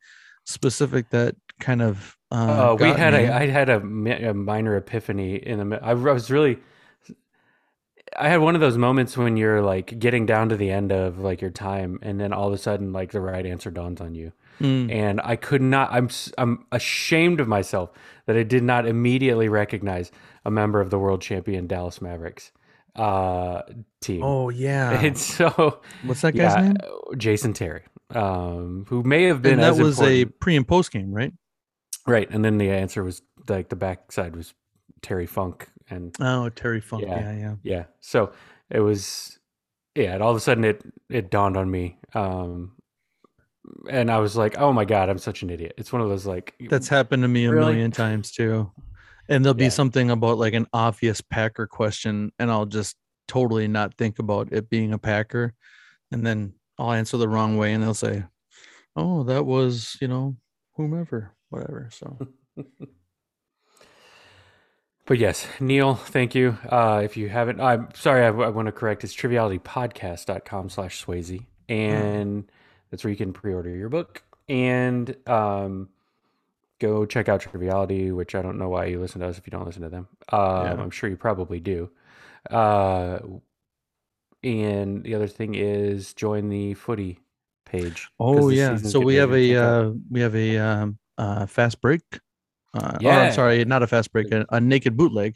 specific 0.45 1.09
that 1.09 1.35
kind 1.59 1.81
of 1.81 2.17
uh, 2.31 2.71
Uh, 2.73 2.75
we 2.79 2.89
had 2.89 3.13
me. 3.13 3.25
a 3.25 3.35
I 3.35 3.47
had 3.47 3.69
a, 3.69 3.77
a 4.29 4.33
minor 4.33 4.75
epiphany 4.75 5.35
in 5.35 5.69
the 5.69 5.79
I 5.83 5.93
was 5.93 6.29
really 6.31 6.57
I 8.17 8.29
had 8.29 8.41
one 8.41 8.53
of 8.53 8.61
those 8.61 8.77
moments 8.77 9.17
when 9.17 9.37
you're 9.37 9.61
like 9.61 9.97
getting 9.97 10.25
down 10.27 10.49
to 10.49 10.55
the 10.55 10.69
end 10.69 10.91
of 10.91 11.17
like 11.19 11.41
your 11.41 11.49
time 11.49 11.99
and 12.03 12.19
then 12.19 12.31
all 12.33 12.47
of 12.47 12.53
a 12.53 12.57
sudden 12.57 12.93
like 12.93 13.11
the 13.11 13.21
right 13.21 13.45
answer 13.45 13.71
dawns 13.71 14.01
on 14.01 14.15
you 14.15 14.31
Mm. 14.61 14.91
and 14.91 15.19
I 15.23 15.35
could 15.35 15.63
not 15.63 15.91
I'm 15.91 16.09
i'm 16.37 16.63
ashamed 16.71 17.39
of 17.39 17.47
myself 17.47 17.89
that 18.27 18.37
I 18.37 18.43
did 18.43 18.61
not 18.61 18.85
immediately 18.85 19.49
recognize 19.49 20.11
a 20.45 20.51
member 20.51 20.79
of 20.79 20.91
the 20.91 20.99
world 20.99 21.23
champion 21.23 21.65
Dallas 21.65 22.03
Mavericks 22.03 22.51
uh 22.95 23.63
team. 23.99 24.21
Oh 24.23 24.49
yeah, 24.49 25.01
it's 25.07 25.23
so 25.25 25.81
what's 26.03 26.21
that 26.21 26.35
guy's 26.35 26.55
name? 26.55 26.77
Jason 27.17 27.53
Terry, 27.53 27.81
um, 28.11 28.85
who 28.89 29.03
may 29.03 29.23
have 29.23 29.41
been 29.41 29.53
And 29.53 29.61
that 29.63 29.71
as 29.73 29.79
was 29.79 29.99
important. 29.99 30.29
a 30.29 30.39
pre 30.39 30.55
and 30.55 30.67
post 30.67 30.91
game, 30.91 31.11
right? 31.11 31.33
Right, 32.05 32.29
and 32.29 32.43
then 32.43 32.57
the 32.57 32.69
answer 32.69 33.03
was 33.03 33.21
like 33.47 33.69
the 33.69 33.75
backside 33.75 34.35
was 34.35 34.53
Terry 35.01 35.25
Funk, 35.25 35.69
and 35.89 36.15
Oh, 36.19 36.49
Terry 36.49 36.81
Funk. 36.81 37.03
Yeah. 37.03 37.19
Yeah, 37.19 37.37
yeah. 37.37 37.55
yeah, 37.63 37.83
so 38.01 38.33
it 38.69 38.79
was, 38.81 39.39
yeah. 39.95 40.13
And 40.13 40.23
all 40.23 40.31
of 40.31 40.37
a 40.37 40.41
sudden, 40.41 40.63
it 40.65 40.83
it 41.09 41.29
dawned 41.31 41.55
on 41.57 41.69
me, 41.71 41.97
um, 42.13 42.73
and 43.89 44.11
I 44.11 44.19
was 44.19 44.35
like, 44.35 44.57
oh 44.57 44.73
my 44.73 44.83
god, 44.85 45.09
I'm 45.09 45.17
such 45.17 45.43
an 45.43 45.49
idiot. 45.49 45.73
It's 45.77 45.93
one 45.93 46.01
of 46.01 46.09
those 46.09 46.25
like 46.25 46.55
That's 46.69 46.89
happened 46.89 47.23
to 47.23 47.29
me 47.29 47.45
a 47.45 47.51
Really? 47.51 47.73
million 47.73 47.91
times 47.91 48.31
too. 48.31 48.71
And 49.29 49.43
there'll 49.45 49.53
be 49.53 49.65
Yeah. 49.65 49.69
something 49.69 50.11
about 50.11 50.37
like 50.37 50.53
an 50.53 50.67
obvious 50.73 51.21
Packer 51.21 51.67
question, 51.67 52.31
and 52.39 52.51
I'll 52.51 52.65
just 52.65 52.97
totally 53.29 53.69
not 53.69 53.93
think 53.97 54.19
about 54.19 54.51
it 54.51 54.69
being 54.69 54.91
a 54.91 54.97
Packer. 54.97 55.53
And 56.11 56.25
then 56.25 56.53
I'll 56.83 56.91
answer 56.91 57.15
the 57.15 57.29
wrong 57.29 57.55
way, 57.57 57.71
and 57.73 57.81
they'll 57.81 57.93
say, 57.93 58.25
Oh, 58.95 59.23
that 59.23 59.45
was, 59.45 59.97
you 60.01 60.07
know, 60.09 60.35
whomever, 60.75 61.31
whatever. 61.49 61.89
So 61.91 62.27
But 65.05 65.17
yes, 65.17 65.47
Neal, 65.59 65.95
thank 65.95 66.33
you. 66.35 66.57
Uh, 66.69 67.01
if 67.03 67.17
you 67.17 67.27
haven't, 67.27 67.59
I'm 67.59 67.89
sorry, 67.93 68.25
I, 68.25 68.29
want 68.29 68.67
to 68.67 68.71
correct. 68.71 69.03
It's 69.03 69.15
trivialitypodcast.com 69.15 70.69
slash 70.69 71.03
Swayze. 71.03 71.45
And 71.67 72.49
that's 72.89 73.03
where 73.03 73.11
you 73.11 73.17
can 73.17 73.33
pre 73.33 73.53
order 73.53 73.69
your 73.69 73.89
book 73.89 74.23
and 74.47 75.15
um, 75.27 75.89
go 76.79 77.05
check 77.05 77.27
out 77.27 77.41
Triviality, 77.41 78.11
which 78.11 78.35
I 78.35 78.41
don't 78.41 78.57
know 78.57 78.69
why 78.69 78.85
you 78.85 78.99
listen 78.99 79.21
to 79.21 79.27
us 79.27 79.37
if 79.37 79.45
you 79.47 79.51
don't 79.51 79.65
listen 79.65 79.81
to 79.81 79.89
them. 79.89 80.07
Um, 80.29 80.39
Yeah. 80.39 80.73
I'm 80.73 80.91
sure 80.91 81.09
you 81.09 81.17
probably 81.17 81.59
do. 81.59 81.89
Uh, 82.49 83.19
and 84.43 85.03
the 85.03 85.15
other 85.15 85.27
thing 85.27 85.55
is 85.55 86.13
join 86.13 86.49
the 86.49 86.73
footy 86.73 87.19
page. 87.65 88.09
Oh 88.19 88.49
yeah. 88.49 88.77
So 88.77 88.99
we 88.99 89.15
have 89.15 89.33
a 89.33 89.55
uh, 89.55 89.91
we 90.09 90.21
have 90.21 90.35
a 90.35 90.57
um, 90.57 90.99
uh, 91.17 91.45
fast 91.45 91.81
break. 91.81 92.01
Uh, 92.73 92.97
Yeah. 92.99 93.19
I'm 93.19 93.33
sorry, 93.33 93.63
not 93.65 93.83
a 93.83 93.87
fast 93.87 94.11
break, 94.11 94.31
a, 94.31 94.45
a 94.49 94.59
naked 94.59 94.97
bootleg 94.97 95.35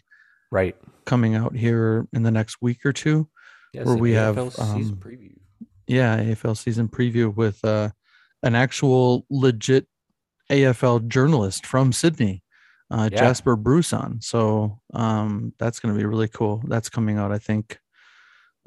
right. 0.52 0.76
coming 1.06 1.36
out 1.36 1.56
here 1.56 2.08
in 2.14 2.24
the 2.24 2.32
next 2.32 2.58
week 2.62 2.86
or 2.86 2.94
two. 2.94 3.30
Yes, 3.74 3.86
where 3.86 3.96
we 3.96 4.14
have, 4.14 4.36
AFL 4.36 4.52
season 4.52 4.94
um, 4.94 5.00
preview. 5.00 5.38
Yeah, 5.86 6.18
AFL 6.18 6.58
season 6.58 6.88
preview 6.88 7.36
with 7.36 7.64
uh, 7.64 7.90
an 8.44 8.56
actual 8.56 9.26
legit 9.30 9.88
AFL 10.50 11.08
journalist 11.08 11.66
from 11.66 11.92
Sydney, 11.92 12.44
uh, 12.90 13.10
Yeah. 13.12 13.20
Jasper 13.20 13.56
Bruson. 13.56 14.22
So 14.22 14.80
um, 14.94 15.54
that's 15.60 15.80
going 15.80 15.94
to 15.94 16.00
be 16.00 16.06
really 16.06 16.28
cool. 16.30 16.64
That's 16.68 16.90
coming 16.90 17.18
out, 17.18 17.32
I 17.32 17.38
think, 17.38 17.78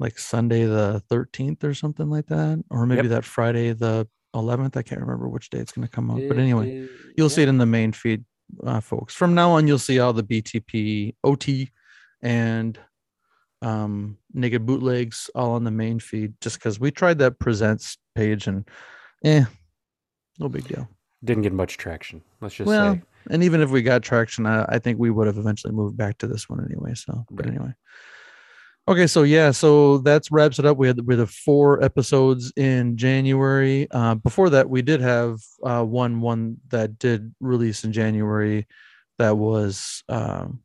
like 0.01 0.17
Sunday 0.17 0.65
the 0.65 1.01
13th 1.09 1.63
or 1.63 1.73
something 1.75 2.09
like 2.09 2.25
that, 2.27 2.61
or 2.71 2.85
maybe 2.87 3.03
Yep. 3.03 3.09
that 3.11 3.25
Friday 3.25 3.71
the 3.71 4.07
11th. 4.35 4.75
I 4.75 4.81
can't 4.81 4.99
remember 4.99 5.29
which 5.29 5.49
day 5.51 5.59
it's 5.59 5.71
going 5.71 5.87
to 5.87 5.93
come 5.93 6.09
out. 6.09 6.21
But 6.27 6.37
anyway, 6.37 6.87
you'll 7.15 7.29
yeah. 7.29 7.35
see 7.35 7.43
it 7.43 7.49
in 7.49 7.57
the 7.59 7.65
main 7.67 7.91
feed, 7.93 8.25
uh, 8.65 8.79
folks. 8.81 9.13
From 9.13 9.35
now 9.35 9.51
on, 9.51 9.67
you'll 9.67 9.77
see 9.79 9.99
all 9.99 10.11
the 10.13 10.23
BTP, 10.23 11.15
OT, 11.23 11.69
and 12.21 12.79
um, 13.61 14.17
naked 14.33 14.65
bootlegs 14.65 15.29
all 15.35 15.51
on 15.51 15.63
the 15.65 15.71
main 15.71 15.99
feed. 15.99 16.33
Just 16.41 16.57
because 16.57 16.79
we 16.79 16.89
tried 16.91 17.19
that 17.19 17.37
presents 17.39 17.97
page 18.15 18.47
and, 18.47 18.67
eh, 19.23 19.43
no 20.39 20.49
big 20.49 20.67
deal. 20.67 20.87
didn't 21.23 21.43
get 21.43 21.53
much 21.53 21.77
traction. 21.77 22.23
Let's 22.41 22.55
just 22.55 22.67
Well, 22.67 22.95
say. 22.95 23.01
and 23.29 23.43
even 23.43 23.61
if 23.61 23.69
we 23.69 23.83
got 23.83 24.01
traction, 24.01 24.47
I, 24.47 24.65
I 24.67 24.79
think 24.79 24.97
we 24.97 25.11
would 25.11 25.27
have 25.27 25.37
eventually 25.37 25.73
moved 25.73 25.95
back 25.95 26.17
to 26.19 26.27
this 26.27 26.49
one 26.49 26.65
anyway. 26.65 26.95
So, 26.95 27.25
but 27.29 27.45
Right. 27.45 27.53
anyway. 27.55 27.73
Okay, 28.87 29.07
so 29.07 29.23
yeah, 29.23 29.51
so 29.51 29.99
that's 29.99 30.31
wraps 30.31 30.57
it 30.59 30.65
up. 30.65 30.75
We 30.77 30.87
had 30.87 30.99
we 31.05 31.13
had 31.13 31.21
the 31.21 31.27
four 31.27 31.83
episodes 31.83 32.51
in 32.57 32.97
January. 32.97 33.87
Uh, 33.91 34.15
before 34.15 34.49
that, 34.49 34.69
we 34.69 34.81
did 34.81 35.01
have 35.01 35.37
uh, 35.63 35.83
one 35.83 36.19
one 36.19 36.57
that 36.69 36.97
did 36.97 37.33
release 37.39 37.83
in 37.83 37.93
January. 37.93 38.67
That 39.19 39.37
was 39.37 40.03
um, 40.09 40.61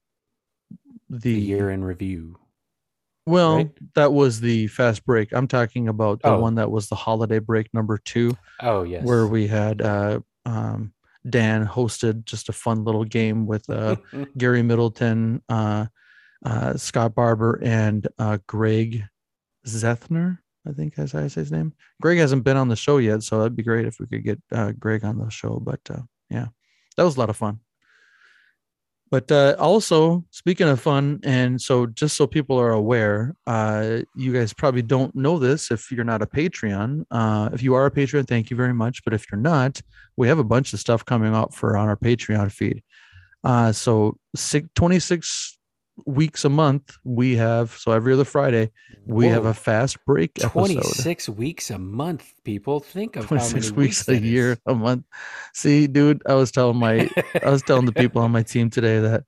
the, 1.11 1.35
The 1.35 1.41
year 1.41 1.71
in 1.71 1.85
review. 1.85 2.39
well, 3.27 3.57
right? 3.57 3.71
that 3.95 4.13
was 4.15 4.41
the 4.41 4.69
fast 4.69 5.05
break. 5.05 5.33
I'm 5.33 5.47
talking 5.47 5.87
about 5.89 6.23
the 6.23 6.31
Oh. 6.31 6.41
one 6.41 6.55
that 6.55 6.71
was 6.71 6.89
the 6.89 6.95
holiday 6.97 7.39
break 7.39 7.73
number 7.75 7.99
two 7.99 8.33
Oh 8.61 8.83
yes. 8.83 9.05
where 9.05 9.27
we 9.27 9.47
had 9.47 9.83
uh, 9.83 10.21
um, 10.47 10.95
Dan 11.29 11.67
hosted 11.67 12.25
just 12.25 12.49
a 12.49 12.53
fun 12.53 12.83
little 12.85 13.05
game 13.05 13.47
with 13.47 13.69
uh, 13.69 13.97
Gary 14.39 14.63
Middleton, 14.63 15.43
uh, 16.47 16.77
Scott 16.77 17.15
Barber, 17.15 17.59
and 17.61 18.07
uh, 18.21 18.39
Greg 18.47 19.03
Zethner. 19.67 20.39
I 20.67 20.73
think 20.73 20.95
that's 20.95 21.13
how 21.13 21.19
I 21.19 21.27
say 21.27 21.41
his 21.41 21.51
name. 21.51 21.73
Greg 22.01 22.19
hasn't 22.19 22.45
been 22.45 22.57
on 22.57 22.69
the 22.69 22.77
show 22.77 22.99
yet, 22.99 23.25
so 23.25 23.39
that'd 23.39 23.57
be 23.57 23.65
great 23.65 23.85
if 23.85 23.99
we 23.99 24.07
could 24.07 24.25
get 24.25 24.41
uh, 24.53 24.73
Greg 24.79 25.05
on 25.05 25.19
the 25.19 25.29
show. 25.29 25.59
But 25.61 25.81
uh, 25.91 26.03
yeah, 26.31 26.47
that 26.97 27.03
was 27.03 27.17
a 27.17 27.21
lot 27.21 27.31
of 27.31 27.37
fun. 27.37 27.59
But 29.11 29.31
uh, 29.31 29.57
also, 29.59 30.25
speaking 30.31 30.69
of 30.69 30.81
fun, 30.81 31.21
and 31.25 31.61
so 31.61 31.87
just 31.87 32.17
so 32.17 32.29
people 32.29 32.61
are 32.61 32.73
aware, 32.73 33.35
uh, 33.47 34.01
you 34.15 34.33
guys 34.33 34.53
probably 34.53 34.83
don't 34.83 35.15
know 35.17 35.39
this 35.39 35.73
if 35.73 35.91
you're 35.91 36.05
not 36.05 36.23
a 36.23 36.27
Patreon. 36.27 37.07
If 37.55 37.63
you 37.63 37.75
are 37.75 37.87
a 37.87 37.91
Patreon, 37.91 38.29
thank 38.29 38.51
you 38.51 38.57
very 38.57 38.75
much. 38.75 39.03
But 39.05 39.15
if 39.15 39.27
you're 39.31 39.41
not, 39.41 39.81
we 40.17 40.29
have 40.29 40.39
a 40.39 40.45
bunch 40.45 40.73
of 40.73 40.81
stuff 40.81 41.05
coming 41.05 41.35
up 41.35 41.55
for 41.55 41.77
on 41.77 41.89
our 41.89 41.97
Patreon 41.97 42.53
feed. 42.53 42.83
So 43.73 44.17
six, 44.35 44.69
26 44.75 45.56
weeks 46.05 46.45
a 46.45 46.49
month, 46.49 46.97
we 47.05 47.37
have, 47.37 47.71
so 47.73 47.93
every 47.93 48.13
other 48.13 48.25
Friday, 48.25 48.71
we 49.07 49.27
have 49.29 49.47
a 49.47 49.55
fast 49.55 50.05
break 50.05 50.33
episode. 50.45 50.53
26 50.53 51.29
weeks 51.31 51.71
a 51.71 51.79
month, 51.79 52.33
people. 52.45 52.81
Think 52.81 53.17
of 53.17 53.25
how 53.25 53.37
26 53.37 53.71
many 53.71 53.77
weeks 53.77 54.09
a 54.09 54.13
is. 54.13 54.21
year, 54.23 54.59
a 54.67 54.75
month. 54.75 55.05
See, 55.55 55.87
dude, 55.87 56.23
I 56.27 56.35
was 56.35 56.51
telling 56.51 56.77
my, 56.77 57.09
I 57.43 57.51
was 57.51 57.63
telling 57.63 57.87
the 57.87 57.93
people 58.03 58.23
on 58.23 58.33
my 58.33 58.43
team 58.43 58.69
today 58.71 59.01
that, 59.01 59.25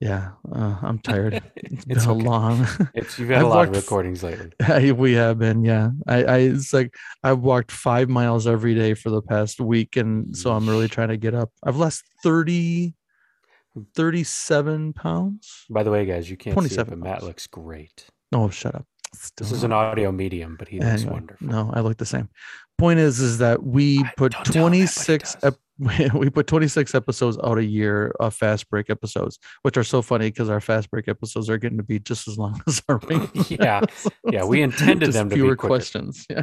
yeah, 0.00 0.30
uh, 0.52 0.78
I'm 0.82 0.98
tired. 0.98 1.40
It's 1.56 1.84
been 1.84 1.96
It's 1.96 2.06
a 2.06 2.10
okay. 2.10 2.24
long. 2.24 2.66
It's 2.94 3.18
you've 3.20 3.28
had 3.28 3.42
a 3.42 3.46
lot 3.46 3.68
of 3.68 3.76
recordings 3.76 4.24
lately. 4.24 4.50
I, 4.60 4.90
we 4.90 5.12
have 5.12 5.38
been, 5.38 5.64
yeah. 5.64 5.90
I, 6.08 6.24
I, 6.24 6.36
it's 6.38 6.72
like 6.72 6.94
I've 7.22 7.38
walked 7.38 7.70
five 7.70 8.08
miles 8.08 8.48
every 8.48 8.74
day 8.74 8.94
for 8.94 9.10
the 9.10 9.22
past 9.22 9.60
week, 9.60 9.96
and 9.96 10.36
so 10.36 10.52
I'm 10.52 10.68
really 10.68 10.88
trying 10.88 11.08
to 11.08 11.16
get 11.16 11.34
up. 11.34 11.50
I've 11.62 11.76
lost 11.76 12.02
30, 12.24 12.94
37 13.94 14.92
pounds. 14.92 15.64
By 15.70 15.82
the 15.82 15.90
way, 15.90 16.04
guys, 16.06 16.28
you 16.30 16.36
can't 16.36 16.54
see 16.54 16.66
it, 16.66 16.74
27 16.76 17.00
but 17.00 17.08
Matt 17.08 17.22
looks 17.22 17.46
great. 17.46 18.06
No, 18.30 18.48
shut 18.50 18.74
up. 18.74 18.86
Still 19.14 19.44
This 19.46 19.52
is 19.52 19.62
an 19.64 19.72
audio 19.72 20.10
medium, 20.10 20.56
but 20.58 20.68
he 20.68 20.78
looks 20.80 21.02
Anyway, 21.02 21.12
wonderful. 21.12 21.46
No, 21.46 21.70
I 21.74 21.80
look 21.80 21.98
the 21.98 22.06
same. 22.06 22.30
Point 22.78 22.98
is, 22.98 23.20
is 23.20 23.38
that 23.38 23.62
we 23.62 23.98
I- 24.00 24.12
put 24.16 24.32
don't 24.32 24.44
tell 24.46 24.66
him 24.68 24.72
that, 24.72 24.94
but 25.06 25.06
he 25.12 25.22
26 25.22 25.36
ep- 25.42 25.58
we 26.14 26.30
put 26.30 26.46
26 26.46 26.94
episodes 26.94 27.38
out 27.44 27.58
a 27.58 27.64
year 27.64 28.14
of 28.20 28.34
fast 28.34 28.70
break 28.70 28.88
episodes, 28.88 29.38
which 29.62 29.76
are 29.76 29.84
so 29.84 30.00
funny 30.00 30.28
because 30.30 30.48
our 30.48 30.60
fast 30.60 30.90
break 30.90 31.08
episodes 31.08 31.50
are 31.50 31.58
getting 31.58 31.76
to 31.78 31.84
be 31.84 31.98
just 31.98 32.26
as 32.28 32.38
long 32.38 32.58
as 32.66 32.82
our 32.88 33.00
Yeah. 33.50 33.82
Yeah, 34.30 34.44
we 34.44 34.62
intended 34.62 35.12
them 35.12 35.28
to 35.28 35.34
be 35.34 35.40
fewer 35.40 35.56
quicker. 35.56 35.68
questions. 35.68 36.26
Yeah. 36.30 36.42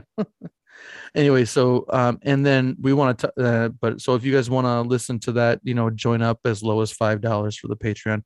Anyway, 1.16 1.46
so 1.46 1.86
um, 1.90 2.20
and 2.24 2.46
then 2.46 2.76
we 2.80 2.94
want 2.94 3.20
to, 3.20 3.34
uh, 3.42 3.70
but 3.70 4.02
so 4.02 4.16
if 4.16 4.24
you 4.24 4.34
guys 4.34 4.50
want 4.50 4.66
to 4.66 4.82
listen 4.82 5.20
to 5.22 5.32
that, 5.34 5.60
you 5.64 5.74
know, 5.74 5.90
join 5.90 6.22
up 6.22 6.40
as 6.46 6.64
low 6.64 6.82
as 6.82 6.92
five 6.92 7.22
dollars 7.22 7.58
for 7.58 7.68
the 7.68 7.76
Patreon. 7.76 8.24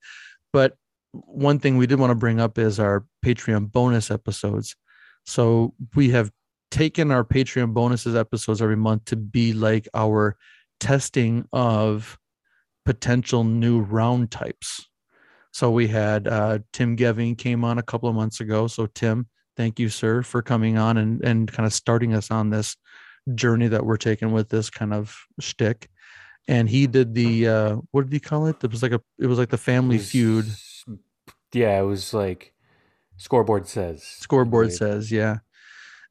But 0.51 0.75
one 1.11 1.59
thing 1.59 1.77
we 1.77 1.87
did 1.87 1.99
want 1.99 2.11
to 2.11 2.15
bring 2.15 2.39
up 2.39 2.57
is 2.57 2.79
our 2.79 3.05
Patreon 3.25 3.71
bonus 3.71 4.09
episodes. 4.11 4.75
So 5.25 5.73
we 5.95 6.09
have 6.09 6.31
taken 6.71 7.11
our 7.11 7.23
Patreon 7.23 7.73
bonuses 7.73 8.15
episodes 8.15 8.61
every 8.61 8.75
month 8.75 9.05
to 9.05 9.15
be 9.15 9.53
like 9.53 9.87
our 9.93 10.35
testing 10.79 11.45
of 11.53 12.17
potential 12.83 13.43
new 13.43 13.79
round 13.79 14.31
types. 14.31 14.87
So 15.51 15.69
we 15.69 15.87
had 15.87 16.27
uh, 16.27 16.59
Tim 16.73 16.97
Geving 16.97 17.37
came 17.37 17.63
on 17.63 17.77
a 17.77 17.83
couple 17.83 18.09
of 18.09 18.15
months 18.15 18.39
ago. 18.39 18.65
So 18.67 18.87
Tim, 18.87 19.27
thank 19.57 19.79
you, 19.79 19.89
sir, 19.89 20.21
for 20.23 20.41
coming 20.41 20.77
on 20.77 20.97
and 20.97 21.23
and 21.23 21.51
kind 21.51 21.65
of 21.65 21.73
starting 21.73 22.13
us 22.13 22.31
on 22.31 22.49
this 22.49 22.75
journey 23.35 23.67
that 23.69 23.85
we're 23.85 23.97
taking 23.97 24.31
with 24.31 24.49
this 24.49 24.69
kind 24.69 24.93
of 24.93 25.15
shtick. 25.39 25.89
And 26.47 26.67
he 26.69 26.87
did 26.87 27.13
the 27.13 27.47
uh, 27.47 27.75
what 27.91 28.03
did 28.03 28.13
he 28.13 28.19
call 28.19 28.47
it? 28.47 28.63
It 28.63 28.71
was 28.71 28.83
like 28.83 28.91
a 28.91 29.01
it 29.19 29.27
was 29.27 29.37
like 29.39 29.49
the 29.49 29.57
Family 29.57 29.97
was- 29.97 30.09
Feud 30.11 30.45
Yeah, 31.53 31.79
it 31.79 31.85
was 31.85 32.13
like 32.13 32.53
scoreboard 33.17 33.67
says. 33.67 34.03
Scoreboard 34.03 34.67
believe. 34.67 34.77
says 34.77 35.11
yeah 35.11 35.37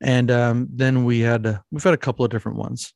and 0.00 0.30
um, 0.30 0.68
then 0.72 1.04
we 1.04 1.20
had 1.20 1.46
uh, 1.46 1.58
we've 1.70 1.82
had 1.84 1.94
a 1.94 1.98
couple 1.98 2.24
of 2.24 2.30
different 2.30 2.58
ones 2.58 2.94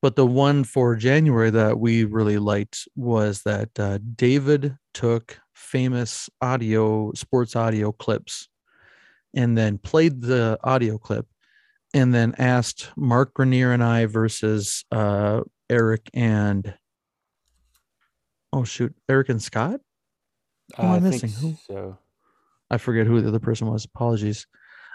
but 0.00 0.16
the 0.16 0.26
one 0.26 0.64
for 0.64 0.96
january 0.96 1.50
that 1.50 1.78
we 1.78 2.04
really 2.04 2.38
liked 2.38 2.88
was 2.96 3.42
that 3.42 3.68
uh, 3.78 3.98
david 4.16 4.76
took 4.94 5.38
famous 5.54 6.28
audio 6.40 7.12
sports 7.14 7.54
audio 7.56 7.92
clips 7.92 8.48
and 9.34 9.56
then 9.56 9.78
played 9.78 10.20
the 10.22 10.58
audio 10.62 10.98
clip 10.98 11.26
and 11.94 12.14
then 12.14 12.34
asked 12.38 12.90
mark 12.96 13.34
grenier 13.34 13.72
and 13.72 13.82
i 13.84 14.06
versus 14.06 14.84
uh, 14.92 15.40
eric 15.70 16.08
and 16.14 16.74
oh 18.52 18.64
shoot 18.64 18.94
eric 19.08 19.28
and 19.28 19.42
scott 19.42 19.80
Who 20.76 20.82
am 20.82 20.90
I 20.92 20.96
Uh, 20.96 21.00
missing? 21.00 21.30
Who? 21.30 21.54
So 21.66 21.98
I 22.70 22.78
forget 22.78 23.06
who 23.06 23.20
the 23.20 23.28
other 23.28 23.38
person 23.38 23.66
was. 23.66 23.84
Apologies. 23.84 24.46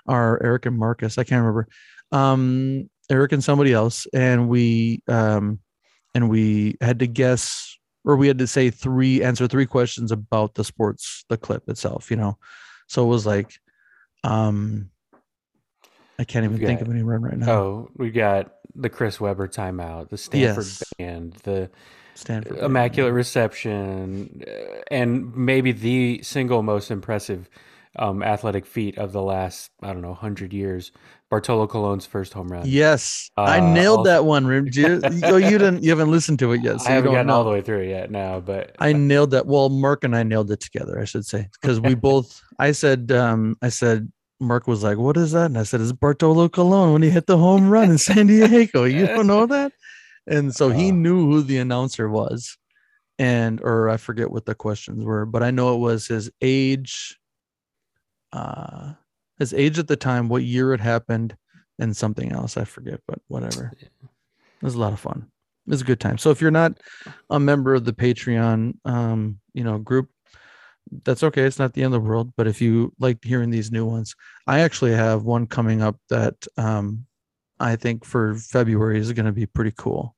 Are 0.07 0.41
Eric 0.41 0.65
and 0.65 0.77
Marcus. 0.77 1.17
I 1.17 1.23
can't 1.23 1.41
remember. 1.41 1.67
Um, 2.11 2.89
Eric 3.11 3.33
and 3.33 3.43
somebody 3.43 3.73
else, 3.73 4.07
and 4.13 4.47
we 4.49 5.01
um, 5.07 5.59
and 6.15 6.29
we 6.29 6.75
had 6.81 6.99
to 6.99 7.07
guess, 7.07 7.77
or 8.05 8.15
we 8.15 8.27
had 8.27 8.39
to 8.39 8.47
say 8.47 8.69
three, 8.69 9.21
answer 9.21 9.47
three 9.47 9.65
questions 9.65 10.11
about 10.11 10.55
the 10.55 10.63
sports, 10.63 11.25
the 11.29 11.38
clip 11.38 11.67
itself. 11.69 12.09
You 12.09 12.17
know, 12.17 12.38
so 12.88 13.03
it 13.03 13.09
was 13.09 13.25
like, 13.25 13.51
um, 14.28 14.89
I 16.19 16.23
can't 16.23 16.45
even 16.45 16.57
We've 16.57 16.67
think 16.67 16.82
of 16.82 16.89
any 16.89 17.03
run 17.03 17.21
right 17.21 17.38
now. 17.38 17.51
oh, 17.51 17.89
we 17.95 18.09
got 18.09 18.53
the 18.75 18.89
Chris 18.89 19.19
Webber 19.21 19.47
timeout, 19.47 20.09
the 20.09 20.17
Stanford 20.17 20.65
Yes. 20.65 20.84
band, 20.97 21.34
the 21.43 21.69
Stanford. 22.15 22.57
immaculate 22.57 23.13
reception, 23.13 24.43
uh, 24.47 24.82
and 24.89 25.36
maybe 25.36 25.71
the 25.71 26.21
single 26.23 26.63
most 26.63 26.89
impressive 26.91 27.49
um, 27.99 28.21
athletic 28.21 28.65
feat 28.65 28.95
of 28.99 29.11
the 29.11 29.21
last 29.23 29.71
I 29.82 29.88
don't 29.93 30.01
know 30.03 30.13
hundred 30.13 30.53
years, 30.53 30.91
Bartolo 31.32 31.65
Colon's 31.67 32.05
first 32.05 32.34
home 32.34 32.47
run. 32.51 32.63
Yes, 32.65 33.30
I 33.38 33.59
Uh, 33.59 33.73
nailed 33.73 33.99
also- 33.99 34.09
that 34.11 34.25
one. 34.25 34.45
You, 34.71 35.01
oh, 35.23 35.38
you 35.38 35.57
didn't. 35.57 35.84
You 35.84 35.89
haven't 35.91 36.11
listened 36.11 36.38
to 36.39 36.51
it 36.51 36.61
yet, 36.63 36.82
so 36.82 36.89
I 36.89 36.93
haven't 36.93 37.11
gotten 37.11 37.28
know. 37.28 37.34
all 37.34 37.43
the 37.43 37.49
way 37.51 37.61
through 37.61 37.82
it 37.82 37.89
yet 37.89 38.09
now, 38.11 38.39
but 38.39 38.75
I 38.80 38.93
nailed 38.93 39.32
that. 39.32 39.45
Well, 39.47 39.69
Mark 39.69 40.03
and 40.03 40.15
I 40.15 40.21
nailed 40.23 40.49
it 40.51 40.59
together, 40.59 40.99
I 40.99 41.05
should 41.05 41.25
say, 41.25 41.47
because 41.61 41.80
we 41.80 41.93
both. 42.09 42.41
I 42.59 42.71
said, 42.71 43.11
um, 43.11 43.55
I 43.63 43.69
said, 43.69 44.11
Mark 44.39 44.67
was 44.67 44.83
like, 44.83 44.97
"What 44.97 45.17
is 45.17 45.31
that?" 45.31 45.45
And 45.47 45.57
I 45.57 45.63
said, 45.63 45.81
"It's 45.81 45.91
Bartolo 45.91 46.47
Colon 46.49 46.93
when 46.93 47.01
he 47.01 47.09
hit 47.09 47.25
the 47.27 47.38
home 47.38 47.69
run 47.69 47.89
in 47.91 47.97
San 47.97 48.27
Diego. 48.27 48.83
You 48.83 49.07
don't 49.07 49.27
know 49.27 49.45
that?" 49.47 49.71
And 50.27 50.53
so 50.55 50.69
he 50.69 50.89
Uh. 50.89 50.93
knew 50.93 51.25
who 51.31 51.41
the 51.41 51.57
announcer 51.57 52.09
was, 52.09 52.57
and 53.17 53.61
or 53.61 53.89
I 53.89 53.97
forget 53.97 54.29
what 54.31 54.45
the 54.45 54.55
questions 54.55 55.03
were, 55.03 55.25
but 55.25 55.41
I 55.43 55.51
know 55.51 55.75
it 55.75 55.79
was 55.79 56.07
his 56.07 56.29
age, 56.41 57.17
uh, 58.33 58.93
his 59.39 59.53
age 59.53 59.79
at 59.79 59.88
the 59.88 59.95
time, 59.95 60.29
what 60.29 60.43
year 60.43 60.73
it 60.73 60.79
happened, 60.81 61.35
and 61.79 61.95
something 61.95 62.31
else. 62.31 62.57
I 62.57 62.63
forget, 62.63 62.99
but 63.07 63.19
whatever. 63.27 63.71
It 63.81 63.89
was 64.65 64.75
a 64.75 64.79
lot 64.79 64.93
of 64.93 64.99
fun. 64.99 65.27
It 65.67 65.71
was 65.71 65.81
a 65.81 65.85
good 65.85 65.99
time. 65.99 66.17
So 66.17 66.31
if 66.31 66.41
you're 66.41 66.51
not 66.51 66.79
a 67.29 67.39
member 67.39 67.73
of 67.75 67.85
the 67.85 67.93
Patreon, 67.93 68.73
um, 68.85 69.39
you 69.53 69.63
know, 69.63 69.77
group, 69.77 70.09
that's 71.03 71.23
okay. 71.23 71.43
It's 71.43 71.59
not 71.59 71.73
the 71.73 71.83
end 71.83 71.93
of 71.93 72.03
the 72.03 72.09
world. 72.09 72.33
But 72.35 72.47
if 72.47 72.61
you 72.61 72.93
like 72.99 73.23
hearing 73.23 73.49
these 73.49 73.71
new 73.71 73.85
ones, 73.85 74.15
I 74.45 74.59
actually 74.59 74.93
have 74.93 75.23
one 75.23 75.47
coming 75.47 75.81
up 75.81 75.97
that 76.09 76.35
um, 76.57 77.05
I 77.59 77.75
think 77.75 78.05
for 78.05 78.35
February 78.35 78.99
is 78.99 79.11
going 79.13 79.25
to 79.25 79.31
be 79.31 79.45
pretty 79.45 79.73
cool. 79.75 80.15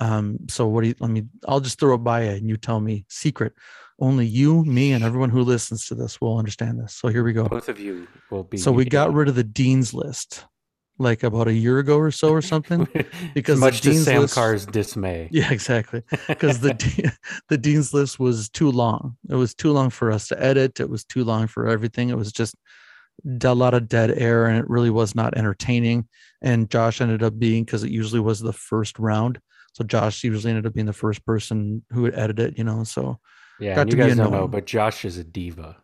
Um, 0.00 0.38
so 0.48 0.66
what 0.66 0.82
do 0.82 0.88
you? 0.88 0.94
Let 1.00 1.10
me. 1.10 1.24
I'll 1.46 1.60
just 1.60 1.80
throw 1.80 1.94
it 1.94 1.98
by 1.98 2.24
you, 2.24 2.30
and 2.30 2.48
you 2.48 2.56
tell 2.56 2.80
me 2.80 3.04
secret. 3.08 3.54
Only 3.98 4.26
you, 4.26 4.62
me, 4.64 4.92
and 4.92 5.02
everyone 5.02 5.30
who 5.30 5.40
listens 5.42 5.86
to 5.86 5.94
this 5.94 6.20
will 6.20 6.36
understand 6.36 6.78
this. 6.78 6.94
So 6.94 7.08
here 7.08 7.24
we 7.24 7.32
go. 7.32 7.44
both 7.48 7.70
of 7.70 7.80
you 7.80 8.06
will 8.30 8.44
be. 8.44 8.58
So 8.58 8.70
we 8.70 8.84
got 8.84 9.14
rid 9.14 9.28
of 9.28 9.36
the 9.36 9.44
dean's 9.44 9.94
list, 9.94 10.44
like 10.98 11.22
about 11.22 11.48
a 11.48 11.52
year 11.52 11.78
ago 11.78 11.98
or 11.98 12.10
so, 12.10 12.30
or 12.30 12.40
something. 12.52 12.86
because 13.34 13.58
much 13.60 13.80
to 13.82 13.90
Dean's 13.90 14.04
Sam 14.04 14.22
List- 14.22 14.34
Carr's 14.34 14.66
dismay. 14.66 15.28
Yeah, 15.32 15.52
exactly. 15.52 16.02
Because 16.28 16.60
the 16.60 17.12
the 17.48 17.58
dean's 17.58 17.92
list 17.94 18.18
was 18.18 18.48
too 18.48 18.70
long. 18.70 19.16
It 19.28 19.34
was 19.34 19.54
too 19.54 19.72
long 19.72 19.90
for 19.90 20.10
us 20.10 20.28
to 20.28 20.42
edit. 20.42 20.80
It 20.80 20.88
was 20.90 21.04
too 21.04 21.24
long 21.24 21.46
for 21.46 21.68
everything. 21.68 22.08
It 22.10 22.16
was 22.16 22.32
just 22.32 22.54
a 23.44 23.54
lot 23.54 23.74
of 23.74 23.88
dead 23.88 24.10
air, 24.10 24.46
and 24.46 24.58
it 24.58 24.68
really 24.68 24.90
was 24.90 25.14
not 25.14 25.36
entertaining. 25.36 26.06
And 26.42 26.70
Josh 26.70 27.00
ended 27.00 27.22
up 27.22 27.38
being 27.38 27.64
because 27.64 27.82
it 27.82 27.90
usually 27.90 28.20
was 28.20 28.40
the 28.40 28.52
first 28.52 28.98
round. 28.98 29.38
So 29.72 29.84
Josh 29.84 30.22
usually 30.24 30.50
ended 30.50 30.66
up 30.66 30.74
being 30.74 30.86
the 30.86 30.92
first 30.92 31.24
person 31.26 31.82
who 31.92 32.02
would 32.02 32.14
edit 32.14 32.38
it. 32.38 32.58
You 32.58 32.64
know, 32.64 32.84
so 32.84 33.18
Yeah, 33.60 33.74
Got 33.74 33.80
and 33.82 33.90
to 33.90 33.96
you 33.96 34.02
guys 34.02 34.16
don't 34.16 34.30
know, 34.32 34.48
but 34.48 34.64
Josh 34.66 35.04
is 35.04 35.18
a 35.18 35.24
diva. 35.24 35.76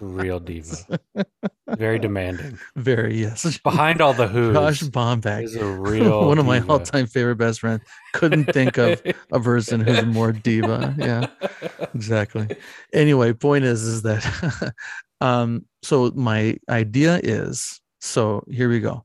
Real 0.00 0.40
diva. 0.40 0.76
Very 1.76 1.98
demanding. 1.98 2.58
very 2.74 3.16
yes. 3.16 3.58
Behind 3.58 4.00
all 4.00 4.12
the 4.12 4.26
who's 4.26 4.54
Josh 4.54 4.82
Bomback, 4.82 5.44
is 5.44 5.54
a 5.54 5.64
real 5.64 6.26
one 6.26 6.38
of 6.38 6.46
my 6.46 6.58
diva. 6.58 6.72
all-time 6.72 7.06
favorite 7.06 7.36
best 7.36 7.60
friends. 7.60 7.82
Couldn't 8.12 8.52
think 8.52 8.76
of 8.76 9.00
a 9.30 9.40
person 9.40 9.80
who's 9.80 10.04
more 10.04 10.32
diva. 10.32 10.94
Yeah. 10.98 11.28
exactly 11.94 12.48
anyway 12.92 13.32
point 13.32 13.64
is 13.64 13.82
is 13.82 14.02
that 14.02 14.72
um 15.20 15.64
so 15.82 16.10
my 16.14 16.56
idea 16.68 17.20
is 17.22 17.80
so 18.00 18.44
here 18.50 18.68
we 18.68 18.80
go 18.80 19.04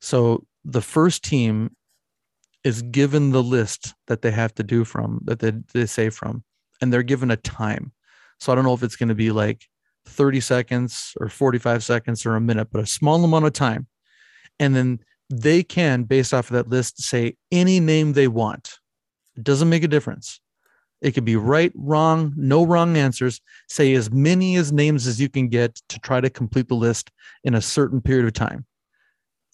so 0.00 0.44
the 0.64 0.82
first 0.82 1.22
team 1.24 1.74
is 2.64 2.82
given 2.82 3.30
the 3.30 3.42
list 3.42 3.94
that 4.08 4.22
they 4.22 4.30
have 4.30 4.54
to 4.54 4.62
do 4.62 4.84
from 4.84 5.20
that 5.24 5.38
they, 5.38 5.52
they 5.72 5.86
say 5.86 6.10
from 6.10 6.42
and 6.80 6.92
they're 6.92 7.02
given 7.02 7.30
a 7.30 7.36
time 7.36 7.92
so 8.38 8.52
i 8.52 8.54
don't 8.54 8.64
know 8.64 8.74
if 8.74 8.82
it's 8.82 8.96
going 8.96 9.08
to 9.08 9.14
be 9.14 9.30
like 9.30 9.64
30 10.06 10.40
seconds 10.40 11.12
or 11.20 11.28
45 11.28 11.84
seconds 11.84 12.24
or 12.24 12.34
a 12.34 12.40
minute 12.40 12.68
but 12.70 12.82
a 12.82 12.86
small 12.86 13.22
amount 13.24 13.44
of 13.44 13.52
time 13.52 13.86
and 14.58 14.74
then 14.74 15.00
they 15.30 15.62
can 15.62 16.04
based 16.04 16.32
off 16.32 16.50
of 16.50 16.54
that 16.54 16.68
list 16.68 17.02
say 17.02 17.36
any 17.52 17.80
name 17.80 18.12
they 18.12 18.28
want 18.28 18.78
it 19.36 19.44
doesn't 19.44 19.68
make 19.68 19.84
a 19.84 19.88
difference 19.88 20.40
it 21.00 21.12
could 21.12 21.24
be 21.24 21.36
right, 21.36 21.72
wrong, 21.76 22.32
no 22.36 22.64
wrong 22.64 22.96
answers. 22.96 23.40
Say 23.68 23.94
as 23.94 24.10
many 24.10 24.56
as 24.56 24.72
names 24.72 25.06
as 25.06 25.20
you 25.20 25.28
can 25.28 25.48
get 25.48 25.76
to 25.88 25.98
try 26.00 26.20
to 26.20 26.28
complete 26.28 26.68
the 26.68 26.74
list 26.74 27.10
in 27.44 27.54
a 27.54 27.62
certain 27.62 28.00
period 28.00 28.26
of 28.26 28.32
time. 28.32 28.66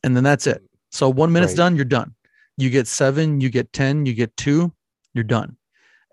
And 0.03 0.16
then 0.16 0.24
that's 0.24 0.47
it. 0.47 0.62
So 0.91 1.09
one 1.09 1.32
minute's 1.32 1.53
Right. 1.53 1.57
done, 1.59 1.76
you're 1.76 1.85
done. 1.85 2.14
You 2.57 2.70
get 2.70 2.87
seven, 2.87 3.41
you 3.41 3.51
get 3.51 3.72
10, 3.72 4.07
you 4.07 4.14
get 4.14 4.37
two, 4.37 4.72
you're 5.12 5.24
done. 5.24 5.57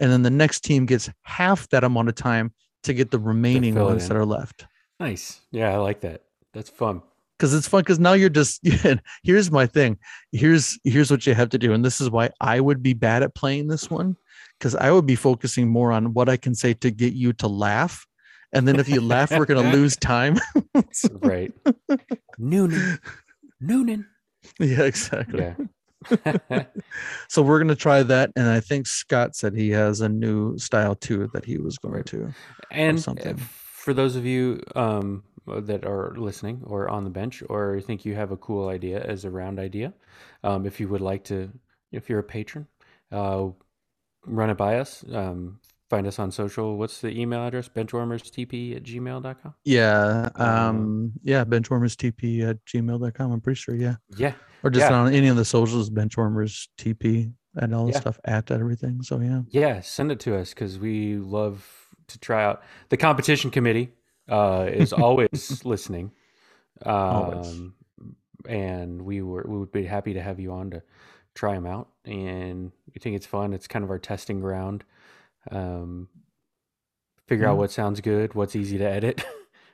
And 0.01 0.11
then 0.11 0.23
the 0.23 0.29
next 0.31 0.61
team 0.65 0.85
gets 0.85 1.09
half 1.21 1.69
that 1.69 1.83
amount 1.85 2.09
of 2.09 2.15
time 2.15 2.53
to 2.83 2.93
get 2.93 3.11
the 3.11 3.19
remaining 3.19 3.75
ones 3.75 4.03
in. 4.03 4.09
that 4.09 4.17
are 4.17 4.25
left. 4.25 4.65
nice. 4.99 5.39
Yeah, 5.51 5.71
I 5.73 5.77
like 5.77 6.01
that. 6.01 6.23
That's 6.53 6.69
fun. 6.69 7.01
because 7.37 7.53
it's 7.53 7.67
fun 7.67 7.81
because 7.81 7.99
now 7.99 8.13
you're 8.13 8.29
just 8.41 8.59
here's 9.23 9.49
my 9.49 9.65
thing 9.65 9.97
here's 10.31 10.77
here's 10.83 11.09
what 11.09 11.25
you 11.25 11.33
have 11.33 11.49
to 11.49 11.57
do 11.57 11.71
and 11.73 11.83
this 11.85 11.99
is 12.01 12.07
why 12.09 12.29
i 12.41 12.59
would 12.59 12.83
be 12.83 12.93
bad 12.93 13.23
at 13.23 13.33
playing 13.33 13.67
this 13.67 13.89
one 13.89 14.15
because 14.59 14.75
i 14.75 14.91
would 14.91 15.07
be 15.07 15.15
focusing 15.15 15.67
more 15.67 15.91
on 15.91 16.13
what 16.13 16.27
i 16.29 16.37
can 16.37 16.53
say 16.53 16.71
to 16.73 16.91
get 16.91 17.13
you 17.13 17.33
to 17.33 17.47
laugh 17.47 18.05
and 18.53 18.67
then 18.67 18.79
if 18.79 18.87
you 18.89 19.01
laugh 19.01 19.31
we're 19.31 19.45
going 19.53 19.63
to 19.71 19.75
lose 19.77 19.95
time 19.95 20.35
Right. 21.31 21.51
Noonan. 22.37 22.99
Noonan. 23.59 24.05
yeah 24.59 24.83
exactly 24.83 25.39
Yeah. 25.39 25.55
so 27.27 27.41
we're 27.41 27.59
going 27.59 27.67
to 27.67 27.75
try 27.75 28.01
that 28.03 28.31
and 28.35 28.49
i 28.49 28.59
think 28.59 28.87
scott 28.87 29.35
said 29.35 29.53
he 29.53 29.69
has 29.69 30.01
a 30.01 30.09
new 30.09 30.57
style 30.57 30.95
too 30.95 31.29
that 31.33 31.45
he 31.45 31.57
was 31.57 31.77
going 31.77 32.03
to 32.03 32.33
and 32.71 32.97
uh, 32.97 33.01
something. 33.01 33.37
for 33.37 33.93
those 33.93 34.15
of 34.15 34.25
you 34.25 34.61
um, 34.75 35.23
that 35.47 35.85
are 35.85 36.13
listening 36.17 36.61
or 36.65 36.89
on 36.89 37.03
the 37.03 37.09
bench 37.09 37.43
or 37.49 37.79
think 37.81 38.05
you 38.05 38.15
have 38.15 38.31
a 38.31 38.37
cool 38.37 38.69
idea 38.69 39.01
as 39.03 39.25
a 39.25 39.29
round 39.29 39.59
idea 39.59 39.93
um, 40.43 40.65
if 40.65 40.79
you 40.79 40.87
would 40.87 41.01
like 41.01 41.23
to 41.23 41.51
if 41.91 42.09
you're 42.09 42.19
a 42.19 42.23
patron 42.23 42.67
uh, 43.11 43.47
run 44.25 44.49
it 44.49 44.57
by 44.57 44.79
us 44.79 45.03
um, 45.13 45.59
find 45.91 46.07
us 46.07 46.17
on 46.19 46.31
social. 46.31 46.77
What's 46.77 47.01
the 47.01 47.09
email 47.21 47.45
address? 47.45 47.67
benchwarmerstp 47.69 48.75
at 48.77 48.83
gmail.com 48.83 49.53
yeah 49.65 50.29
um 50.35 51.11
yeah 51.21 51.43
benchwarmers 51.45 51.95
tp 52.01 52.49
at 52.49 52.57
gmail.com 52.65 53.31
i'm 53.33 53.41
pretty 53.41 53.59
sure 53.59 53.75
yeah. 53.75 53.95
Yeah 54.17 54.33
or 54.63 54.69
just 54.69 54.89
Yeah. 54.89 54.97
on 54.99 55.13
any 55.13 55.27
of 55.27 55.35
the 55.35 55.45
socials 55.45 55.89
benchwarmers 55.89 56.53
tp 56.79 57.31
and 57.55 57.75
all 57.75 57.85
the 57.87 57.91
Yeah. 57.91 57.99
stuff 57.99 58.17
at 58.25 58.49
everything 58.51 59.01
so 59.03 59.19
yeah. 59.19 59.41
Yeah 59.49 59.81
send 59.81 60.11
it 60.11 60.19
to 60.21 60.37
us 60.37 60.53
because 60.53 60.79
we 60.79 61.17
love 61.17 61.57
to 62.07 62.19
try 62.19 62.43
out. 62.43 62.61
The 62.89 62.97
competition 62.97 63.51
committee 63.51 63.87
uh, 64.29 64.67
is 64.71 64.91
always 65.05 65.61
listening 65.65 66.11
um, 66.85 66.93
Always. 66.95 67.61
and 68.47 69.01
we 69.03 69.21
were 69.21 69.45
we 69.47 69.57
would 69.59 69.71
be 69.71 69.85
happy 69.85 70.13
to 70.13 70.21
have 70.21 70.39
you 70.39 70.51
on 70.53 70.71
to 70.71 70.81
try 71.35 71.53
them 71.53 71.65
out 71.65 71.87
and 72.05 72.71
we 72.93 72.99
think 72.99 73.15
it's 73.15 73.25
fun. 73.25 73.53
It's 73.53 73.67
kind 73.67 73.83
of 73.85 73.89
our 73.91 73.99
testing 73.99 74.39
ground 74.41 74.83
um, 75.49 76.07
figure 77.27 77.45
Yeah. 77.45 77.51
out 77.51 77.57
what 77.57 77.71
sounds 77.71 78.01
good, 78.01 78.33
what's 78.35 78.55
easy 78.55 78.77
to 78.77 78.85
edit. 78.87 79.23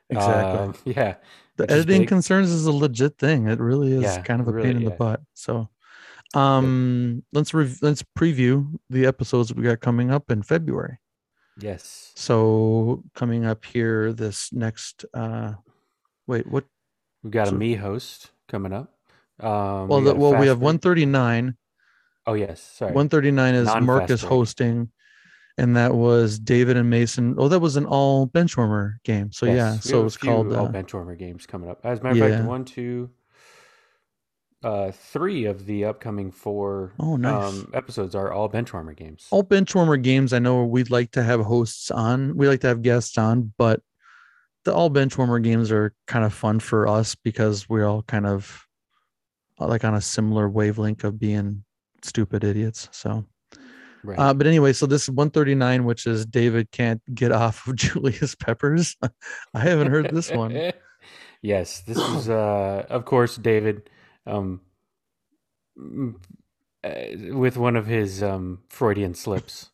Exactly. 0.09 0.59
Um, 0.59 0.75
yeah. 0.85 1.15
the 1.57 1.69
editing 1.69 2.03
big. 2.03 2.07
concerns 2.07 2.49
is 2.49 2.65
a 2.65 2.71
legit 2.71 3.17
thing. 3.17 3.49
It 3.49 3.59
really 3.59 3.91
is 3.91 4.03
Yeah, 4.03 4.21
kind 4.21 4.39
of 4.39 4.47
a 4.47 4.53
really- 4.53 4.67
pain 4.69 4.77
in 4.77 4.85
the 4.85 4.91
butt. 4.91 5.19
So, 5.33 5.67
um, 6.33 7.23
let's 7.33 7.53
rev- 7.53 7.79
let's 7.81 8.03
preview 8.17 8.73
the 8.89 9.05
episodes 9.05 9.53
we 9.53 9.63
got 9.63 9.81
coming 9.81 10.09
up 10.09 10.31
in 10.31 10.43
February. 10.43 10.99
Yes. 11.59 12.13
So 12.15 13.03
coming 13.15 13.45
up 13.45 13.65
here 13.65 14.13
this 14.13 14.53
next 14.53 15.03
uh 15.13 15.55
wait, 16.25 16.47
what 16.47 16.63
We've 17.21 17.33
got 17.33 17.49
So- 17.49 17.55
a 17.55 17.57
me 17.57 17.75
host 17.75 18.31
coming 18.47 18.71
up. 18.71 18.93
Um, 19.41 19.89
well 19.89 19.99
we 19.99 20.05
the, 20.05 20.15
well 20.15 20.35
we 20.39 20.47
have 20.47 20.61
139. 20.61 21.57
Oh 22.25 22.33
yes, 22.33 22.61
sorry. 22.61 22.93
139 22.93 23.55
is 23.55 23.65
Non-fast 23.65 23.85
Marcus 23.85 24.21
hosting 24.21 24.89
and 25.57 25.75
that 25.75 25.93
was 25.95 26.39
David 26.39 26.77
and 26.77 26.89
Mason. 26.89 27.35
Oh, 27.37 27.47
that 27.47 27.59
was 27.59 27.75
an 27.77 27.85
all 27.85 28.27
benchwarmer 28.27 28.95
game. 29.03 29.31
So 29.31 29.45
Yes, 29.45 29.55
yeah, 29.55 29.79
so 29.79 30.01
a 30.01 30.05
it's 30.05 30.17
called 30.17 30.53
all 30.53 30.65
uh, 30.67 30.71
benchwarmer 30.71 31.17
games 31.17 31.45
coming 31.45 31.69
up. 31.69 31.79
As 31.83 31.99
a 31.99 32.03
matter 32.03 32.13
of 32.13 32.17
Yeah. 32.29 32.37
fact, 32.37 32.47
one, 32.47 32.65
two, 32.65 33.09
uh, 34.63 34.91
three 34.91 35.45
of 35.45 35.65
the 35.65 35.85
upcoming 35.85 36.31
four 36.31 36.93
Oh, 36.99 37.15
nice. 37.15 37.53
um, 37.53 37.69
episodes 37.73 38.15
are 38.15 38.31
all 38.31 38.49
benchwarmer 38.49 38.95
games. 38.95 39.27
all 39.31 39.43
benchwarmer 39.43 40.01
games 40.01 40.33
i 40.33 40.39
know 40.39 40.63
we'd 40.65 40.89
like 40.89 41.11
to 41.11 41.21
have 41.21 41.41
hosts 41.41 41.91
on 41.91 42.35
we 42.35 42.47
like 42.47 42.61
to 42.61 42.67
have 42.67 42.81
guests 42.81 43.17
on 43.19 43.53
but 43.57 43.81
the 44.65 44.73
all 44.73 44.89
benchwarmer 44.89 45.41
games 45.41 45.71
are 45.71 45.93
kind 46.07 46.25
of 46.25 46.33
fun 46.33 46.59
for 46.59 46.87
us 46.87 47.13
because 47.15 47.69
we're 47.69 47.85
all 47.85 48.01
kind 48.03 48.25
of 48.25 48.65
uh, 49.61 49.67
like 49.67 49.83
on 49.85 49.93
a 49.93 50.01
similar 50.01 50.49
wavelength 50.49 51.03
of 51.03 51.19
being 51.19 51.63
stupid 52.03 52.43
idiots 52.43 52.89
so 52.91 53.23
right. 54.03 54.19
uh, 54.19 54.33
but 54.33 54.47
anyway 54.47 54.73
so 54.73 54.85
this 54.85 55.07
139 55.09 55.85
which 55.85 56.05
is 56.07 56.25
david 56.25 56.69
can't 56.71 57.01
get 57.13 57.31
off 57.31 57.67
of 57.67 57.75
julius 57.75 58.35
peppers 58.35 58.95
i 59.53 59.59
haven't 59.59 59.89
heard 59.89 60.09
this 60.11 60.31
one 60.31 60.71
yes, 61.41 61.81
this 61.81 61.97
is 61.97 62.29
uh, 62.29 62.85
of 62.89 63.05
course 63.05 63.35
David, 63.35 63.89
um, 64.25 64.61
uh, 66.83 66.89
with 67.31 67.57
one 67.57 67.75
of 67.75 67.85
his 67.85 68.23
um, 68.23 68.59
Freudian 68.69 69.13
slips, 69.13 69.69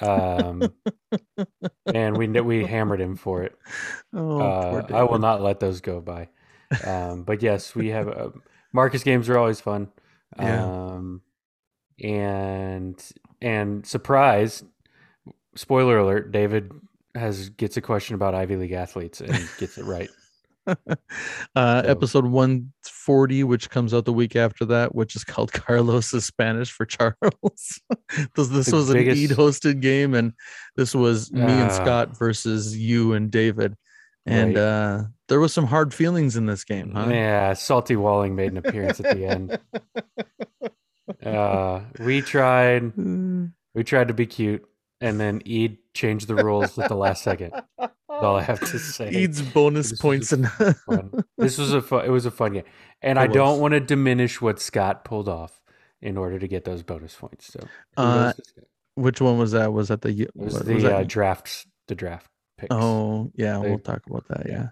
um, 0.00 0.72
and 1.94 2.16
we 2.16 2.28
we 2.28 2.64
hammered 2.64 3.00
him 3.00 3.16
for 3.16 3.42
it. 3.42 3.56
oh 4.12 4.40
uh, 4.40 4.86
I 4.92 5.02
will 5.04 5.18
not 5.18 5.42
let 5.42 5.60
those 5.60 5.80
go 5.80 6.00
by. 6.00 6.28
Um, 6.84 7.24
but 7.24 7.42
yes, 7.42 7.74
we 7.74 7.88
have 7.88 8.08
uh, 8.08 8.30
Marcus 8.72 9.02
games 9.02 9.28
are 9.28 9.38
always 9.38 9.60
fun. 9.60 9.88
Yeah. 10.38 10.64
Um, 10.64 11.22
and 12.02 13.02
and 13.40 13.86
surprise, 13.86 14.62
spoiler 15.54 15.98
alert, 15.98 16.32
David 16.32 16.70
has 17.14 17.50
gets 17.50 17.76
a 17.76 17.80
question 17.80 18.14
about 18.14 18.34
Ivy 18.34 18.56
League 18.56 18.72
athletes 18.72 19.20
and 19.20 19.32
gets 19.58 19.78
it 19.78 19.84
right. 19.84 20.08
uh, 20.66 20.76
So- 21.56 21.88
episode 21.88 22.24
140, 22.26 23.44
which 23.44 23.68
comes 23.68 23.92
out 23.92 24.04
the 24.04 24.12
week 24.12 24.36
after 24.36 24.64
that, 24.66 24.94
which 24.94 25.16
is 25.16 25.24
called 25.24 25.52
Carlos 25.54 26.14
is 26.14 26.24
Spanish 26.24 26.70
for 26.70 26.86
Charles. 26.86 27.14
this 28.36 28.48
this 28.48 28.72
was 28.72 28.88
an 28.90 28.94
biggest- 28.96 29.20
Ede 29.20 29.30
hosted 29.30 29.80
game, 29.80 30.14
and 30.14 30.32
this 30.76 30.94
was 30.94 31.32
me 31.32 31.42
and 31.42 31.70
Ah. 31.70 31.74
Scott 31.74 32.16
versus 32.16 32.76
you 32.78 33.12
and 33.12 33.30
David. 33.30 33.76
And 34.24 34.54
Right. 34.54 34.62
uh, 34.62 35.02
there 35.28 35.40
was 35.40 35.52
some 35.52 35.66
hard 35.66 35.92
feelings 35.92 36.36
in 36.36 36.46
this 36.46 36.62
game, 36.62 36.92
huh? 36.94 37.08
Yeah, 37.10 37.54
Salty 37.54 37.96
Walling 37.96 38.36
made 38.36 38.52
an 38.52 38.58
appearance 38.58 39.00
at 39.00 39.16
the 39.16 39.26
end. 39.26 39.58
Uh, 41.24 41.80
we 42.00 42.20
tried 42.22 42.92
we 43.74 43.84
tried 43.84 44.08
to 44.08 44.14
be 44.14 44.26
cute, 44.26 44.64
and 45.00 45.18
then 45.20 45.42
Ede 45.44 45.78
changed 45.94 46.28
the 46.28 46.34
rules 46.36 46.78
at 46.78 46.88
the 46.88 46.96
last 46.96 47.22
second. 47.22 47.52
That's 47.78 47.92
all 48.08 48.36
I 48.36 48.42
have 48.42 48.60
to 48.60 48.78
say. 48.78 49.08
Ede's 49.10 49.42
bonus 49.42 49.90
This 49.90 50.00
points 50.00 50.32
and 50.32 50.48
fun. 50.50 51.24
This 51.38 51.58
was 51.58 51.72
a 51.72 51.80
fun. 51.82 52.04
It 52.04 52.10
was 52.10 52.26
a 52.26 52.30
fun 52.30 52.52
game, 52.54 52.64
and 53.00 53.18
I 53.18 53.24
It 53.24 53.32
don't 53.32 53.60
want 53.60 53.72
to 53.72 53.80
diminish 53.80 54.40
what 54.40 54.60
Scott 54.60 55.04
pulled 55.04 55.28
off 55.28 55.60
in 56.00 56.16
order 56.16 56.38
to 56.38 56.46
get 56.48 56.64
those 56.64 56.82
bonus 56.82 57.14
points. 57.14 57.52
So, 57.52 57.60
Uh, 57.96 58.32
kudos 58.32 58.36
to 58.36 58.44
Scott. 58.44 58.64
which 58.94 59.20
one 59.20 59.38
was 59.38 59.52
that? 59.52 59.72
Was 59.72 59.88
that 59.88 60.02
the 60.02 60.10
it 60.22 60.30
was 60.36 60.54
what 60.54 60.66
the 60.66 60.74
was 60.74 60.82
that? 60.84 60.92
uh, 60.92 61.04
draft. 61.04 61.66
The 61.88 61.94
draft 61.94 62.28
picks. 62.58 62.74
Oh, 62.74 63.30
yeah, 63.34 63.58
They- 63.60 63.68
we'll 63.70 63.78
talk 63.78 64.02
about 64.08 64.26
that. 64.28 64.46
yeah. 64.48 64.68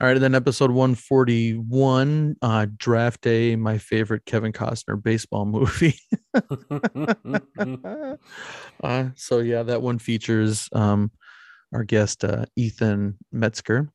Yeah. 0.00 0.08
and 0.08 0.22
then 0.22 0.34
episode 0.34 0.70
141, 0.70 2.36
uh 2.42 2.66
Draft 2.76 3.20
Day, 3.22 3.56
my 3.56 3.78
favorite 3.78 4.24
Kevin 4.26 4.52
Costner 4.52 5.02
baseball 5.02 5.44
movie. 5.46 5.98
uh 8.82 9.08
so 9.16 9.38
yeah, 9.38 9.62
that 9.62 9.82
one 9.82 9.98
features 9.98 10.68
um 10.72 11.10
our 11.74 11.84
guest 11.84 12.24
uh 12.24 12.46
Ethan 12.56 13.16
Metzger. 13.32 13.90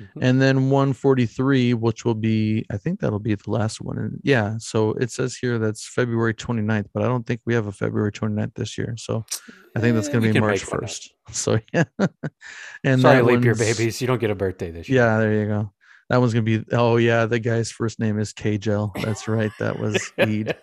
Mhm. 0.00 0.22
And 0.22 0.40
then 0.40 0.70
143, 0.70 1.74
which 1.74 2.04
will 2.04 2.14
be, 2.14 2.64
I 2.70 2.76
think 2.78 3.00
that'll 3.00 3.18
be 3.18 3.34
the 3.34 3.50
last 3.50 3.80
one. 3.80 3.98
And 3.98 4.18
yeah, 4.22 4.54
so 4.58 4.92
it 4.94 5.10
says 5.10 5.36
here 5.36 5.58
that's 5.58 5.86
February 5.86 6.32
29th, 6.34 6.86
but 6.94 7.02
I 7.02 7.06
don't 7.08 7.26
think 7.26 7.40
we 7.44 7.54
have 7.54 7.66
a 7.66 7.72
February 7.72 8.10
29th 8.12 8.54
this 8.54 8.78
year. 8.78 8.94
So 8.96 9.24
I 9.76 9.80
think 9.80 9.94
that's 9.94 10.08
Eh, 10.08 10.12
going 10.12 10.24
to 10.24 10.32
be 10.32 10.40
March 10.40 10.62
make 10.62 10.72
one 10.72 10.84
up. 10.84 10.90
1st. 10.90 11.08
So 11.32 11.60
yeah. 11.74 11.84
and 12.84 13.00
Sorry, 13.00 13.22
leap 13.22 13.44
year 13.44 13.54
babies. 13.54 14.00
You 14.00 14.06
don't 14.06 14.18
get 14.20 14.30
a 14.30 14.34
birthday 14.34 14.70
this 14.70 14.88
year. 14.88 15.02
yeah, 15.02 15.18
there 15.18 15.32
you 15.32 15.46
go. 15.46 15.72
That 16.08 16.18
one's 16.18 16.32
gonna 16.34 16.42
be. 16.42 16.64
Oh 16.72 16.96
yeah, 16.96 17.26
the 17.26 17.38
guy's 17.38 17.70
first 17.70 18.00
name 18.00 18.18
is 18.18 18.32
K 18.32 18.58
Gel. 18.58 18.92
That's 19.04 19.28
right. 19.28 19.52
That 19.60 19.78
was 19.78 20.12
Ede. 20.18 20.56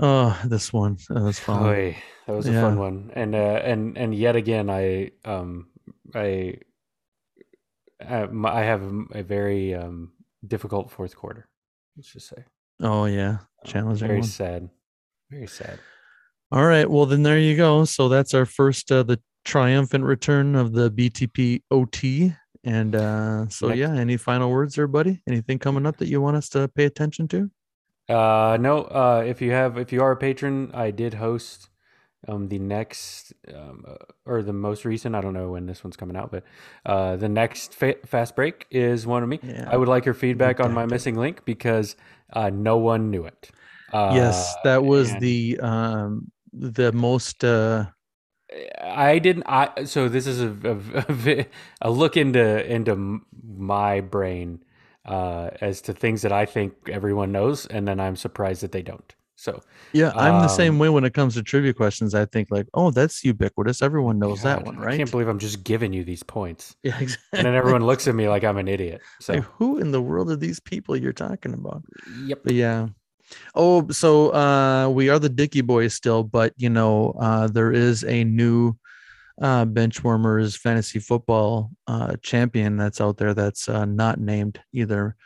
Oh, 0.00 0.36
this 0.44 0.72
one. 0.72 0.96
That 1.08 1.22
was 1.22 1.38
fun. 1.38 1.62
Oy, 1.66 1.96
that 2.26 2.34
was 2.34 2.48
a 2.48 2.52
Yeah. 2.52 2.62
fun 2.62 2.78
one, 2.78 3.12
and 3.14 3.34
uh, 3.36 3.60
and 3.62 3.96
and 3.96 4.12
yet 4.12 4.34
again, 4.34 4.68
I 4.68 5.12
um 5.24 5.68
I 6.16 6.54
I, 8.08 8.26
my- 8.26 8.52
I 8.52 8.62
have 8.62 8.82
a, 9.12 9.22
very 9.22 9.74
um 9.74 10.12
difficult 10.46 10.90
fourth 10.90 11.16
quarter. 11.16 11.48
Let's 11.96 12.12
just 12.12 12.28
say 12.28 12.44
Oh 12.82 13.04
yeah, 13.04 13.38
Um, 13.74 13.94
Very 13.96 14.20
one. 14.20 14.22
sad. 14.28 14.70
Very 15.30 15.46
sad. 15.46 15.78
All 16.52 16.64
right. 16.64 16.90
Well, 16.90 17.06
then 17.06 17.22
there 17.22 17.38
you 17.38 17.56
go. 17.56 17.84
So 17.84 18.08
that's 18.08 18.34
our 18.34 18.46
first, 18.46 18.90
uh, 18.90 19.02
the 19.04 19.20
triumphant 19.44 20.02
return 20.04 20.54
of 20.56 20.72
the 20.72 20.90
BTP 20.90 21.62
OT. 21.70 22.32
And 22.64 22.94
uh, 22.96 23.48
so 23.48 23.68
Next- 23.68 23.78
yeah, 23.78 23.94
any 23.94 24.16
final 24.16 24.50
words 24.50 24.74
there, 24.74 24.86
buddy? 24.88 25.22
Anything 25.28 25.58
coming 25.58 25.86
up 25.86 25.96
that 25.98 26.08
you 26.08 26.20
want 26.20 26.36
us 26.36 26.48
to 26.50 26.68
pay 26.68 26.84
attention 26.84 27.28
to? 27.28 27.50
Uh, 28.08 28.56
no. 28.60 28.82
Uh, 28.84 29.22
if 29.26 29.40
you 29.40 29.52
have, 29.52 29.78
if 29.78 29.92
you 29.92 30.02
are 30.02 30.10
a 30.12 30.16
patron, 30.16 30.70
I 30.74 30.90
did 30.90 31.14
host 31.14 31.68
um 32.28 32.48
the 32.48 32.58
next 32.58 33.32
um 33.54 33.84
uh, 33.86 33.94
or 34.26 34.42
the 34.42 34.52
most 34.52 34.84
recent. 34.84 35.14
I 35.14 35.20
don't 35.20 35.34
know 35.34 35.50
when 35.50 35.66
this 35.66 35.82
one's 35.82 35.96
coming 35.96 36.16
out, 36.16 36.30
but 36.30 36.44
uh, 36.86 37.16
the 37.16 37.28
next 37.28 37.74
fa- 37.74 37.96
fast 38.06 38.36
break 38.36 38.66
is 38.70 39.06
one 39.06 39.22
of 39.22 39.28
me. 39.28 39.40
Yeah. 39.42 39.68
I 39.70 39.76
would 39.76 39.88
like 39.88 40.04
your 40.04 40.14
feedback 40.14 40.60
on 40.60 40.72
my 40.72 40.86
missing 40.86 41.16
link 41.16 41.44
because 41.44 41.96
uh, 42.32 42.50
no 42.50 42.76
one 42.76 43.10
knew 43.10 43.24
it. 43.24 43.50
Uh, 43.92 44.12
yes, 44.14 44.56
that 44.64 44.84
was 44.84 45.10
and 45.10 45.20
the 45.20 45.58
um 45.60 46.30
the 46.52 46.92
most 46.92 47.44
uh 47.44 47.86
I 48.80 49.18
didn't. 49.18 49.44
I 49.46 49.84
so 49.84 50.08
this 50.08 50.26
is 50.26 50.40
a 50.40 50.76
a, 50.94 51.46
a 51.82 51.90
look 51.90 52.16
into 52.16 52.66
into 52.72 53.20
my 53.42 54.00
brain 54.00 54.64
uh, 55.04 55.50
as 55.60 55.80
to 55.82 55.92
things 55.92 56.22
that 56.22 56.32
I 56.32 56.46
think 56.46 56.74
everyone 56.88 57.32
knows, 57.32 57.66
and 57.66 57.86
then 57.86 58.00
I'm 58.00 58.16
surprised 58.16 58.62
that 58.62 58.72
they 58.72 58.82
don't. 58.82 59.14
So 59.40 59.62
yeah, 59.94 60.12
I'm 60.16 60.42
the 60.42 60.48
same 60.48 60.74
Um, 60.74 60.78
way 60.80 60.88
when 60.90 61.04
it 61.04 61.14
comes 61.14 61.32
to 61.34 61.42
trivia 61.42 61.72
questions. 61.72 62.14
I 62.14 62.26
think 62.26 62.48
like, 62.50 62.66
oh, 62.74 62.90
that's 62.90 63.24
ubiquitous. 63.24 63.80
Everyone 63.80 64.18
knows 64.18 64.42
that 64.42 64.58
God, 64.58 64.66
one, 64.66 64.76
I 64.78 64.82
right? 64.84 64.96
can't 64.98 65.10
believe 65.10 65.28
I'm 65.28 65.38
just 65.38 65.64
giving 65.64 65.94
you 65.94 66.04
these 66.04 66.22
points, 66.22 66.76
yeah, 66.82 66.98
exactly. 67.00 67.38
and 67.38 67.46
then 67.46 67.54
everyone 67.54 67.86
looks 67.86 68.06
at 68.06 68.14
me 68.14 68.28
like 68.28 68.44
I'm 68.44 68.58
an 68.58 68.68
idiot. 68.68 69.00
So 69.18 69.32
Like, 69.32 69.44
who 69.56 69.78
in 69.78 69.92
the 69.92 70.02
world 70.02 70.30
are 70.30 70.36
these 70.36 70.60
people 70.60 70.94
you're 70.94 71.14
talking 71.14 71.54
about? 71.54 71.82
yep. 72.04 72.40
But 72.44 72.52
yeah. 72.52 72.88
Oh, 73.54 73.88
so 73.88 74.30
uh 74.34 74.88
we 74.90 75.08
are 75.08 75.18
the 75.18 75.28
Dicky 75.30 75.62
Boys 75.62 75.94
still, 75.94 76.22
but 76.22 76.52
you 76.56 76.68
know, 76.68 77.12
uh 77.18 77.46
there 77.48 77.72
is 77.72 78.04
a 78.04 78.24
new 78.24 78.74
uh 79.40 79.64
benchwarmers 79.64 80.58
fantasy 80.58 80.98
football 80.98 81.70
uh 81.86 82.16
champion 82.22 82.76
that's 82.76 83.00
out 83.00 83.16
there 83.16 83.32
that's 83.32 83.68
uh 83.70 83.86
not 83.86 84.20
named 84.20 84.60
either 84.74 85.16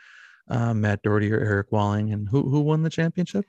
uh 0.49 0.73
Matt 0.73 1.01
Doherty 1.03 1.33
or 1.33 1.39
Eric 1.39 1.71
Walling. 1.73 2.13
And 2.13 2.29
who 2.29 2.47
who 2.49 2.61
won 2.61 2.83
the 2.83 2.89
championship? 2.89 3.45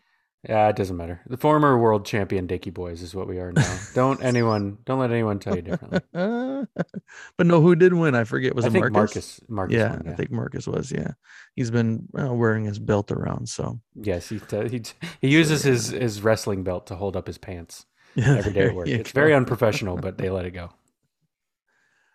Yeah, 0.49 0.69
it 0.69 0.77
doesn't 0.77 0.97
matter. 0.97 1.21
The 1.27 1.37
former 1.37 1.77
world 1.77 2.07
champion 2.07 2.47
Dickie 2.47 2.71
Boys 2.71 3.03
is 3.03 3.15
what 3.17 3.27
we 3.27 3.39
are 3.41 3.51
now. 3.51 3.79
don't 3.95 4.23
anyone, 4.23 4.79
don't 4.85 5.01
let 5.01 5.11
anyone 5.11 5.41
tell 5.41 5.57
you 5.57 5.63
differently. 5.63 6.01
but 6.13 7.47
no, 7.47 7.61
who 7.61 7.75
did 7.75 7.93
win? 7.95 8.15
I 8.15 8.23
forget. 8.23 8.55
Was 8.55 8.65
I 8.65 8.69
it 8.69 8.71
think 8.71 8.93
Marcus? 8.93 8.95
Marcus. 8.95 9.41
Marcus. 9.49 9.75
yeah, 9.75 9.91
won, 9.91 10.03
yeah. 10.05 10.13
I 10.13 10.15
think 10.15 10.31
Marcus 10.31 10.69
was. 10.69 10.93
Yeah, 10.93 11.13
he's 11.57 11.73
been 11.73 12.07
uh, 12.17 12.33
wearing 12.33 12.65
his 12.65 12.79
belt 12.79 13.11
around. 13.11 13.49
So 13.49 13.81
Yes, 13.97 14.29
he 14.29 14.39
t- 14.39 14.69
he 14.69 14.79
t- 14.81 14.93
he 15.21 15.29
uses 15.29 15.65
his 15.65 15.89
his 15.89 16.23
wrestling 16.23 16.63
belt 16.63 16.87
to 16.89 16.95
hold 16.95 17.17
up 17.17 17.27
his 17.27 17.39
pants. 17.39 17.85
yeah, 18.15 18.35
every 18.39 18.53
day 18.53 18.67
at 18.69 18.75
work. 18.75 18.87
It's 18.87 19.11
very 19.11 19.35
unprofessional, 19.35 19.97
but 19.97 20.17
they 20.17 20.31
let 20.31 20.45
it 20.45 20.53
go. 20.53 20.71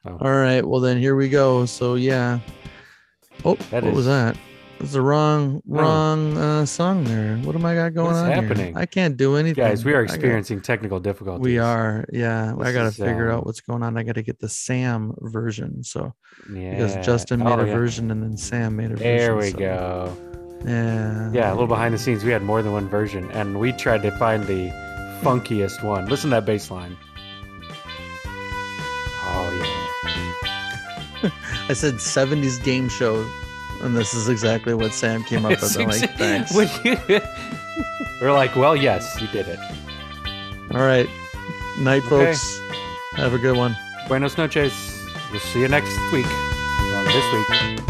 Oh, 0.05 0.17
All 0.21 0.31
right. 0.31 0.65
Well, 0.65 0.79
then 0.79 0.97
here 0.97 1.15
we 1.17 1.27
go. 1.27 1.65
So 1.65 1.95
yeah. 1.95 2.39
Oh, 3.43 3.55
That 3.71 3.83
what 3.83 3.93
was 3.93 4.05
that? 4.05 4.37
It's 4.81 4.93
the 4.93 5.01
wrong 5.01 5.61
Oh. 5.69 5.75
wrong 5.79 6.37
uh, 6.37 6.65
song 6.65 7.03
there. 7.03 7.37
What 7.37 7.55
am 7.55 7.63
I 7.65 7.75
got 7.75 7.93
going 7.93 8.07
What's 8.07 8.17
on 8.19 8.31
here? 8.31 8.41
happening? 8.41 8.75
I 8.75 8.85
can't 8.87 9.15
do 9.15 9.35
anything. 9.35 9.63
Guys, 9.63 9.85
we 9.85 9.93
are 9.93 10.01
I 10.03 10.05
got- 10.07 10.15
experiencing 10.15 10.61
technical 10.61 10.99
difficulties. 10.99 11.43
we 11.43 11.59
are, 11.59 12.03
yeah. 12.11 12.53
I 12.59 12.71
got 12.71 12.83
to 12.85 12.91
figure 12.91 13.31
um, 13.31 13.37
out 13.39 13.45
what's 13.45 13.61
going 13.61 13.83
on. 13.83 13.95
I 13.97 14.03
got 14.03 14.15
to 14.15 14.23
get 14.23 14.39
the 14.39 14.49
Sam 14.49 15.13
version. 15.19 15.83
So 15.83 16.13
Yeah. 16.53 16.71
because 16.71 17.05
Justin 17.05 17.39
made 17.39 17.47
Oh, 17.49 17.59
a 17.59 17.67
yeah. 17.67 17.73
version 17.73 18.09
and 18.11 18.23
then 18.23 18.37
Sam 18.37 18.75
made 18.75 18.91
a 18.91 18.95
version. 18.95 19.17
There 19.17 19.35
we 19.37 19.51
so, 19.51 19.57
go. 19.59 20.17
Yeah. 20.65 21.31
Yeah, 21.31 21.49
a 21.51 21.53
little 21.53 21.67
behind 21.67 21.93
the 21.93 21.97
scenes. 21.99 22.23
We 22.23 22.31
had 22.31 22.41
more 22.43 22.61
than 22.61 22.71
one 22.71 22.87
version, 22.89 23.29
and 23.31 23.59
we 23.59 23.71
tried 23.73 24.01
to 24.03 24.11
find 24.17 24.45
the 24.47 24.69
funkiest 25.21 25.83
one. 25.83 26.07
Listen 26.07 26.29
to 26.31 26.35
that 26.37 26.45
bass 26.45 26.69
line. 26.71 26.97
Oh 29.23 29.51
yeah. 31.23 31.29
I 31.69 31.73
said 31.73 31.95
70s 31.95 32.63
game 32.63 32.89
show, 32.89 33.23
and 33.83 33.95
this 33.95 34.13
is 34.13 34.29
exactly 34.29 34.73
what 34.73 34.93
Sam 34.93 35.23
came 35.23 35.45
up 35.45 35.51
with. 35.61 35.77
I'm 35.77 35.87
like, 35.87 36.15
thanks. 36.17 36.53
We're 38.21 38.31
like, 38.33 38.55
well, 38.55 38.75
yes, 38.75 39.19
you 39.21 39.27
did 39.27 39.47
it. 39.47 39.59
All 40.73 40.81
right. 40.81 41.07
Night, 41.79 42.03
Okay. 42.03 42.09
folks. 42.33 42.59
Have 43.15 43.33
a 43.33 43.39
good 43.39 43.57
one. 43.57 43.75
Buenos 44.07 44.37
noches. 44.37 44.73
We'll 45.31 45.39
see 45.39 45.59
you 45.61 45.67
next 45.67 45.95
week. 46.11 46.25
Well, 46.25 47.03
this 47.05 47.33
week. 47.33 47.81